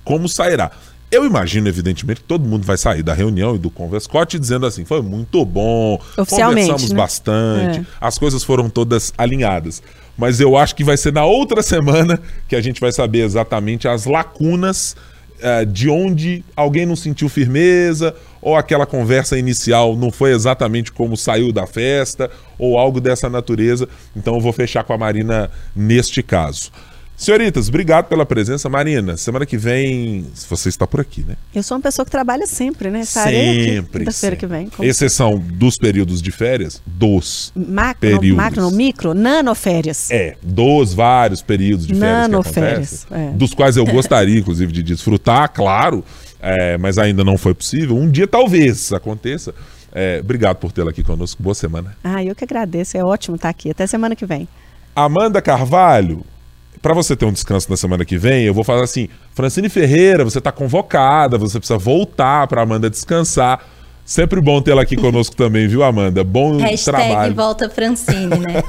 como 0.03 0.27
sairá. 0.27 0.71
Eu 1.09 1.25
imagino, 1.25 1.69
evidentemente, 1.69 2.21
que 2.21 2.27
todo 2.27 2.47
mundo 2.47 2.65
vai 2.65 2.77
sair 2.77 3.01
da 3.01 3.13
reunião 3.13 3.55
e 3.55 3.57
do 3.57 3.69
Converscote 3.69 4.37
dizendo 4.37 4.65
assim: 4.65 4.83
foi 4.83 5.01
muito 5.01 5.45
bom, 5.45 5.99
conversamos 6.15 6.89
né? 6.89 6.95
bastante, 6.95 7.79
é. 7.79 7.85
as 8.01 8.17
coisas 8.17 8.43
foram 8.43 8.69
todas 8.69 9.13
alinhadas. 9.17 9.81
Mas 10.17 10.39
eu 10.41 10.57
acho 10.57 10.75
que 10.75 10.83
vai 10.83 10.97
ser 10.97 11.13
na 11.13 11.25
outra 11.25 11.61
semana 11.61 12.19
que 12.47 12.55
a 12.55 12.61
gente 12.61 12.81
vai 12.81 12.91
saber 12.91 13.19
exatamente 13.19 13.87
as 13.87 14.05
lacunas 14.05 14.95
uh, 15.37 15.65
de 15.65 15.89
onde 15.89 16.43
alguém 16.55 16.85
não 16.85 16.95
sentiu 16.95 17.29
firmeza, 17.29 18.13
ou 18.41 18.55
aquela 18.55 18.85
conversa 18.85 19.37
inicial 19.37 19.95
não 19.95 20.11
foi 20.11 20.33
exatamente 20.33 20.91
como 20.91 21.15
saiu 21.15 21.53
da 21.53 21.65
festa, 21.67 22.29
ou 22.57 22.77
algo 22.77 22.99
dessa 22.99 23.29
natureza. 23.29 23.87
Então 24.15 24.35
eu 24.35 24.41
vou 24.41 24.51
fechar 24.51 24.83
com 24.83 24.93
a 24.93 24.97
Marina 24.97 25.49
neste 25.75 26.21
caso. 26.21 26.71
Senhoritas, 27.17 27.67
obrigado 27.67 28.05
pela 28.05 28.27
presença. 28.27 28.69
Marina, 28.69 29.17
semana 29.17 29.43
que 29.43 29.57
vem 29.57 30.27
você 30.47 30.69
está 30.69 30.85
por 30.85 31.01
aqui, 31.01 31.25
né? 31.27 31.35
Eu 31.53 31.63
sou 31.63 31.75
uma 31.75 31.81
pessoa 31.81 32.05
que 32.05 32.11
trabalha 32.11 32.45
sempre, 32.45 32.91
né? 32.91 32.99
Estarei 32.99 33.65
sempre. 33.65 33.99
Quinta-feira 34.01 34.35
que 34.35 34.45
vem. 34.45 34.69
Exceção 34.81 35.39
dos 35.39 35.79
períodos 35.79 36.21
de 36.21 36.31
férias, 36.31 36.79
dos 36.85 37.51
macro, 37.55 38.01
períodos. 38.01 38.37
Macro, 38.37 38.69
micro, 38.69 39.13
nanoférias. 39.15 40.11
É, 40.11 40.37
dos 40.43 40.93
vários 40.93 41.41
períodos 41.41 41.87
de 41.87 41.95
férias 41.95 42.29
nanoférias, 42.29 43.07
é. 43.09 43.31
dos 43.31 43.51
quais 43.51 43.77
eu 43.77 43.85
gostaria, 43.87 44.39
inclusive, 44.39 44.71
de 44.71 44.83
desfrutar, 44.83 45.51
claro, 45.51 46.05
é, 46.39 46.77
mas 46.77 46.99
ainda 46.99 47.23
não 47.23 47.35
foi 47.35 47.55
possível. 47.55 47.97
Um 47.97 48.11
dia 48.11 48.27
talvez 48.27 48.93
aconteça. 48.93 49.55
É, 49.91 50.19
obrigado 50.23 50.57
por 50.57 50.71
tê-la 50.71 50.91
aqui 50.91 51.01
conosco. 51.01 51.41
Boa 51.41 51.55
semana. 51.55 51.97
Ah, 52.03 52.23
eu 52.23 52.35
que 52.35 52.43
agradeço. 52.43 52.95
É 52.95 53.03
ótimo 53.03 53.37
estar 53.37 53.49
aqui. 53.49 53.71
Até 53.71 53.87
semana 53.87 54.15
que 54.15 54.25
vem. 54.27 54.47
Amanda 54.95 55.41
Carvalho, 55.41 56.23
para 56.81 56.93
você 56.93 57.15
ter 57.15 57.25
um 57.25 57.31
descanso 57.31 57.69
na 57.69 57.77
semana 57.77 58.05
que 58.05 58.17
vem, 58.17 58.43
eu 58.45 58.53
vou 58.53 58.63
falar 58.63 58.83
assim: 58.83 59.09
Francine 59.33 59.69
Ferreira, 59.69 60.23
você 60.23 60.37
está 60.37 60.51
convocada, 60.51 61.37
você 61.37 61.59
precisa 61.59 61.77
voltar 61.77 62.47
para 62.47 62.61
Amanda 62.61 62.89
descansar. 62.89 63.63
Sempre 64.05 64.39
bom 64.39 64.61
tê-la 64.61 64.83
aqui 64.83 64.95
conosco 64.95 65.35
também, 65.37 65.67
viu, 65.67 65.83
Amanda? 65.83 66.23
Bom 66.23 66.57
Hashtag 66.57 66.83
trabalho. 66.83 67.35
volta 67.35 67.69
Francine, 67.69 68.37
né? 68.39 68.63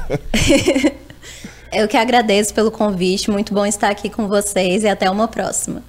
eu 1.71 1.87
que 1.87 1.95
agradeço 1.95 2.53
pelo 2.53 2.69
convite, 2.69 3.31
muito 3.31 3.53
bom 3.53 3.65
estar 3.65 3.89
aqui 3.89 4.09
com 4.09 4.27
vocês 4.27 4.83
e 4.83 4.87
até 4.87 5.09
uma 5.09 5.27
próxima. 5.27 5.81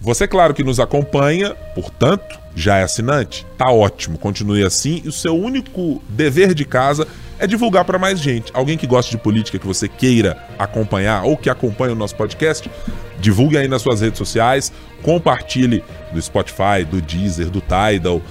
Você, 0.00 0.28
claro, 0.28 0.54
que 0.54 0.62
nos 0.62 0.78
acompanha, 0.78 1.54
portanto, 1.74 2.38
já 2.54 2.76
é 2.78 2.82
assinante? 2.84 3.44
Tá 3.56 3.70
ótimo, 3.70 4.16
continue 4.16 4.64
assim. 4.64 5.02
E 5.04 5.08
o 5.08 5.12
seu 5.12 5.36
único 5.36 6.00
dever 6.08 6.54
de 6.54 6.64
casa 6.64 7.06
é 7.38 7.46
divulgar 7.46 7.84
para 7.84 7.98
mais 7.98 8.20
gente. 8.20 8.50
Alguém 8.54 8.78
que 8.78 8.86
gosta 8.86 9.10
de 9.10 9.18
política 9.18 9.58
que 9.58 9.66
você 9.66 9.88
queira 9.88 10.36
acompanhar 10.58 11.24
ou 11.24 11.36
que 11.36 11.50
acompanha 11.50 11.92
o 11.92 11.96
nosso 11.96 12.14
podcast, 12.14 12.70
divulgue 13.18 13.58
aí 13.58 13.68
nas 13.68 13.82
suas 13.82 14.00
redes 14.00 14.18
sociais, 14.18 14.72
compartilhe 15.02 15.82
do 16.12 16.22
Spotify, 16.22 16.84
do 16.88 17.00
Deezer, 17.00 17.50
do 17.50 17.60
Tidal, 17.60 18.22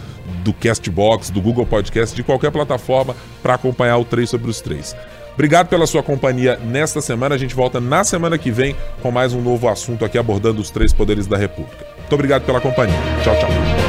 do 0.44 0.54
Castbox, 0.54 1.30
do 1.30 1.42
Google 1.42 1.66
Podcast, 1.66 2.16
de 2.16 2.24
qualquer 2.24 2.52
plataforma 2.52 3.16
para 3.42 3.56
acompanhar 3.56 3.98
o 3.98 4.06
3 4.06 4.30
sobre 4.30 4.50
os 4.50 4.62
3. 4.62 4.96
Obrigado 5.38 5.68
pela 5.68 5.86
sua 5.86 6.02
companhia 6.02 6.58
nesta 6.58 7.00
semana. 7.00 7.36
A 7.36 7.38
gente 7.38 7.54
volta 7.54 7.80
na 7.80 8.04
semana 8.04 8.40
que 8.40 8.50
vem 8.50 8.76
com 9.04 9.12
mais 9.12 9.34
um 9.34 9.42
novo 9.42 9.70
assunto 9.70 10.04
aqui 10.04 10.18
abordando 10.18 10.60
os 10.60 10.72
três 10.72 10.92
poderes 10.92 11.28
da 11.28 11.38
República. 11.38 11.86
Muito 11.96 12.14
obrigado 12.14 12.44
pela 12.44 12.60
companhia. 12.60 12.98
Tchau, 13.24 13.36
tchau. 13.38 13.87